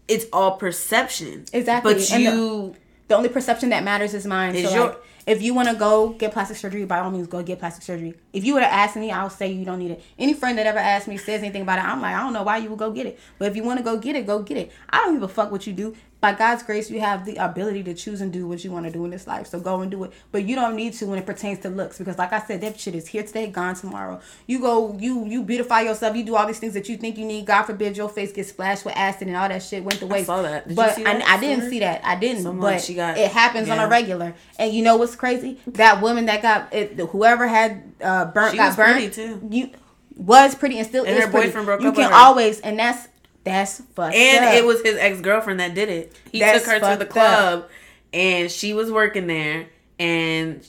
It's 0.08 0.26
all 0.32 0.52
perception. 0.58 1.46
Exactly, 1.54 1.93
But 1.93 2.12
and 2.12 2.26
the- 2.26 2.32
you 2.32 2.76
the 3.08 3.15
only 3.15 3.30
perception 3.30 3.70
that 3.70 3.84
matters 3.84 4.13
is 4.13 4.26
mine. 4.26 4.56
Is 4.56 4.70
so 4.70 4.76
your- 4.76 4.86
like, 4.88 4.98
if 5.26 5.41
you 5.41 5.54
want 5.54 5.67
to 5.70 5.76
go 5.76 6.10
get 6.10 6.32
plastic 6.32 6.58
surgery, 6.58 6.86
by 6.86 7.00
all 7.00 7.12
means, 7.12 7.28
go 7.28 7.41
get 7.43 7.60
plastic 7.60 7.84
surgery. 7.84 8.15
If 8.34 8.43
you 8.46 8.54
would 8.54 8.63
have 8.63 8.72
asked 8.72 8.96
me, 8.98 9.12
I'll 9.12 9.30
say 9.30 9.48
you 9.52 9.65
don't 9.65 9.80
need 9.80 9.91
it. 9.91 10.04
Any 10.17 10.34
friend 10.34 10.58
that 10.58 10.65
ever 10.65 10.80
asked 10.80 11.08
me 11.08 11.17
says 11.17 11.41
anything 11.41 11.62
about 11.63 11.80
it, 11.80 11.86
I'm 11.86 12.02
like, 12.02 12.15
I 12.15 12.22
don't 12.22 12.34
know 12.34 12.43
why 12.43 12.58
you 12.58 12.70
would 12.70 12.80
go 12.80 12.91
get 12.91 13.06
it. 13.06 13.20
But 13.38 13.50
if 13.50 13.56
you 13.56 13.63
want 13.63 13.78
to 13.80 13.84
go 13.84 13.98
get 13.98 14.15
it, 14.15 14.26
go 14.26 14.39
get 14.41 14.58
it. 14.58 14.72
I 14.89 15.04
don't 15.04 15.13
give 15.15 15.24
a 15.24 15.28
fuck 15.28 15.52
what 15.52 15.67
you 15.67 15.74
do. 15.74 15.96
By 16.19 16.34
God's 16.34 16.63
grace, 16.63 16.89
you 16.89 16.99
have 16.99 17.25
the 17.25 17.36
ability 17.36 17.84
to 17.84 17.93
choose 17.93 18.21
and 18.21 18.34
do 18.34 18.47
what 18.47 18.63
you 18.63 18.71
want 18.71 18.88
to 18.88 18.91
do 18.91 19.06
in 19.06 19.12
this 19.12 19.27
life. 19.27 19.45
So 19.45 19.60
go 19.60 19.82
and 19.82 19.91
do 19.91 20.03
it. 20.06 20.13
But 20.32 20.45
you 20.45 20.56
don't 20.56 20.75
need 20.75 20.93
to 20.93 21.06
when 21.06 21.19
it 21.19 21.27
pertains 21.27 21.60
to 21.60 21.69
looks, 21.69 21.99
because 21.99 22.17
like 22.17 22.34
I 22.34 22.39
said, 22.41 22.62
that 22.62 22.80
shit 22.80 22.95
is 22.95 23.08
here 23.08 23.21
today, 23.21 23.45
gone 23.47 23.75
tomorrow. 23.75 24.19
You 24.47 24.60
go, 24.60 24.97
you 24.99 25.25
you 25.27 25.43
beautify 25.43 25.82
yourself. 25.82 26.15
You 26.15 26.23
do 26.25 26.36
all 26.36 26.47
these 26.47 26.58
things 26.58 26.73
that 26.73 26.89
you 26.89 26.97
think 26.97 27.19
you 27.19 27.25
need. 27.25 27.45
God 27.45 27.63
forbid 27.63 27.95
your 27.95 28.10
face 28.10 28.32
gets 28.34 28.49
splashed 28.49 28.84
with 28.84 28.97
acid 28.97 29.27
and 29.27 29.38
all 29.38 29.47
that 29.47 29.62
shit 29.62 29.84
went 29.84 29.99
the 29.99 30.08
waste. 30.08 30.25
saw 30.25 30.41
that. 30.41 30.63
Did 30.67 30.71
you 30.71 30.75
but 30.75 30.95
see 30.95 31.06
I, 31.06 31.13
that 31.19 31.27
I 31.30 31.39
didn't 31.39 31.69
see 31.69 31.80
that. 31.82 32.01
I 32.03 32.15
didn't. 32.15 32.41
Someone, 32.41 32.73
but 32.73 32.82
she 32.82 32.95
got- 32.95 33.17
it 33.17 33.30
happens 33.32 33.69
on 33.69 33.77
a 33.77 33.88
regular. 33.88 34.34
And 34.58 34.73
you 34.73 34.84
know 34.84 34.95
what's 34.97 35.15
crazy? 35.15 35.60
That 35.67 36.01
woman 36.01 36.25
that 36.25 36.41
got 36.41 36.73
it, 36.73 36.97
whoever 36.97 37.47
had 37.47 37.93
uh, 38.01 38.25
burnt 38.25 38.51
She 38.53 38.58
got 38.58 38.75
burnt. 38.75 39.13
too. 39.13 39.47
You 39.51 39.69
was 40.15 40.56
pretty 40.56 40.80
and 40.80 40.88
still 40.88 41.06
And 41.06 41.15
is 41.15 41.25
her 41.25 41.30
pretty. 41.32 41.49
boyfriend 41.49 41.65
broke 41.67 41.82
you 41.82 41.89
up 41.89 41.95
can 41.95 42.12
always, 42.12 42.60
and 42.62 42.80
that's 42.80 43.08
that's 43.47 43.81
fucked 43.93 44.15
and 44.15 44.45
up. 44.45 44.53
it 44.53 44.65
was 44.65 44.81
his 44.81 44.95
ex 44.97 45.21
girlfriend 45.21 45.60
that 45.60 45.73
did 45.73 45.89
it. 45.89 46.15
He 46.31 46.39
That's 46.39 46.63
took 46.63 46.73
her 46.73 46.79
to 46.93 46.99
the 46.99 47.05
club, 47.05 47.69
and 48.13 48.49
she 48.51 48.73
was 48.73 48.91
working 48.91 49.27
there, 49.27 49.67
and 49.99 50.65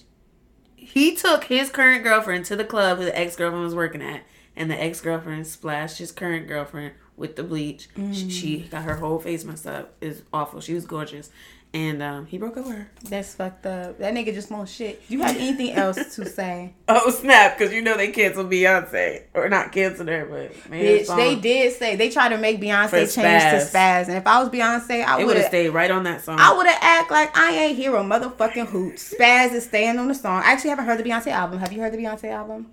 he 0.76 1.14
took 1.14 1.44
his 1.44 1.70
current 1.70 2.02
girlfriend 2.02 2.44
to 2.46 2.56
the 2.56 2.64
club 2.64 2.98
who 2.98 3.04
the 3.04 3.18
ex 3.18 3.36
girlfriend 3.36 3.64
was 3.64 3.74
working 3.74 4.02
at, 4.02 4.22
and 4.56 4.70
the 4.70 4.80
ex 4.82 5.00
girlfriend 5.00 5.46
splashed 5.46 5.98
his 5.98 6.12
current 6.12 6.46
girlfriend 6.48 6.94
with 7.16 7.36
the 7.36 7.42
bleach. 7.42 7.88
She, 7.96 8.00
Mm. 8.02 8.30
she 8.30 8.58
got 8.70 8.84
her 8.84 8.96
whole 8.96 9.18
face 9.18 9.44
messed 9.44 9.66
up. 9.66 9.94
It's 10.00 10.22
awful. 10.32 10.60
She 10.60 10.74
was 10.74 10.86
gorgeous, 10.86 11.30
and 11.74 12.02
um, 12.02 12.26
he 12.26 12.38
broke 12.38 12.56
up 12.56 12.66
with 12.66 12.76
her. 12.76 12.90
That's 13.04 13.34
fucked 13.34 13.66
up. 13.66 13.98
That 13.98 14.14
nigga 14.14 14.32
just 14.32 14.50
won't 14.50 14.68
shit. 14.68 15.06
Do 15.06 15.14
you 15.14 15.22
have 15.22 15.36
anything 15.36 15.72
else 15.74 16.16
to 16.16 16.24
say? 16.24 16.74
Oh 16.88 17.10
snap! 17.10 17.58
Because 17.58 17.72
you 17.74 17.82
know 17.82 17.96
they 17.96 18.10
canceled 18.10 18.50
Beyonce, 18.50 19.24
or 19.34 19.48
not 19.48 19.70
canceled 19.72 20.08
her, 20.08 20.24
but 20.24 20.70
man, 20.70 20.82
Bitch, 20.82 21.14
they 21.16 21.36
did 21.36 21.72
say 21.74 21.94
they 21.96 22.08
tried 22.10 22.30
to 22.30 22.38
make 22.38 22.60
Beyonce 22.60 22.90
change 23.14 23.14
to 23.14 23.70
Spaz. 23.78 24.08
and 24.08 24.16
if 24.16 24.26
I 24.26 24.40
was 24.40 24.48
Beyonce, 24.48 25.04
I 25.04 25.22
would 25.24 25.36
have. 25.36 25.46
stayed 25.46 25.68
right 25.70 25.90
on 25.90 26.04
that 26.04 26.22
song. 26.24 26.38
I 26.40 26.56
would 26.56 26.66
have 26.66 26.78
act 26.80 27.10
like 27.10 27.36
I 27.36 27.52
ain't 27.52 27.76
hear 27.76 27.94
a 27.94 28.02
motherfucking 28.02 28.66
hoot. 28.66 28.94
Spaz 28.96 29.52
is 29.52 29.64
staying 29.64 29.98
on 29.98 30.08
the 30.08 30.14
song. 30.14 30.42
I 30.44 30.52
actually 30.52 30.70
haven't 30.70 30.86
heard 30.86 30.98
the 30.98 31.04
Beyonce 31.04 31.28
album. 31.28 31.58
Have 31.58 31.72
you 31.72 31.80
heard 31.80 31.92
the 31.92 31.98
Beyonce 31.98 32.30
album? 32.30 32.72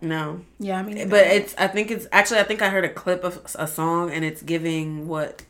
no. 0.00 0.40
Yeah, 0.58 0.78
I 0.78 0.82
mean, 0.82 1.08
But 1.08 1.26
it's 1.28 1.54
I 1.58 1.66
think 1.68 1.90
it's 1.90 2.06
actually 2.12 2.40
I 2.40 2.42
think 2.44 2.60
I 2.62 2.68
heard 2.70 2.84
a 2.84 2.88
clip 2.88 3.22
of 3.24 3.40
a 3.56 3.66
song 3.66 4.10
and 4.10 4.24
it's 4.24 4.42
giving 4.42 5.06
what 5.06 5.44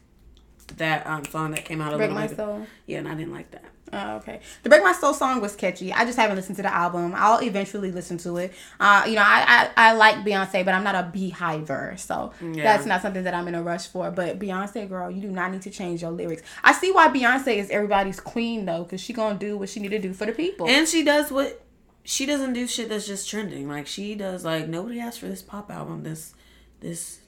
that 0.79 1.07
um 1.07 1.25
song 1.25 1.53
that 1.53 1.65
came 1.65 1.81
out 1.81 1.93
a 1.93 1.97
Break 1.97 2.11
little 2.11 2.23
My 2.23 2.27
bit. 2.29 2.37
Soul. 2.37 2.67
Yeah, 2.87 2.99
and 2.99 3.09
I 3.09 3.15
didn't 3.15 3.33
like 3.33 3.51
that. 3.53 3.65
Oh, 3.95 4.17
okay. 4.17 4.41
The 4.63 4.71
Break 4.71 4.83
My 4.83 4.93
Soul 4.93 5.13
song 5.13 5.43
was 5.43 5.55
catchy. 5.55 5.93
I 5.93 6.07
just 6.07 6.19
haven't 6.19 6.37
listened 6.37 6.57
to 6.57 6.63
the 6.63 6.73
album. 6.75 7.13
I'll 7.15 7.43
eventually 7.43 7.91
listen 7.93 8.17
to 8.19 8.39
it. 8.39 8.55
Uh, 8.81 9.03
you 9.07 9.17
know, 9.17 9.23
I, 9.23 9.69
I, 9.77 9.89
I 9.91 9.93
like 9.93 10.17
Beyonce, 10.25 10.65
but 10.65 10.73
I'm 10.73 10.83
not 10.83 10.95
a 10.95 11.11
beehiver. 11.13 11.95
So 11.99 12.33
Yeah. 12.41 12.63
that's 12.63 12.87
not 12.87 13.03
something 13.03 13.25
that 13.25 13.35
I'm 13.35 13.47
in 13.49 13.55
a 13.55 13.63
rush 13.63 13.89
for. 13.89 14.11
But 14.11 14.39
Beyonce, 14.39 14.89
girl, 14.89 15.11
you 15.11 15.21
do 15.21 15.29
not 15.31 15.53
need 15.53 15.61
to 15.63 15.71
change 15.71 16.01
your 16.01 16.11
lyrics. 16.11 16.43
I 16.65 16.73
see 16.73 16.91
why 16.91 17.09
Beyonce 17.09 17.57
is 17.59 17.69
everybody's 17.69 18.19
queen, 18.19 18.65
though, 18.65 18.85
because 18.85 19.03
she 19.03 19.13
going 19.13 19.39
to 19.39 19.47
do 19.47 19.59
what 19.59 19.69
she 19.69 19.79
need 19.81 19.91
to 19.91 19.99
do 19.99 20.15
for 20.15 20.25
the 20.25 20.33
people. 20.33 20.67
And 20.69 20.89
she 20.89 21.05
does 21.05 21.31
what 21.31 21.63
she 22.05 22.25
doesn't 22.25 22.55
do 22.55 22.67
shit 22.67 22.89
that's 22.89 23.07
just 23.07 23.29
trending. 23.29 23.69
Like 23.69 23.87
she 23.87 24.15
does 24.15 24.43
like 24.43 24.69
nobody 24.69 25.01
asked 25.01 25.21
for 25.21 25.27
this 25.29 25.43
pop 25.43 25.71
album. 25.71 26.03
This 26.03 26.33
this 26.81 27.19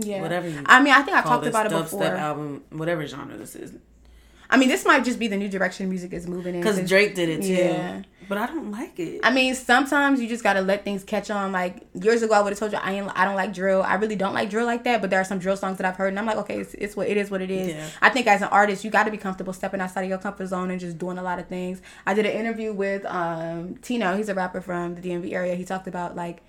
Yeah. 0.00 0.22
whatever. 0.22 0.48
You 0.48 0.62
I 0.66 0.82
mean, 0.82 0.92
I 0.92 1.02
think 1.02 1.16
I 1.16 1.22
talked 1.22 1.44
this 1.44 1.50
about 1.50 1.66
it 1.66 1.72
before. 1.72 2.04
album, 2.04 2.64
whatever 2.70 3.06
genre 3.06 3.36
this 3.36 3.56
is, 3.56 3.72
I 4.50 4.56
mean, 4.56 4.68
this 4.68 4.84
might 4.86 5.04
just 5.04 5.18
be 5.18 5.28
the 5.28 5.36
new 5.36 5.48
direction 5.48 5.88
music 5.90 6.12
is 6.12 6.26
moving 6.26 6.54
in. 6.54 6.60
because 6.60 6.86
Drake 6.88 7.14
did 7.14 7.28
it 7.28 7.42
too. 7.42 7.52
Yeah. 7.52 8.02
But 8.28 8.36
I 8.38 8.46
don't 8.46 8.70
like 8.70 8.98
it. 8.98 9.20
I 9.22 9.30
mean, 9.30 9.54
sometimes 9.54 10.20
you 10.20 10.28
just 10.28 10.42
gotta 10.42 10.60
let 10.60 10.84
things 10.84 11.02
catch 11.02 11.30
on. 11.30 11.50
Like 11.52 11.86
years 11.94 12.22
ago, 12.22 12.34
I 12.34 12.40
would 12.40 12.50
have 12.50 12.58
told 12.58 12.72
you 12.72 12.78
I 12.78 12.92
ain't, 12.92 13.10
I 13.14 13.24
don't 13.24 13.36
like 13.36 13.54
drill. 13.54 13.82
I 13.82 13.94
really 13.94 14.16
don't 14.16 14.34
like 14.34 14.50
drill 14.50 14.66
like 14.66 14.84
that. 14.84 15.00
But 15.00 15.10
there 15.10 15.20
are 15.20 15.24
some 15.24 15.38
drill 15.38 15.56
songs 15.56 15.78
that 15.78 15.86
I've 15.86 15.96
heard, 15.96 16.08
and 16.08 16.18
I'm 16.18 16.26
like, 16.26 16.36
okay, 16.38 16.60
it's, 16.60 16.74
it's 16.74 16.96
what 16.96 17.08
it 17.08 17.16
is. 17.16 17.30
What 17.30 17.40
it 17.40 17.50
is. 17.50 17.68
Yeah. 17.68 17.88
I 18.02 18.10
think 18.10 18.26
as 18.26 18.42
an 18.42 18.48
artist, 18.48 18.84
you 18.84 18.90
got 18.90 19.04
to 19.04 19.10
be 19.10 19.16
comfortable 19.16 19.52
stepping 19.54 19.80
outside 19.80 20.02
of 20.02 20.08
your 20.10 20.18
comfort 20.18 20.46
zone 20.46 20.70
and 20.70 20.78
just 20.80 20.98
doing 20.98 21.16
a 21.18 21.22
lot 21.22 21.38
of 21.38 21.48
things. 21.48 21.80
I 22.06 22.12
did 22.14 22.26
an 22.26 22.32
interview 22.32 22.72
with 22.72 23.04
um, 23.06 23.76
Tino. 23.76 24.14
He's 24.16 24.28
a 24.28 24.34
rapper 24.34 24.60
from 24.60 24.94
the 24.94 25.00
DMV 25.00 25.32
area. 25.32 25.54
He 25.54 25.64
talked 25.64 25.86
about 25.88 26.14
like 26.16 26.42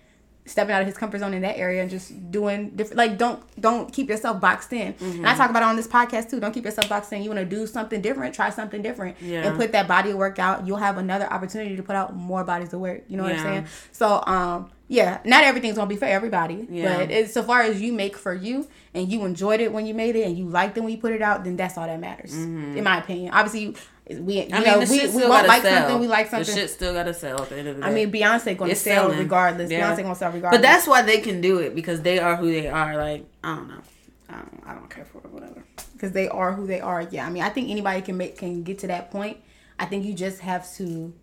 stepping 0.49 0.73
out 0.73 0.81
of 0.81 0.87
his 0.87 0.97
comfort 0.97 1.19
zone 1.19 1.33
in 1.33 1.41
that 1.43 1.57
area 1.57 1.81
and 1.81 1.89
just 1.91 2.31
doing 2.31 2.69
different 2.71 2.97
like 2.97 3.17
don't 3.17 3.41
don't 3.61 3.93
keep 3.93 4.09
yourself 4.09 4.41
boxed 4.41 4.73
in 4.73 4.87
and 4.87 4.97
Mm-hmm. 4.99 5.25
i 5.25 5.35
talk 5.35 5.49
about 5.49 5.61
it 5.63 5.67
on 5.67 5.75
this 5.75 5.87
podcast 5.87 6.29
too 6.29 6.39
don't 6.39 6.51
keep 6.53 6.65
yourself 6.65 6.89
boxed 6.89 7.13
in 7.13 7.21
you 7.21 7.29
want 7.29 7.39
to 7.39 7.45
do 7.45 7.67
something 7.67 8.01
different 8.01 8.33
try 8.33 8.49
something 8.49 8.81
different 8.81 9.15
Yeah. 9.21 9.47
and 9.47 9.57
put 9.57 9.71
that 9.73 9.87
body 9.87 10.09
of 10.11 10.17
work 10.17 10.39
out 10.39 10.65
you'll 10.65 10.77
have 10.77 10.97
another 10.97 11.31
opportunity 11.31 11.75
to 11.75 11.83
put 11.83 11.95
out 11.95 12.15
more 12.15 12.43
bodies 12.43 12.73
of 12.73 12.79
work 12.79 13.03
you 13.07 13.17
know 13.17 13.23
what 13.23 13.31
i'm 13.33 13.37
Yeah. 13.37 13.43
saying 13.43 13.67
so 13.91 14.23
um 14.25 14.71
yeah 14.91 15.19
not 15.23 15.43
everything's 15.43 15.75
gonna 15.77 15.87
be 15.87 15.95
for 15.95 16.05
everybody 16.05 16.67
Yeah. 16.69 16.97
but 16.97 17.11
it's 17.11 17.31
so 17.33 17.43
far 17.43 17.61
as 17.61 17.79
you 17.81 17.93
make 17.93 18.17
for 18.17 18.33
you 18.33 18.67
and 18.93 19.09
you 19.11 19.23
enjoyed 19.23 19.61
it 19.61 19.71
when 19.71 19.85
you 19.85 19.93
made 19.93 20.15
it 20.17 20.25
and 20.25 20.37
you 20.37 20.45
liked 20.49 20.75
it 20.77 20.81
when 20.81 20.91
you 20.91 20.97
put 20.97 21.13
it 21.13 21.21
out 21.21 21.43
then 21.45 21.55
that's 21.55 21.77
all 21.77 21.85
that 21.87 21.99
matters 21.99 22.33
in 22.33 22.83
my 22.83 22.97
opinion 22.97 23.33
obviously 23.33 23.75
we 24.09 24.39
you 24.41 24.45
Mm-hmm. 24.45 24.55
I 24.55 24.59
mean, 24.59 24.65
know 24.65 24.79
we, 24.89 25.07
we 25.21 25.27
won't 25.29 25.47
like 25.47 25.61
sell. 25.61 25.81
something 25.87 25.99
we 26.01 26.07
like 26.07 26.27
something. 26.31 26.55
The 26.55 26.59
shit 26.61 26.69
still 26.71 26.93
gotta 26.93 27.13
sell 27.13 27.43
at 27.43 27.49
the 27.49 27.57
end 27.59 27.67
of 27.67 27.75
the 27.75 27.81
day. 27.83 27.87
I 27.87 27.93
mean, 27.93 28.11
Beyonce 28.11 28.57
gonna 28.57 28.71
It's 28.71 28.81
sell 28.81 29.03
selling. 29.03 29.19
regardless. 29.19 29.69
Yeah. 29.69 29.81
Beyonce 29.95 30.01
gonna 30.01 30.15
sell 30.15 30.31
regardless. 30.31 30.57
But 30.59 30.63
that's 30.63 30.87
why 30.87 31.03
they 31.03 31.19
can 31.19 31.41
do 31.41 31.59
it 31.59 31.75
because 31.75 32.01
they 32.01 32.17
are 32.17 32.35
who 32.35 32.51
they 32.51 32.67
are. 32.67 32.97
Like 32.97 33.27
I 33.43 33.55
don't 33.55 33.67
know. 33.67 33.81
I 34.27 34.33
don't. 34.37 34.63
I 34.65 34.73
don't 34.73 34.89
care 34.89 35.05
for 35.05 35.19
it. 35.19 35.29
Whatever. 35.31 35.63
because 35.93 36.11
they 36.13 36.27
are 36.27 36.53
who 36.53 36.65
they 36.65 36.81
are. 36.81 37.03
Yeah, 37.03 37.27
I 37.27 37.29
mean, 37.29 37.43
I 37.43 37.49
think 37.49 37.69
anybody 37.69 38.01
can 38.01 38.17
make 38.17 38.39
can 38.39 38.63
get 38.63 38.79
to 38.79 38.87
that 38.87 39.11
point. 39.11 39.37
I 39.77 39.85
think 39.85 40.05
you 40.05 40.15
just 40.15 40.39
have 40.39 40.67
to 40.77 41.13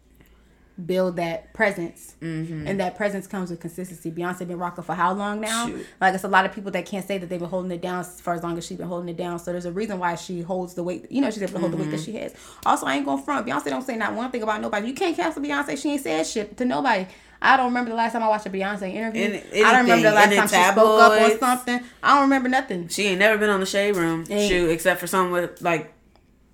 build 0.85 1.17
that 1.17 1.55
presence, 1.55 2.15
Mm-hmm. 2.21 2.67
and 2.67 2.81
that 2.81 2.97
presence 2.97 3.27
comes 3.27 3.51
with 3.51 3.61
consistency. 3.61 4.11
Beyonce 4.11 4.47
been 4.47 4.59
rocking 4.59 4.85
for 4.85 4.95
how 4.95 5.13
long 5.13 5.41
now? 5.41 5.67
Shoot. 5.69 5.87
Like 6.01 6.15
it's 6.15 6.25
a 6.25 6.29
lot 6.29 6.45
of 6.45 6.53
people 6.53 6.71
that 6.73 6.85
can't 6.85 7.07
say 7.07 7.17
that 7.19 7.29
they've 7.29 7.41
been 7.41 7.49
holding 7.49 7.71
it 7.71 7.81
down 7.81 8.05
for 8.05 8.33
as 8.35 8.43
long 8.43 8.59
as 8.59 8.67
she's 8.67 8.77
been 8.79 8.89
holding 8.89 9.09
it 9.09 9.17
down. 9.17 9.39
So 9.39 9.53
there's 9.53 9.65
a 9.65 9.73
reason 9.73 9.99
why 9.99 10.15
she 10.17 10.43
holds 10.43 10.75
the 10.75 10.83
weight. 10.83 11.11
You 11.11 11.21
know, 11.23 11.31
she's 11.31 11.43
able 11.43 11.55
to 11.55 11.59
hold 11.61 11.73
the 11.73 11.77
weight 11.79 11.91
that 11.91 11.97
Mm-hmm. 12.01 12.05
she 12.13 12.17
has. 12.19 12.35
Also, 12.67 12.85
I 12.87 12.97
ain't 12.97 13.07
gonna 13.07 13.23
front. 13.23 13.47
Beyonce 13.47 13.65
don't 13.67 13.83
say 13.83 13.97
not 13.97 14.15
one 14.15 14.31
thing 14.31 14.43
about 14.43 14.61
nobody. 14.61 14.89
You 14.89 14.95
can't 14.95 15.17
cancel 15.17 15.43
Beyonce. 15.43 15.81
She 15.81 15.93
ain't 15.93 16.03
said 16.03 16.27
shit 16.27 16.57
to 16.59 16.65
nobody. 16.65 17.07
I 17.41 17.57
don't 17.59 17.67
remember 17.67 17.91
the 17.91 17.97
last 17.97 18.13
time 18.13 18.23
I 18.23 18.29
watched 18.29 18.47
a 18.47 18.51
Beyonce 18.51 18.93
interview. 18.95 19.23
Any- 19.25 19.63
I 19.63 19.73
don't 19.73 19.83
remember 19.83 20.09
the 20.09 20.15
last 20.15 20.27
anything. 20.27 20.49
time 20.49 20.61
In 20.61 20.65
she 20.67 20.73
spoke 20.73 21.01
up 21.03 21.21
on 21.23 21.39
something. 21.39 21.81
I 22.03 22.15
don't 22.15 22.23
remember 22.23 22.49
nothing. 22.49 22.89
She 22.89 23.05
ain't 23.09 23.19
never 23.19 23.39
been 23.39 23.51
on 23.51 23.61
the 23.61 23.67
shade 23.67 23.95
room 23.97 24.25
shoot 24.27 24.71
except 24.71 25.01
for 25.01 25.07
someone 25.07 25.33
with 25.43 25.61
like 25.63 25.93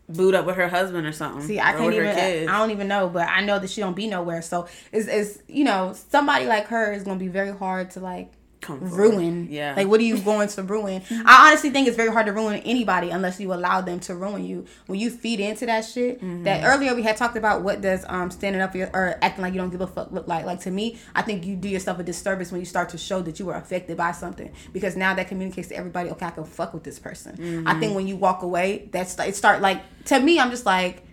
booed 0.08 0.34
up 0.34 0.46
with 0.46 0.56
her 0.56 0.68
husband 0.68 1.06
or 1.06 1.12
something. 1.12 1.42
See, 1.42 1.60
I 1.60 1.72
can't 1.72 1.94
even. 1.94 2.14
Kids. 2.14 2.50
I 2.50 2.58
don't 2.58 2.70
even 2.70 2.88
know, 2.88 3.08
but 3.08 3.28
I 3.28 3.42
know 3.42 3.58
that 3.58 3.70
she 3.70 3.80
don't 3.80 3.96
be 3.96 4.06
nowhere. 4.06 4.42
So 4.42 4.66
it's, 4.92 5.08
it's 5.08 5.42
you 5.48 5.64
know 5.64 5.94
somebody 6.10 6.46
like 6.46 6.66
her 6.68 6.92
is 6.92 7.02
gonna 7.04 7.18
be 7.18 7.28
very 7.28 7.52
hard 7.52 7.90
to 7.92 8.00
like 8.00 8.32
Ruin. 8.68 9.48
Yeah. 9.50 9.74
Like, 9.76 9.88
what 9.88 10.00
are 10.00 10.04
you 10.04 10.18
going 10.30 10.48
to 10.48 10.62
ruin? 10.62 11.02
I 11.10 11.48
honestly 11.48 11.70
think 11.70 11.88
it's 11.88 11.96
very 11.96 12.10
hard 12.10 12.26
to 12.26 12.32
ruin 12.32 12.60
anybody 12.64 13.10
unless 13.10 13.38
you 13.40 13.52
allow 13.52 13.80
them 13.80 14.00
to 14.00 14.14
ruin 14.14 14.44
you. 14.44 14.64
When 14.86 14.98
you 14.98 15.10
feed 15.10 15.40
into 15.40 15.66
that 15.66 15.84
shit, 15.84 16.20
Mm-hmm. 16.22 16.44
that 16.44 16.64
earlier 16.64 16.94
we 16.94 17.02
had 17.02 17.16
talked 17.16 17.36
about 17.36 17.62
what 17.62 17.80
does 17.80 18.04
um 18.08 18.30
standing 18.30 18.60
up 18.60 18.72
for 18.72 18.78
your, 18.78 18.90
or 18.94 19.18
acting 19.22 19.42
like 19.42 19.52
you 19.54 19.60
don't 19.60 19.70
give 19.70 19.80
a 19.80 19.86
fuck 19.86 20.12
look 20.12 20.28
like. 20.28 20.44
Like 20.44 20.60
to 20.60 20.70
me, 20.70 20.98
I 21.14 21.22
think 21.22 21.44
you 21.46 21.56
do 21.56 21.68
yourself 21.68 21.98
a 21.98 22.02
disservice 22.02 22.50
when 22.52 22.60
you 22.60 22.66
start 22.66 22.88
to 22.90 22.98
show 22.98 23.22
that 23.22 23.38
you 23.38 23.46
were 23.46 23.54
affected 23.54 23.96
by 23.96 24.12
something 24.12 24.52
because 24.72 24.96
now 24.96 25.14
that 25.14 25.28
communicates 25.28 25.68
to 25.68 25.76
everybody. 25.76 26.10
Okay, 26.10 26.26
I 26.26 26.30
can 26.30 26.44
fuck 26.44 26.74
with 26.74 26.84
this 26.84 26.98
person. 26.98 27.36
Mm-hmm. 27.36 27.68
I 27.68 27.78
think 27.80 27.94
when 27.96 28.06
you 28.06 28.16
walk 28.16 28.42
away, 28.42 28.88
that's 28.92 29.18
it. 29.18 29.34
Start 29.36 29.60
like 29.60 29.82
to 30.06 30.20
me, 30.20 30.38
I'm 30.40 30.50
just 30.50 30.66
like. 30.66 31.04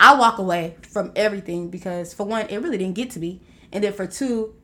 I 0.00 0.14
walk 0.16 0.38
away 0.38 0.76
from 0.88 1.10
everything 1.16 1.70
because 1.70 2.14
for 2.14 2.24
one, 2.24 2.46
it 2.48 2.58
really 2.58 2.78
didn't 2.78 2.94
get 2.94 3.10
to 3.10 3.18
me, 3.18 3.40
and 3.72 3.82
then 3.82 3.92
for 3.92 4.06
two, 4.06 4.54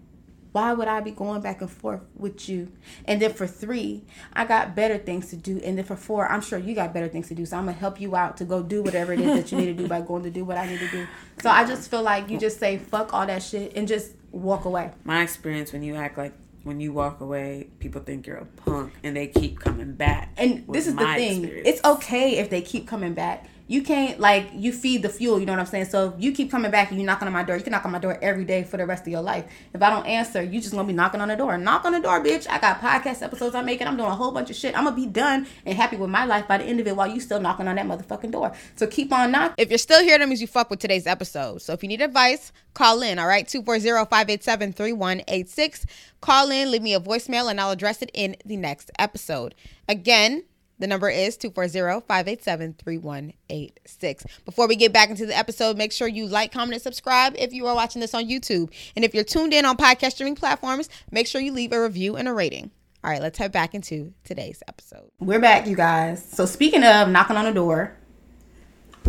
why 0.55 0.73
would 0.73 0.87
I 0.87 1.01
be 1.01 1.11
going 1.11 1.41
back 1.41 1.63
and 1.63 1.71
forth 1.71 2.03
with 2.17 2.49
you? 2.49 2.71
And 3.07 3.21
then 3.21 3.33
for 3.33 3.45
three, 3.45 4.05
I 4.35 4.45
got 4.45 4.77
better 4.77 4.97
things 4.99 5.29
to 5.31 5.37
do, 5.37 5.61
and 5.65 5.77
then 5.77 5.85
for 5.85 5.97
four, 5.97 6.31
I'm 6.31 6.41
sure 6.41 6.61
you 6.61 6.77
got 6.77 6.95
better 6.95 7.09
things 7.09 7.27
to 7.29 7.35
do. 7.35 7.45
So 7.45 7.57
I'm 7.57 7.65
gonna 7.65 7.77
help 7.77 8.01
you 8.01 8.15
out 8.15 8.37
to 8.37 8.45
go 8.45 8.63
do 8.63 8.81
whatever 8.81 9.13
it 9.13 9.19
is 9.19 9.35
that 9.35 9.51
you 9.51 9.59
need 9.59 9.77
to 9.77 9.83
do 9.83 9.89
by 9.89 10.01
going 10.01 10.23
to 10.23 10.31
do 10.31 10.45
what 10.45 10.57
I 10.57 10.69
need 10.69 10.79
to 10.79 10.89
do. 10.89 11.09
So 11.43 11.51
I 11.51 11.67
just 11.67 11.91
feel 11.91 12.03
like 12.03 12.31
you 12.31 12.39
just 12.39 12.61
say 12.61 12.79
fuck 12.79 13.13
all 13.13 13.27
that 13.27 13.43
shit 13.43 13.77
and 13.77 13.89
just 13.89 14.13
walk 14.31 14.65
away. 14.65 14.93
My 15.03 15.23
experience 15.23 15.73
when 15.73 15.83
you 15.83 15.97
act 15.97 16.17
like 16.17 16.35
when 16.63 16.79
you 16.79 16.93
walk 16.93 17.21
away, 17.21 17.67
people 17.81 18.01
think 18.03 18.25
you're 18.25 18.37
a 18.37 18.47
punk 18.47 18.93
and 19.03 19.17
they 19.17 19.27
keep 19.27 19.59
coming 19.59 19.95
back. 19.95 20.33
And 20.37 20.65
this 20.69 20.87
is 20.87 20.95
the 20.95 21.05
thing. 21.05 21.43
experience. 21.43 21.69
It's 21.69 21.85
okay 21.85 22.39
if 22.39 22.49
they 22.49 22.63
keep 22.63 22.87
coming 22.87 23.13
back. 23.13 23.49
You 23.67 23.83
can't 23.83 24.21
like 24.21 24.51
you 24.53 24.73
feed 24.73 25.01
the 25.03 25.09
fuel, 25.09 25.41
you 25.41 25.47
know 25.47 25.53
what 25.53 25.61
I'm 25.61 25.67
saying? 25.67 25.87
So 25.87 26.15
you 26.19 26.33
keep 26.33 26.51
coming 26.51 26.71
back 26.71 26.91
and 26.91 27.01
you 27.01 27.07
knocking 27.07 27.27
on 27.27 27.33
my 27.33 27.43
door, 27.43 27.57
you 27.57 27.63
can 27.63 27.71
knock 27.71 27.87
on 27.87 27.93
my 27.93 27.99
door 27.99 28.19
every 28.21 28.45
day 28.45 28.63
for 28.63 28.77
the 28.77 28.85
rest 28.85 29.05
of 29.05 29.09
your 29.09 29.23
life. 29.23 29.47
If 29.73 29.83
I 29.83 29.89
don't 29.89 30.05
answer, 30.07 30.43
you 30.43 30.61
just 30.61 30.75
gonna 30.75 30.87
be 30.87 30.93
knocking 30.93 31.23
on 31.23 31.29
the 31.29 31.37
door. 31.37 31.57
Knock 31.57 31.87
on 31.87 31.93
the 31.93 32.01
door, 32.01 32.23
bitch. 32.23 32.47
I 32.49 32.59
got 32.59 32.83
podcast 32.83 33.23
episodes 33.23 33.55
I'm 33.55 33.65
making. 33.65 33.87
I'm 33.87 33.97
doing 33.97 34.11
a 34.11 34.15
whole 34.15 34.33
bunch 34.33 34.51
of 34.51 34.57
shit. 34.57 34.77
I'm 34.77 34.85
gonna 34.85 34.95
be 34.95 35.07
done 35.07 35.47
and 35.65 35.75
happy 35.77 35.97
with 35.97 36.11
my 36.11 36.27
life 36.27 36.47
by 36.47 36.59
the 36.59 36.65
end 36.65 36.79
of 36.81 36.87
it 36.87 36.95
while 36.95 37.09
you 37.09 37.21
still 37.21 37.41
knocking 37.41 37.67
on 37.67 37.77
that 37.77 37.87
motherfucking 37.87 38.33
door. 38.33 38.53
So 38.77 38.87
keep 38.87 39.11
on 39.13 39.33
knocking. 39.33 39.55
If 39.57 39.71
you're 39.71 39.79
still 39.79 40.03
here, 40.03 40.19
that 40.19 40.29
means 40.29 40.43
you 40.43 40.47
fuck 40.47 40.69
with 40.69 40.81
today's 40.81 41.07
episode. 41.07 41.63
So 41.63 41.73
if 41.73 41.83
you 41.83 41.89
need 41.89 42.03
advice, 42.03 42.53
call 42.75 43.01
in, 43.01 43.19
all 43.19 43.27
right? 43.27 43.47
240-587-3186. 43.47 45.87
Call 46.21 46.51
in, 46.51 46.71
leave 46.71 46.83
me 46.83 46.93
a 46.93 47.01
voicemail, 47.01 47.51
and 47.51 47.59
I'll 47.59 47.71
address 47.71 48.03
it 48.03 48.11
in 48.13 48.37
the 48.45 48.59
next 48.59 48.91
episode. 48.99 49.55
Again, 49.89 50.45
the 50.79 50.87
number 50.87 51.09
is 51.09 51.37
240-587-3186. 51.39 54.25
Before 54.45 54.69
we 54.69 54.77
get 54.77 54.93
back 54.93 55.11
into 55.11 55.27
the 55.27 55.37
episode, 55.37 55.77
make 55.77 55.93
sure 55.93 56.09
you 56.09 56.27
like, 56.27 56.53
comment, 56.53 56.75
and 56.75 56.83
subscribe 56.83 57.35
if 57.39 57.53
you 57.53 57.67
are 57.67 57.75
watching 57.75 58.01
this 58.01 58.15
on 58.15 58.25
YouTube. 58.25 58.73
And 58.97 59.05
if 59.05 59.15
you're 59.15 59.25
tuned 59.25 59.53
in 59.53 59.65
on 59.65 59.77
podcast 59.77 60.13
streaming 60.13 60.37
platforms, 60.37 60.89
make 61.11 61.27
sure 61.27 61.41
you 61.41 61.53
leave 61.53 61.73
a 61.73 61.83
review 61.83 62.17
and 62.17 62.29
a 62.29 62.33
rating. 62.33 62.71
All 63.03 63.11
right, 63.11 63.21
let's 63.21 63.39
head 63.39 63.51
back 63.53 63.75
into 63.75 64.15
today's 64.25 64.63
episode. 64.67 65.11
We're 65.21 65.41
back, 65.41 65.67
you 65.67 65.77
guys. 65.77 66.25
So 66.25 66.47
speaking 66.47 66.85
of 66.85 67.09
knocking 67.09 67.37
on 67.37 67.45
the 67.45 67.53
door, 67.53 67.97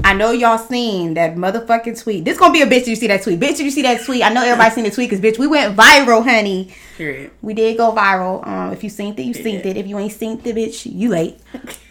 I 0.04 0.14
know 0.14 0.32
y'all 0.32 0.58
seen 0.58 1.14
that 1.14 1.36
motherfucking 1.36 2.02
tweet. 2.02 2.26
This 2.26 2.38
gonna 2.38 2.54
be 2.54 2.62
a 2.62 2.68
bitch. 2.68 2.88
You 2.88 2.96
see 2.96 3.08
that 3.08 3.24
tweet? 3.24 3.40
Bitch, 3.40 3.60
you 3.60 3.72
see 3.72 3.82
that 3.84 4.04
tweet? 4.04 4.24
I 4.24 4.30
know 4.30 4.44
everybody 4.44 4.74
seen 4.74 4.84
the 4.84 4.92
tweet 4.92 5.10
because 5.10 5.24
bitch, 5.24 5.40
we 5.40 5.48
went 5.48 5.76
viral, 5.76 6.24
honey. 6.24 6.74
Period. 6.98 7.32
We 7.42 7.54
did 7.54 7.78
go 7.78 7.94
viral. 7.94 8.46
Um, 8.46 8.74
if 8.74 8.84
you 8.84 8.90
seen 8.90 9.14
it, 9.18 9.22
you 9.22 9.34
seen 9.34 9.62
it. 9.62 9.78
If 9.78 9.88
you 9.88 9.98
ain't 9.98 10.12
seen 10.12 10.42
it, 10.44 10.56
bitch, 10.56 10.92
you 10.92 11.10
late. 11.10 11.40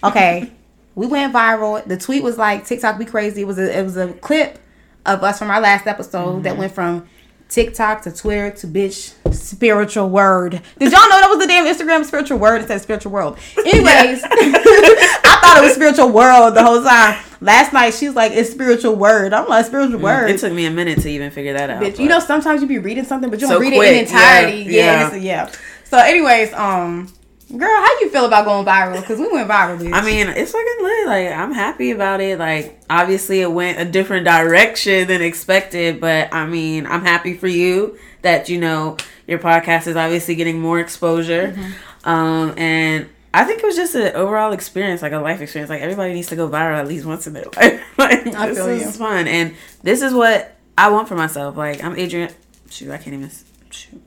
Okay, 0.03 0.53
we 0.95 1.07
went 1.07 1.33
viral. 1.33 1.85
The 1.87 1.97
tweet 1.97 2.23
was 2.23 2.37
like 2.37 2.67
TikTok 2.67 2.99
be 2.99 3.05
crazy. 3.05 3.43
It 3.43 3.47
was 3.47 3.59
a 3.59 3.79
it 3.79 3.83
was 3.83 3.97
a 3.97 4.13
clip 4.13 4.59
of 5.07 5.23
us 5.23 5.39
from 5.39 5.51
our 5.51 5.61
last 5.61 5.87
episode 5.87 6.45
that 6.45 6.57
went 6.57 6.73
from 6.73 7.07
TikTok 7.49 8.03
to 8.03 8.13
Twitter 8.13 8.51
to 8.51 8.67
bitch 8.67 9.15
spiritual 9.35 10.09
word. 10.09 10.61
Did 10.79 10.93
y'all 10.93 11.09
know 11.09 11.21
that 11.21 11.29
was 11.29 11.39
the 11.39 11.47
damn 11.47 11.67
Instagram 11.67 12.05
spiritual 12.05 12.39
word 12.39 12.59
instead 12.59 12.77
of 12.77 12.83
spiritual 12.83 13.13
world? 13.13 13.39
Anyways, 13.59 14.23
thought 15.47 15.63
it 15.63 15.67
was 15.67 15.75
spiritual 15.75 16.09
world 16.11 16.55
the 16.55 16.63
whole 16.63 16.83
time. 16.83 17.23
Last 17.41 17.73
night 17.73 17.95
she 17.95 18.07
was 18.07 18.17
like, 18.17 18.33
"It's 18.33 18.51
spiritual 18.51 18.95
word." 18.97 19.33
I'm 19.35 19.49
like, 19.49 19.67
"Spiritual 19.67 20.01
word." 20.01 20.31
It 20.31 20.41
took 20.41 20.53
me 20.53 20.67
a 20.67 20.71
minute 20.71 21.01
to 21.03 21.09
even 21.11 21.31
figure 21.31 21.53
that 21.53 21.71
out. 21.71 21.83
bitch. 21.83 21.99
You 21.99 22.09
know, 22.09 22.19
sometimes 22.21 22.63
you 22.63 22.69
be 22.69 22.79
reading 22.79 23.05
something, 23.05 23.31
but 23.31 23.41
you 23.41 23.47
So 23.47 23.55
don't 23.55 23.63
read 23.63 23.73
it 23.75 23.93
in 23.95 24.05
entirety. 24.07 24.57
yeah, 24.65 25.11
Yeah, 25.11 25.17
yeah. 25.17 25.53
So, 25.85 25.99
anyways, 25.99 26.53
um, 26.55 27.13
girl, 27.57 27.69
how 27.69 28.01
you 28.01 28.09
feel 28.11 28.25
about 28.25 28.47
going 28.47 28.65
viral? 28.65 29.01
Because 29.01 29.19
we 29.19 29.29
went 29.31 29.49
viral, 29.49 29.79
bitch. 29.79 29.93
I 29.93 30.05
mean, 30.05 30.29
it's 30.29 30.51
fucking 30.53 30.83
lit. 30.83 31.07
Like, 31.07 31.29
I'm 31.29 31.53
happy 31.53 31.91
about 31.91 32.21
it. 32.21 32.39
Like, 32.39 32.81
obviously, 32.89 33.43
it 33.43 33.53
went 33.53 33.79
a 33.79 33.85
different 33.85 34.25
direction 34.25 35.07
than 35.07 35.21
expected, 35.21 36.01
but 36.01 36.33
I 36.33 36.47
mean, 36.47 36.87
I'm 36.87 37.03
happy 37.05 37.35
for 37.35 37.47
you 37.49 37.99
that 38.23 38.49
you 38.49 38.59
know 38.59 38.97
your 39.27 39.39
podcast 39.39 39.87
is 39.87 39.97
obviously 39.97 40.35
getting 40.35 40.59
more 40.61 40.81
exposure. 40.81 41.49
Mm-hmm. 41.49 42.09
Um, 42.09 42.55
and 42.59 43.09
I 43.35 43.45
think 43.45 43.63
it 43.63 43.67
was 43.67 43.77
just 43.77 43.95
an 43.95 44.15
overall 44.15 44.53
experience, 44.53 45.03
like 45.03 45.13
a 45.13 45.19
life 45.19 45.41
experience. 45.41 45.69
Like, 45.69 45.83
everybody 45.83 46.15
needs 46.15 46.29
to 46.29 46.37
go 46.37 46.49
viral 46.49 46.79
at 46.79 46.87
least 46.87 47.05
once 47.05 47.27
in 47.27 47.33
their 47.33 47.45
life. 47.57 47.83
like, 47.99 48.27
I 48.29 48.49
this 48.49 48.59
feel 48.59 48.69
is 48.69 48.83
you. 48.83 48.91
fun, 48.93 49.27
and 49.27 49.55
this 49.83 50.03
is 50.03 50.15
what 50.15 50.57
I 50.79 50.91
want 50.91 51.09
for 51.09 51.17
myself. 51.17 51.57
Like, 51.57 51.83
I'm 51.83 51.97
Adrian. 51.99 52.31
Shoot, 52.71 52.91
I 52.91 52.99
can't 52.99 53.15
even. 53.15 53.31
Shoot. 53.71 54.01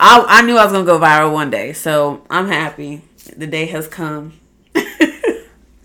I, 0.00 0.24
I 0.26 0.42
knew 0.42 0.56
I 0.56 0.64
was 0.64 0.72
gonna 0.72 0.84
go 0.84 0.98
viral 0.98 1.32
one 1.32 1.50
day, 1.50 1.72
so 1.72 2.24
I'm 2.28 2.48
happy. 2.48 3.02
The 3.36 3.46
day 3.46 3.66
has 3.66 3.86
come. 3.86 4.32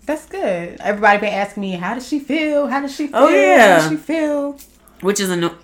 That's 0.06 0.26
good. 0.26 0.76
Everybody 0.80 1.20
been 1.20 1.34
asking 1.34 1.60
me, 1.60 1.72
how 1.72 1.94
does 1.94 2.08
she 2.08 2.18
feel? 2.18 2.66
How 2.66 2.80
does 2.80 2.94
she 2.94 3.04
oh, 3.12 3.28
feel? 3.28 3.36
Oh, 3.36 3.40
yeah. 3.40 3.80
How 3.80 3.88
does 3.88 3.90
she 3.90 3.96
feel? 3.96 4.58
which 5.00 5.20
is 5.20 5.30
anno- 5.30 5.56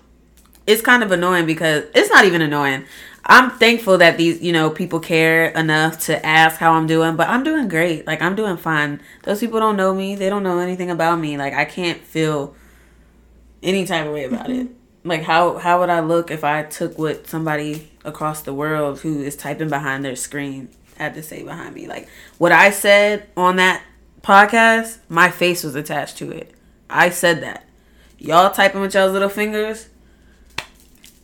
it's 0.67 0.81
kind 0.81 1.03
of 1.03 1.11
annoying 1.11 1.45
because 1.45 1.83
it's 1.93 2.09
not 2.09 2.25
even 2.25 2.41
annoying. 2.41 2.85
I'm 3.27 3.49
thankful 3.51 3.97
that 3.97 4.17
these, 4.17 4.41
you 4.41 4.51
know, 4.51 4.69
people 4.69 4.99
care 4.99 5.47
enough 5.47 5.99
to 6.05 6.23
ask 6.23 6.57
how 6.57 6.73
I'm 6.73 6.85
doing, 6.85 7.15
but 7.15 7.27
I'm 7.27 7.43
doing 7.43 7.67
great. 7.67 8.05
Like 8.05 8.21
I'm 8.21 8.35
doing 8.35 8.57
fine. 8.57 9.01
Those 9.23 9.39
people 9.39 9.59
don't 9.59 9.75
know 9.75 9.95
me. 9.95 10.15
They 10.15 10.29
don't 10.29 10.43
know 10.43 10.59
anything 10.59 10.91
about 10.91 11.19
me. 11.19 11.37
Like 11.37 11.53
I 11.53 11.65
can't 11.65 12.01
feel 12.01 12.55
any 13.63 13.85
type 13.85 14.05
of 14.05 14.13
way 14.13 14.25
about 14.25 14.51
it. 14.51 14.67
Mm-hmm. 14.67 15.09
Like 15.09 15.23
how 15.23 15.57
how 15.57 15.79
would 15.79 15.89
I 15.89 16.01
look 16.01 16.29
if 16.29 16.43
I 16.43 16.63
took 16.63 16.99
what 16.99 17.25
somebody 17.27 17.91
across 18.03 18.43
the 18.43 18.53
world 18.53 18.99
who 18.99 19.21
is 19.21 19.35
typing 19.35 19.69
behind 19.69 20.05
their 20.05 20.15
screen 20.15 20.69
had 20.97 21.15
to 21.15 21.23
say 21.23 21.41
behind 21.43 21.73
me. 21.73 21.87
Like 21.87 22.07
what 22.37 22.51
I 22.51 22.69
said 22.69 23.27
on 23.35 23.55
that 23.55 23.83
podcast, 24.21 24.99
my 25.09 25.29
face 25.29 25.63
was 25.63 25.75
attached 25.75 26.17
to 26.17 26.31
it. 26.31 26.53
I 26.89 27.09
said 27.09 27.41
that. 27.41 27.65
Y'all 28.17 28.51
typing 28.51 28.81
with 28.81 28.93
y'all's 28.93 29.11
little 29.11 29.29
fingers 29.29 29.89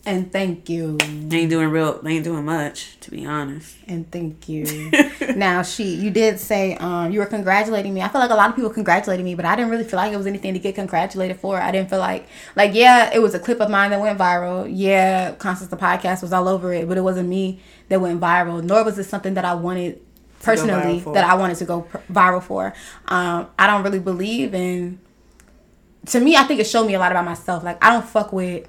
And 0.04 0.32
thank 0.32 0.68
you. 0.68 0.98
They 0.98 1.42
ain't 1.42 1.52
doing 1.52 1.70
real. 1.70 2.02
They 2.02 2.14
ain't 2.14 2.24
doing 2.24 2.44
much, 2.44 3.00
to 3.02 3.12
be 3.12 3.24
honest. 3.24 3.76
And 3.88 4.10
thank 4.12 4.50
you. 4.50 4.90
now, 5.36 5.62
she, 5.62 5.94
you 5.94 6.10
did 6.10 6.40
say 6.40 6.76
um, 6.78 7.12
you 7.12 7.20
were 7.20 7.28
congratulating 7.28 7.94
me. 7.94 8.02
I 8.02 8.08
feel 8.08 8.20
like 8.20 8.32
a 8.32 8.36
lot 8.36 8.50
of 8.50 8.56
people 8.56 8.72
congratulated 8.72 9.24
me, 9.24 9.36
but 9.36 9.46
I 9.46 9.56
didn't 9.56 9.70
really 9.70 9.84
feel 9.84 9.98
like 9.98 10.12
it 10.12 10.18
was 10.18 10.26
anything 10.26 10.54
to 10.54 10.60
get 10.60 10.74
congratulated 10.74 11.38
for. 11.38 11.62
I 11.62 11.72
didn't 11.72 11.92
feel 11.92 12.00
like, 12.00 12.28
like, 12.56 12.74
yeah, 12.74 13.12
it 13.14 13.20
was 13.20 13.36
a 13.36 13.40
clip 13.40 13.62
of 13.62 13.70
mine 13.70 13.92
that 13.92 14.00
went 14.00 14.18
viral. 14.18 14.68
Yeah, 14.68 15.36
Constance 15.36 15.70
the 15.70 15.78
podcast 15.78 16.24
was 16.24 16.34
all 16.34 16.48
over 16.48 16.74
it, 16.74 16.88
but 16.88 16.98
it 16.98 17.02
wasn't 17.02 17.30
me 17.30 17.60
that 17.90 18.02
went 18.02 18.20
viral. 18.20 18.64
Nor 18.64 18.84
was 18.84 18.98
it 18.98 19.04
something 19.04 19.36
that 19.36 19.46
I 19.46 19.54
wanted 19.54 20.02
personally 20.42 21.00
that 21.14 21.24
I 21.24 21.36
wanted 21.36 21.58
to 21.58 21.66
go 21.66 21.82
pr- 21.82 21.98
viral 22.12 22.42
for. 22.42 22.74
Um, 23.08 23.50
I 23.60 23.68
don't 23.68 23.84
really 23.84 24.00
believe 24.00 24.56
in. 24.56 25.00
To 26.08 26.20
me, 26.20 26.36
I 26.36 26.44
think 26.44 26.60
it 26.60 26.66
showed 26.66 26.88
me 26.88 26.96
a 26.96 27.00
lot 27.00 27.12
about 27.12 27.26
myself. 27.26 27.64
Like 27.64 27.84
I 27.84 27.92
don't 27.92 28.06
fuck 28.06 28.34
with 28.34 28.68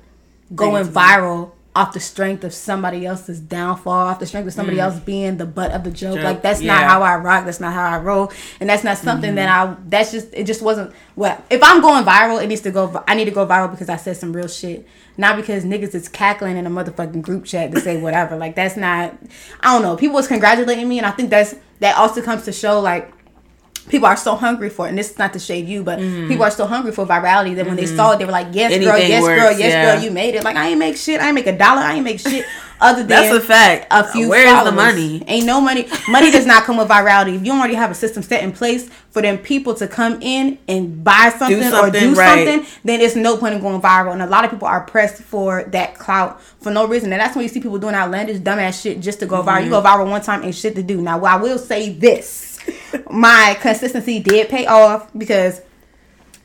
going 0.54 0.86
viral 0.86 1.52
off 1.74 1.94
the 1.94 2.00
strength 2.00 2.44
of 2.44 2.52
somebody 2.52 3.06
else's 3.06 3.40
downfall, 3.40 4.08
off 4.08 4.18
the 4.18 4.26
strength 4.26 4.46
of 4.46 4.52
somebody 4.52 4.78
else 4.78 5.00
being 5.00 5.38
the 5.38 5.46
butt 5.46 5.70
of 5.70 5.84
the 5.84 5.90
joke. 5.90 6.12
Mm. 6.12 6.16
Joke, 6.16 6.24
Like 6.24 6.42
that's 6.42 6.60
not 6.60 6.82
how 6.84 7.00
I 7.02 7.16
rock. 7.16 7.46
That's 7.46 7.60
not 7.60 7.72
how 7.72 7.84
I 7.88 7.98
roll, 7.98 8.30
and 8.60 8.68
that's 8.68 8.84
not 8.84 8.98
something 8.98 9.30
Mm-hmm. 9.30 9.36
that 9.36 9.68
I. 9.68 9.76
That's 9.88 10.12
just 10.12 10.28
it. 10.34 10.44
Just 10.44 10.60
wasn't. 10.60 10.92
Well, 11.16 11.42
if 11.48 11.62
I'm 11.62 11.80
going 11.80 12.04
viral, 12.04 12.42
it 12.42 12.48
needs 12.48 12.60
to 12.62 12.70
go. 12.70 13.02
I 13.08 13.14
need 13.14 13.24
to 13.24 13.30
go 13.30 13.46
viral 13.46 13.70
because 13.70 13.88
I 13.88 13.96
said 13.96 14.18
some 14.18 14.34
real 14.34 14.48
shit, 14.48 14.86
not 15.16 15.36
because 15.36 15.64
niggas 15.64 15.94
is 15.94 16.08
cackling 16.08 16.58
in 16.58 16.66
a 16.66 16.70
motherfucking 16.70 17.22
group 17.22 17.46
chat 17.46 17.72
to 17.72 17.80
say 17.80 17.98
whatever. 17.98 18.36
like 18.36 18.54
that's 18.54 18.76
not. 18.76 19.16
I 19.60 19.72
don't 19.72 19.80
know. 19.80 19.96
People 19.96 20.16
was 20.16 20.28
congratulating 20.28 20.86
me, 20.86 20.98
and 20.98 21.06
I 21.06 21.10
think 21.12 21.30
that's 21.30 21.54
that 21.80 21.96
also 21.96 22.20
comes 22.20 22.44
to 22.44 22.52
show 22.52 22.80
like 22.80 23.10
people 23.88 24.06
are 24.06 24.16
so 24.16 24.34
hungry 24.36 24.70
for 24.70 24.86
it. 24.86 24.90
And 24.90 24.98
this 24.98 25.10
is 25.10 25.18
not 25.18 25.32
to 25.32 25.38
shade 25.38 25.66
you, 25.66 25.82
but 25.82 25.98
people 25.98 26.42
are 26.42 26.50
so 26.50 26.66
hungry 26.66 26.92
for 26.92 27.06
virality 27.06 27.54
that 27.56 27.66
when 27.66 27.76
they 27.76 27.86
saw 27.86 28.12
it, 28.12 28.18
they 28.18 28.24
were 28.24 28.32
like, 28.32 28.48
"Yes, 28.52 28.70
girl, 28.70 28.80
Mm-hmm. 28.80 28.90
Anything 28.90 29.10
yes, 29.10 29.22
girl, 29.24 29.50
yes, 29.50 29.60
yeah. 29.60 29.94
girl, 29.94 30.04
you 30.04 30.10
made 30.10 30.34
it." 30.34 30.44
Like 30.44 30.56
I 30.56 30.68
ain't 30.68 30.78
make 30.78 30.96
shit. 30.96 31.20
I 31.20 31.26
ain't 31.26 31.34
make 31.34 31.46
a 31.46 31.56
dollar. 31.56 31.80
I 31.82 31.94
ain't 31.94 32.04
make 32.04 32.20
shit 32.20 32.44
other 32.80 33.00
than 33.00 33.08
That's 33.08 33.34
a 33.34 33.40
fact. 33.40 33.86
a 33.90 34.04
few. 34.04 34.28
Where's 34.28 34.64
the 34.64 34.72
money? 34.72 35.22
Ain't 35.26 35.46
no 35.46 35.60
money. 35.60 35.88
Money 36.08 36.30
does 36.30 36.46
not 36.46 36.64
come 36.64 36.76
with 36.76 36.88
virality. 36.88 37.36
If 37.36 37.46
you 37.46 37.52
already 37.52 37.74
have 37.74 37.90
a 37.90 37.94
system 37.94 38.22
set 38.22 38.42
in 38.42 38.52
place 38.52 38.90
for 39.10 39.22
them 39.22 39.38
people 39.38 39.74
to 39.74 39.86
come 39.86 40.20
in 40.20 40.58
and 40.68 41.04
buy 41.04 41.32
something, 41.38 41.60
or 41.60 41.70
something 41.70 42.00
do 42.00 42.14
right. 42.14 42.46
something, 42.46 42.72
then 42.84 43.00
it's 43.00 43.14
no 43.14 43.36
point 43.36 43.54
in 43.54 43.60
going 43.60 43.80
viral. 43.80 44.12
And 44.12 44.22
a 44.22 44.26
lot 44.26 44.44
of 44.44 44.50
people 44.50 44.66
are 44.66 44.80
pressed 44.82 45.22
for 45.22 45.64
that 45.64 45.94
clout 45.98 46.40
for 46.42 46.70
no 46.70 46.86
reason. 46.86 47.12
And 47.12 47.20
that's 47.20 47.36
when 47.36 47.42
you 47.42 47.48
see 47.48 47.60
people 47.60 47.78
doing 47.78 47.94
outlandish, 47.94 48.38
dumbass 48.38 48.82
shit 48.82 49.00
just 49.00 49.20
to 49.20 49.26
go 49.26 49.42
viral. 49.42 49.64
You 49.64 49.70
go 49.70 49.82
viral 49.82 50.10
one 50.10 50.22
time, 50.22 50.42
and 50.42 50.54
shit 50.54 50.74
to 50.76 50.82
do. 50.82 51.00
Now, 51.00 51.22
I 51.24 51.36
will 51.36 51.58
say 51.58 51.92
this: 51.92 52.51
my 53.10 53.56
consistency 53.60 54.20
did 54.20 54.48
pay 54.48 54.66
off 54.66 55.10
because 55.16 55.60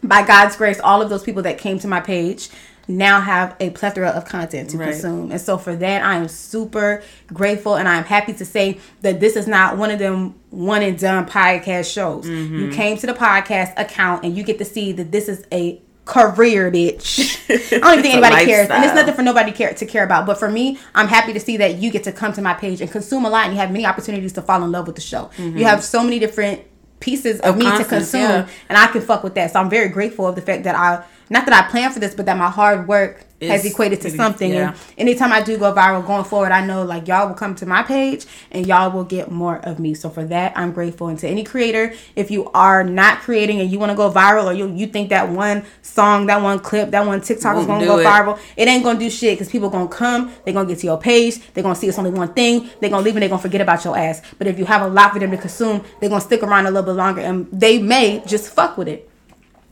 by 0.03 0.25
God's 0.25 0.55
grace, 0.55 0.79
all 0.79 1.01
of 1.01 1.09
those 1.09 1.23
people 1.23 1.43
that 1.43 1.57
came 1.57 1.79
to 1.79 1.87
my 1.87 1.99
page 1.99 2.49
now 2.89 3.19
have 3.19 3.53
a 3.59 3.69
plethora 3.71 4.09
of 4.09 4.23
content 4.25 4.69
to 4.69 4.77
Right. 4.77 4.91
consume. 4.91 5.31
And 5.31 5.41
so 5.41 5.57
for 5.57 5.75
that, 5.75 6.03
I 6.05 6.15
am 6.15 6.29
super 6.29 7.03
grateful 7.33 7.75
and 7.75 7.87
I'm 7.87 8.05
happy 8.05 8.33
to 8.33 8.45
say 8.45 8.79
that 9.01 9.19
this 9.19 9.35
is 9.35 9.45
not 9.45 9.77
one 9.77 9.91
of 9.91 9.99
them 9.99 10.35
one 10.51 10.81
and 10.81 10.97
done 10.97 11.25
podcast 11.25 11.91
shows. 11.91 12.25
Mm-hmm. 12.25 12.59
You 12.59 12.71
came 12.71 12.97
to 12.97 13.07
the 13.07 13.13
podcast 13.13 13.73
account 13.77 14.23
and 14.23 14.37
you 14.37 14.43
get 14.43 14.57
to 14.59 14.65
see 14.65 14.93
that 14.93 15.11
this 15.11 15.27
is 15.27 15.43
a 15.51 15.81
career 16.07 16.71
bitch. 16.71 17.37
I 17.49 17.79
don't 17.79 17.91
even 17.93 18.01
think 18.01 18.15
anybody 18.15 18.45
cares. 18.45 18.69
And 18.69 18.83
it's 18.83 18.95
nothing 18.95 19.13
for 19.13 19.21
nobody 19.21 19.51
care 19.51 19.73
to 19.73 19.85
care 19.85 20.03
about. 20.03 20.25
But 20.25 20.39
for 20.39 20.49
me, 20.49 20.79
I'm 20.95 21.07
happy 21.07 21.33
to 21.33 21.39
see 21.39 21.57
that 21.57 21.75
you 21.75 21.91
get 21.91 22.03
to 22.05 22.11
come 22.11 22.33
to 22.33 22.41
my 22.41 22.53
page 22.53 22.81
and 22.81 22.89
consume 22.89 23.25
a 23.25 23.29
lot 23.29 23.45
and 23.45 23.53
you 23.53 23.59
have 23.59 23.71
many 23.71 23.85
opportunities 23.85 24.33
to 24.33 24.41
fall 24.41 24.63
in 24.63 24.71
love 24.71 24.87
with 24.87 24.95
the 24.95 25.01
show. 25.01 25.29
You 25.37 25.65
have 25.65 25.83
so 25.83 26.03
many 26.03 26.17
different 26.17 26.61
pieces 26.99 27.39
of, 27.41 27.55
Of 27.55 27.57
me 27.57 27.65
to 27.77 27.85
consume 27.85 28.21
yeah. 28.21 28.47
and 28.69 28.77
I 28.77 28.87
can 28.87 29.01
fuck 29.01 29.23
with 29.23 29.35
that. 29.35 29.51
So 29.51 29.59
I'm 29.59 29.69
very 29.69 29.89
grateful 29.89 30.25
of 30.25 30.35
the 30.35 30.41
fact 30.41 30.63
that 30.63 30.75
I 30.75 31.03
not 31.29 31.45
that 31.45 31.53
I 31.65 31.69
planned 31.69 31.93
for 31.93 31.99
this, 31.99 32.15
but 32.15 32.25
that 32.25 32.37
my 32.37 32.49
hard 32.49 32.87
work 32.87 33.25
has 33.41 33.65
equated 33.65 34.01
to 34.01 34.09
something. 34.09 34.51
yeah. 34.51 34.69
And 34.69 34.77
anytime 34.97 35.31
I 35.31 35.43
do 35.43 35.57
go 35.57 35.71
viral 35.73 36.05
going 36.05 36.23
forward, 36.23 36.51
I 36.51 36.65
know 36.65 36.83
like 36.83 37.07
y'all 37.07 37.27
will 37.27 37.35
come 37.35 37.53
to 37.55 37.65
my 37.65 37.83
page 37.83 38.25
and 38.51 38.65
y'all 38.65 38.91
will 38.91 39.03
get 39.03 39.29
more 39.29 39.57
of 39.57 39.79
me. 39.79 39.93
So 39.93 40.09
for 40.09 40.23
that, 40.25 40.57
I'm 40.57 40.71
grateful. 40.71 41.07
And 41.07 41.19
to 41.19 41.27
any 41.27 41.43
creator, 41.43 41.93
if 42.15 42.31
you 42.31 42.49
are 42.51 42.83
not 42.83 43.19
creating 43.19 43.59
and 43.61 43.69
you 43.69 43.77
want 43.77 43.91
to 43.91 43.95
go 43.95 44.11
viral 44.11 44.45
or 44.45 44.53
you 44.53 44.73
you 44.73 44.87
think 44.87 45.09
that 45.09 45.29
one 45.29 45.63
song, 45.81 46.25
that 46.27 46.41
one 46.41 46.59
clip, 46.59 46.89
that 46.91 47.05
one 47.05 47.21
TikTok 47.21 47.57
is 47.57 47.67
Won't 47.67 47.81
gonna 47.81 47.85
go 47.85 47.99
it. 47.99 48.05
viral, 48.05 48.39
it 48.55 48.67
ain't 48.67 48.83
gonna 48.83 48.99
do 48.99 49.09
shit 49.09 49.37
because 49.37 49.51
people 49.51 49.69
gonna 49.69 49.87
come, 49.87 50.31
they 50.45 50.51
gonna 50.51 50.67
get 50.67 50.79
to 50.79 50.87
your 50.87 50.99
page, 50.99 51.39
they 51.53 51.61
gonna 51.61 51.75
see 51.75 51.87
it's 51.87 51.99
only 51.99 52.11
one 52.11 52.33
thing, 52.33 52.69
they 52.79 52.89
gonna 52.89 53.03
leave 53.03 53.15
and 53.15 53.23
they 53.23 53.29
gonna 53.29 53.41
forget 53.41 53.61
about 53.61 53.83
your 53.85 53.95
ass. 53.97 54.21
But 54.39 54.47
if 54.47 54.57
you 54.57 54.65
have 54.65 54.81
a 54.81 54.87
lot 54.87 55.13
for 55.13 55.19
them 55.19 55.31
to 55.31 55.37
consume, 55.37 55.83
they 55.99 56.09
gonna 56.09 56.21
stick 56.21 56.41
around 56.41 56.65
a 56.65 56.71
little 56.71 56.83
bit 56.91 56.97
longer 56.97 57.21
and 57.21 57.47
they 57.51 57.79
may 57.79 58.23
just 58.25 58.51
fuck 58.51 58.77
with 58.77 58.87
it. 58.87 59.06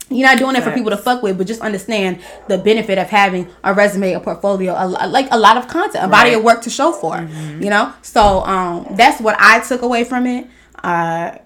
You're 0.08 0.26
not 0.28 0.38
doing 0.38 0.54
it 0.54 0.62
for 0.62 0.70
people 0.70 0.90
to 0.90 0.96
fuck 0.96 1.22
with, 1.22 1.36
but 1.36 1.46
just 1.48 1.60
understand 1.60 2.20
the 2.46 2.58
benefit 2.58 2.96
of 2.96 3.08
having 3.08 3.48
a 3.64 3.74
resume, 3.74 4.12
a 4.12 4.20
portfolio, 4.20 4.72
a, 4.76 5.06
like 5.08 5.26
a 5.32 5.38
lot 5.38 5.56
of 5.56 5.66
content, 5.66 6.04
a 6.04 6.08
body 6.08 6.32
of 6.34 6.44
work 6.44 6.62
to 6.62 6.70
show 6.70 6.92
for. 6.92 7.20
You 7.22 7.70
know, 7.70 7.92
so 8.02 8.44
um, 8.44 8.86
that's 8.92 9.20
what 9.20 9.36
I 9.38 9.60
took 9.60 9.82
away 9.82 10.04
from 10.04 10.26
it. 10.26 10.46
Uh, 10.82 11.38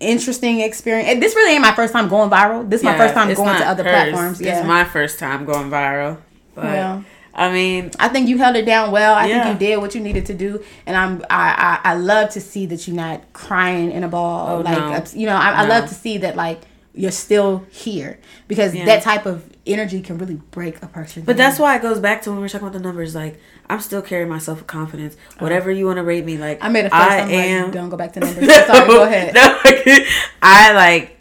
interesting 0.00 0.60
experience. 0.60 1.08
And 1.08 1.22
This 1.22 1.34
really 1.34 1.52
ain't 1.52 1.62
my 1.62 1.74
first 1.74 1.92
time 1.92 2.08
going 2.08 2.30
viral. 2.30 2.68
This 2.68 2.80
is 2.80 2.84
my 2.84 2.96
first 2.96 3.14
time 3.14 3.32
going 3.34 3.56
to 3.58 3.66
other 3.66 3.84
hers. 3.84 3.92
platforms. 3.92 4.40
Yeah, 4.40 4.58
It's 4.58 4.66
my 4.66 4.84
first 4.84 5.18
time 5.18 5.44
going 5.44 5.70
viral. 5.70 6.18
But 6.54 6.64
Yeah. 6.64 7.02
I 7.34 7.52
mean, 7.52 7.90
I 8.00 8.08
think 8.08 8.28
you 8.30 8.38
held 8.38 8.56
it 8.56 8.64
down 8.64 8.92
well. 8.92 9.14
I 9.14 9.26
Yeah. 9.26 9.44
think 9.44 9.60
you 9.60 9.66
did 9.68 9.76
what 9.82 9.94
you 9.94 10.00
needed 10.00 10.24
to 10.26 10.34
do, 10.34 10.64
and 10.86 10.96
I'm 10.96 11.22
I 11.28 11.78
I, 11.84 11.90
I 11.92 11.94
love 11.94 12.30
to 12.30 12.40
see 12.40 12.64
that 12.66 12.88
you're 12.88 12.96
not 12.96 13.20
crying 13.34 13.90
in 13.92 14.04
a 14.04 14.08
ball. 14.08 14.56
Oh, 14.56 14.60
like 14.62 14.78
no. 14.78 15.04
you 15.20 15.26
know, 15.26 15.36
I, 15.36 15.50
I 15.50 15.66
love 15.66 15.86
to 15.90 15.94
see 15.94 16.16
that 16.18 16.34
like 16.34 16.62
you're 16.96 17.10
still 17.12 17.64
here 17.70 18.18
because 18.48 18.74
Yeah. 18.74 18.86
that 18.86 19.02
type 19.02 19.26
of 19.26 19.44
energy 19.66 20.00
can 20.00 20.16
really 20.18 20.36
break 20.50 20.82
a 20.82 20.86
person. 20.86 21.22
But 21.24 21.36
that's 21.36 21.58
why 21.58 21.76
it 21.76 21.82
goes 21.82 22.00
back 22.00 22.22
to 22.22 22.30
when 22.30 22.38
we 22.38 22.42
were 22.42 22.48
talking 22.48 22.66
about 22.66 22.72
the 22.78 22.82
numbers. 22.82 23.14
Like, 23.14 23.38
I'm 23.68 23.80
still 23.80 24.00
carrying 24.02 24.28
myself 24.30 24.58
with 24.58 24.66
confidence. 24.66 25.16
Whatever 25.38 25.70
you 25.70 25.86
want 25.86 25.98
to 25.98 26.02
rate 26.02 26.24
me, 26.24 26.38
like 26.38 26.58
Uh-huh. 26.58 26.68
I 26.68 26.70
made 26.72 26.86
a 26.86 26.90
face. 26.90 26.98
I 26.98 27.16
am. 27.28 27.64
like, 27.64 27.72
don't 27.72 27.88
go 27.90 27.96
back 27.96 28.12
to 28.14 28.20
numbers. 28.26 28.46
Sorry, 28.66 28.86
go 28.86 29.02
ahead. 29.04 29.34
No, 29.34 29.58
I 30.42 30.72
like. 30.72 31.18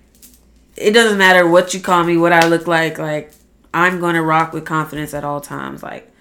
It 0.78 0.92
doesn't 0.92 1.18
matter 1.18 1.48
what 1.48 1.74
you 1.74 1.80
call 1.80 2.04
me, 2.04 2.18
what 2.18 2.34
I 2.34 2.48
look 2.48 2.68
like. 2.68 2.98
Like, 3.00 3.32
I'm 3.74 4.00
gonna 4.00 4.22
rock 4.24 4.54
with 4.54 4.66
confidence 4.66 5.14
at 5.14 5.24
all 5.24 5.42
times. 5.42 5.82
Like, 5.84 6.12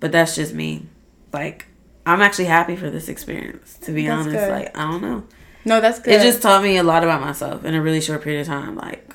but 0.00 0.12
that's 0.12 0.34
just 0.34 0.54
me. 0.54 0.86
Like, 1.32 1.66
I'm 2.06 2.20
actually 2.22 2.46
happy 2.46 2.76
for 2.76 2.90
this 2.90 3.08
experience. 3.08 3.78
To 3.82 3.92
be 3.92 4.06
That's 4.06 4.26
honest, 4.26 4.36
good. 4.38 4.50
like 4.50 4.76
I 4.76 4.90
don't 4.90 5.02
know. 5.02 5.24
No, 5.64 5.80
that's 5.80 5.98
good. 6.00 6.14
It 6.14 6.22
just 6.22 6.40
taught 6.42 6.62
me 6.62 6.76
a 6.78 6.82
lot 6.82 7.02
about 7.04 7.20
myself 7.20 7.64
in 7.64 7.74
a 7.74 7.82
really 7.82 8.00
short 8.00 8.22
period 8.22 8.40
of 8.42 8.46
time. 8.46 8.76
Like, 8.76 9.12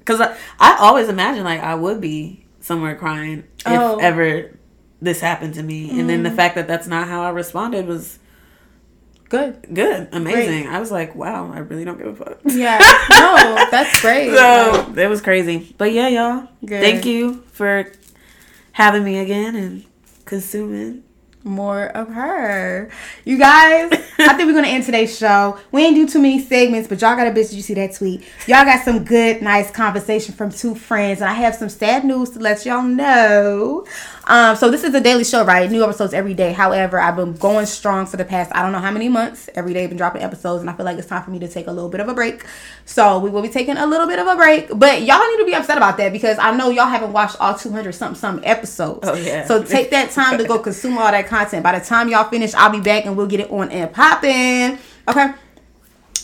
because 0.00 0.20
I, 0.20 0.36
I 0.58 0.76
always 0.80 1.08
imagined 1.08 1.44
like 1.44 1.60
I 1.60 1.74
would 1.74 2.00
be 2.00 2.44
somewhere 2.60 2.94
crying 2.96 3.44
if 3.60 3.66
Oh. 3.66 3.96
Mm. 3.98 4.02
ever 4.02 4.58
this 5.00 5.20
happened 5.20 5.54
to 5.54 5.62
me, 5.62 5.98
and 5.98 6.10
then 6.10 6.22
the 6.24 6.30
fact 6.30 6.56
that 6.56 6.66
that's 6.66 6.86
not 6.88 7.06
how 7.08 7.22
I 7.22 7.30
responded 7.30 7.86
was 7.86 8.18
good. 9.28 9.64
good, 9.72 10.08
amazing. 10.12 10.66
I 10.66 10.80
was 10.80 10.90
like, 10.90 11.14
wow, 11.14 11.52
I 11.52 11.58
really 11.60 11.84
don't 11.84 11.98
give 11.98 12.20
a 12.20 12.24
fuck. 12.24 12.38
Yeah, 12.44 12.78
no, 13.10 13.66
that's 13.70 14.00
great. 14.00 14.34
So 14.34 14.92
it 14.96 15.06
was 15.08 15.20
crazy, 15.22 15.72
but 15.78 15.92
yeah, 15.92 16.08
y'all. 16.08 16.48
Good. 16.66 16.80
Thank 16.82 17.06
you 17.06 17.44
for 17.52 17.92
having 18.72 19.04
me 19.04 19.18
again 19.18 19.54
and 19.54 19.84
consuming. 20.24 21.04
More 21.48 21.86
of 21.88 22.08
her. 22.08 22.90
You 23.24 23.38
guys, 23.38 23.90
I 24.18 24.34
think 24.34 24.46
we're 24.46 24.54
gonna 24.54 24.68
end 24.68 24.84
today's 24.84 25.16
show. 25.16 25.58
We 25.72 25.84
ain't 25.84 25.94
do 25.94 26.08
too 26.08 26.20
many 26.20 26.40
segments, 26.40 26.88
but 26.88 27.00
y'all 27.00 27.16
got 27.16 27.26
a 27.26 27.30
bitch. 27.30 27.50
Did 27.50 27.54
you 27.54 27.62
see 27.62 27.74
that 27.74 27.94
tweet? 27.94 28.22
Y'all 28.46 28.64
got 28.64 28.84
some 28.84 29.04
good, 29.04 29.42
nice 29.42 29.70
conversation 29.70 30.34
from 30.34 30.50
two 30.50 30.74
friends, 30.74 31.20
and 31.20 31.30
I 31.30 31.34
have 31.34 31.54
some 31.54 31.68
sad 31.68 32.04
news 32.04 32.30
to 32.30 32.38
let 32.38 32.64
y'all 32.64 32.82
know. 32.82 33.86
Um, 34.28 34.56
so 34.56 34.70
this 34.70 34.84
is 34.84 34.94
a 34.94 35.00
daily 35.00 35.24
show, 35.24 35.42
right? 35.42 35.70
New 35.70 35.82
episodes 35.82 36.12
every 36.12 36.34
day. 36.34 36.52
However, 36.52 37.00
I've 37.00 37.16
been 37.16 37.32
going 37.32 37.64
strong 37.64 38.04
for 38.04 38.18
the 38.18 38.26
past 38.26 38.52
I 38.54 38.62
don't 38.62 38.72
know 38.72 38.78
how 38.78 38.90
many 38.90 39.08
months. 39.08 39.48
Every 39.54 39.72
day, 39.72 39.84
I've 39.84 39.90
been 39.90 39.96
dropping 39.96 40.22
episodes, 40.22 40.60
and 40.60 40.68
I 40.68 40.74
feel 40.74 40.84
like 40.84 40.98
it's 40.98 41.08
time 41.08 41.22
for 41.22 41.30
me 41.30 41.38
to 41.38 41.48
take 41.48 41.66
a 41.66 41.72
little 41.72 41.88
bit 41.88 42.00
of 42.00 42.08
a 42.08 42.14
break. 42.14 42.44
So 42.84 43.18
we 43.18 43.30
will 43.30 43.40
be 43.40 43.48
taking 43.48 43.78
a 43.78 43.86
little 43.86 44.06
bit 44.06 44.18
of 44.18 44.26
a 44.26 44.36
break, 44.36 44.68
but 44.74 45.02
y'all 45.02 45.26
need 45.30 45.38
to 45.38 45.46
be 45.46 45.54
upset 45.54 45.78
about 45.78 45.96
that 45.96 46.12
because 46.12 46.38
I 46.38 46.54
know 46.54 46.68
y'all 46.68 46.86
haven't 46.86 47.12
watched 47.12 47.36
all 47.40 47.54
200 47.56 47.94
something 47.94 48.20
something 48.20 48.46
episodes. 48.46 49.00
Oh, 49.02 49.14
yeah. 49.14 49.46
So 49.46 49.64
take 49.64 49.90
that 49.90 50.10
time 50.10 50.36
to 50.36 50.44
go 50.44 50.58
consume 50.68 50.98
all 50.98 51.10
that 51.10 51.26
content. 51.26 51.62
By 51.62 51.78
the 51.78 51.84
time 51.84 52.10
y'all 52.10 52.28
finish, 52.28 52.52
I'll 52.54 52.70
be 52.70 52.80
back 52.80 53.06
and 53.06 53.16
we'll 53.16 53.26
get 53.26 53.40
it 53.40 53.50
on 53.50 53.70
and 53.70 53.90
popping. 53.90 54.78
Okay. 55.08 55.32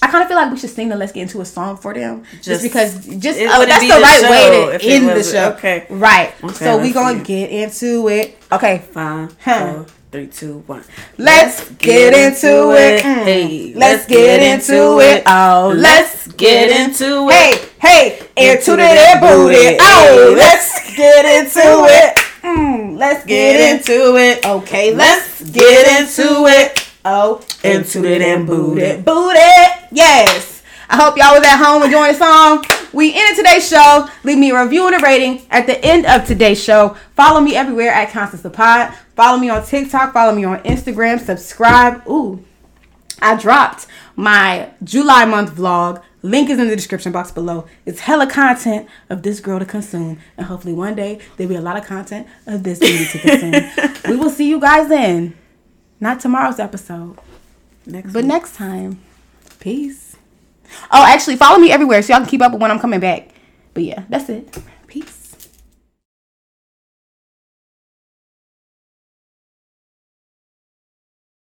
I 0.05 0.11
kind 0.11 0.23
of 0.23 0.29
feel 0.29 0.37
like 0.37 0.51
we 0.51 0.59
should 0.59 0.71
sing 0.71 0.89
the 0.91 0.97
"Let's 0.97 1.13
Get 1.13 1.23
Into 1.23 1.41
a 1.41 1.45
Song" 1.45 1.77
for 1.77 1.95
them, 1.95 2.25
just, 2.35 2.45
Just- 2.45 2.63
because, 2.63 3.07
just 3.19 3.41
uh, 3.41 3.65
that's 3.65 3.81
be 3.83 3.89
the 3.89 3.97
the 3.97 4.01
right 4.03 4.23
way 4.31 4.79
to 4.79 4.85
end 4.85 5.09
the 5.09 5.23
show. 5.23 5.53
okay. 5.57 5.87
right? 5.91 6.33
Okay, 6.45 6.65
so 6.65 6.79
we 6.79 6.93
gonna 6.93 7.23
get 7.23 7.51
into 7.51 8.09
it. 8.09 8.37
Okay, 8.53 8.83
Five, 8.93 9.35
Huh. 9.43 9.73
four, 9.73 9.87
three, 10.13 10.27
two, 10.27 10.63
one. 10.67 10.85
let's 11.19 11.69
get 11.71 12.13
into 12.13 12.73
it. 12.73 13.01
Hey, 13.03 13.73
let's 13.75 14.07
get 14.07 14.43
into 14.43 15.01
it. 15.01 15.23
Oh, 15.27 15.73
let's 15.77 16.29
get 16.33 16.71
into 16.71 17.29
it. 17.31 17.71
Hey, 17.81 18.19
hey, 18.19 18.19
into 18.37 18.73
Into 18.73 18.77
that 18.77 19.21
that 19.21 19.21
booty. 19.21 19.77
Oh, 19.81 20.35
let's 20.37 20.95
get 20.97 21.25
into 21.25 21.61
it. 21.89 22.19
Mm, 22.45 22.99
let's 22.99 23.25
get 23.25 23.75
into 23.75 24.17
it. 24.17 24.45
Okay, 24.47 24.95
let's 24.95 25.43
get 25.51 26.01
into 26.01 26.45
it. 26.47 26.84
Oh, 27.05 27.45
Into 27.63 28.05
it 28.05 28.23
and 28.23 28.47
boot 28.47 28.79
it. 28.79 29.05
Boot 29.05 29.35
it. 29.37 29.89
Yes. 29.93 30.63
I 30.89 30.97
hope 30.97 31.17
y'all 31.19 31.39
was 31.39 31.47
at 31.47 31.63
home 31.63 31.83
enjoying 31.83 32.13
the 32.13 32.19
song. 32.19 32.65
We 32.95 33.15
ended 33.15 33.37
today's 33.37 33.69
show. 33.69 34.09
Leave 34.23 34.39
me 34.39 34.53
a 34.53 34.63
review 34.63 34.87
and 34.87 34.97
a 34.97 35.05
rating 35.05 35.43
at 35.51 35.67
the 35.67 35.85
end 35.85 36.07
of 36.07 36.27
today's 36.27 36.63
show. 36.63 36.97
Follow 37.15 37.41
me 37.41 37.57
everywhere 37.57 37.91
at 37.91 38.11
Constance 38.11 38.43
the 38.43 38.51
Pod. 38.51 38.95
Follow 39.17 39.39
me 39.39 39.51
on 39.51 39.65
TikTok. 39.67 40.15
Follow 40.15 40.35
me 40.35 40.45
on 40.45 40.61
Instagram. 40.61 41.21
Subscribe. 41.21 42.07
Ooh, 42.09 42.43
I 43.21 43.37
dropped 43.37 43.87
my 44.17 44.71
July 44.83 45.25
month 45.25 45.51
vlog. 45.55 46.03
Link 46.23 46.49
is 46.49 46.59
in 46.59 46.69
the 46.69 46.77
description 46.77 47.13
box 47.13 47.31
below. 47.31 47.67
It's 47.85 48.01
hella 48.01 48.27
content 48.27 48.89
of 49.11 49.23
this 49.23 49.41
girl 49.41 49.59
to 49.59 49.67
consume. 49.67 50.19
And 50.39 50.47
hopefully 50.47 50.73
one 50.73 50.95
day 50.95 51.21
there'll 51.37 51.51
be 51.51 51.57
a 51.57 51.61
lot 51.61 51.77
of 51.77 51.85
content 51.85 52.27
of 52.47 52.63
this 52.63 52.79
beauty 52.79 53.05
to 53.07 53.19
consume. 53.19 53.93
we 54.09 54.17
will 54.17 54.31
see 54.31 54.49
you 54.49 54.59
guys 54.59 54.91
in 54.91 55.35
not 56.01 56.21
tomorrow's 56.21 56.59
episode, 56.59 57.19
Next 57.87 58.13
but 58.13 58.25
next 58.25 58.55
time. 58.55 59.01
Peace. 59.61 60.17
Oh, 60.91 61.05
actually, 61.05 61.37
follow 61.37 61.59
me 61.59 61.71
everywhere 61.71 62.03
so 62.03 62.13
y'all 62.13 62.23
can 62.23 62.29
keep 62.29 62.43
up 62.43 62.53
with 62.53 62.61
when 62.61 62.71
I'm 62.71 62.79
coming 62.79 63.01
back. 63.01 63.31
But 63.75 63.85
yeah, 63.85 64.05
that's 64.09 64.29
it. 64.29 64.59
Peace. 64.87 65.24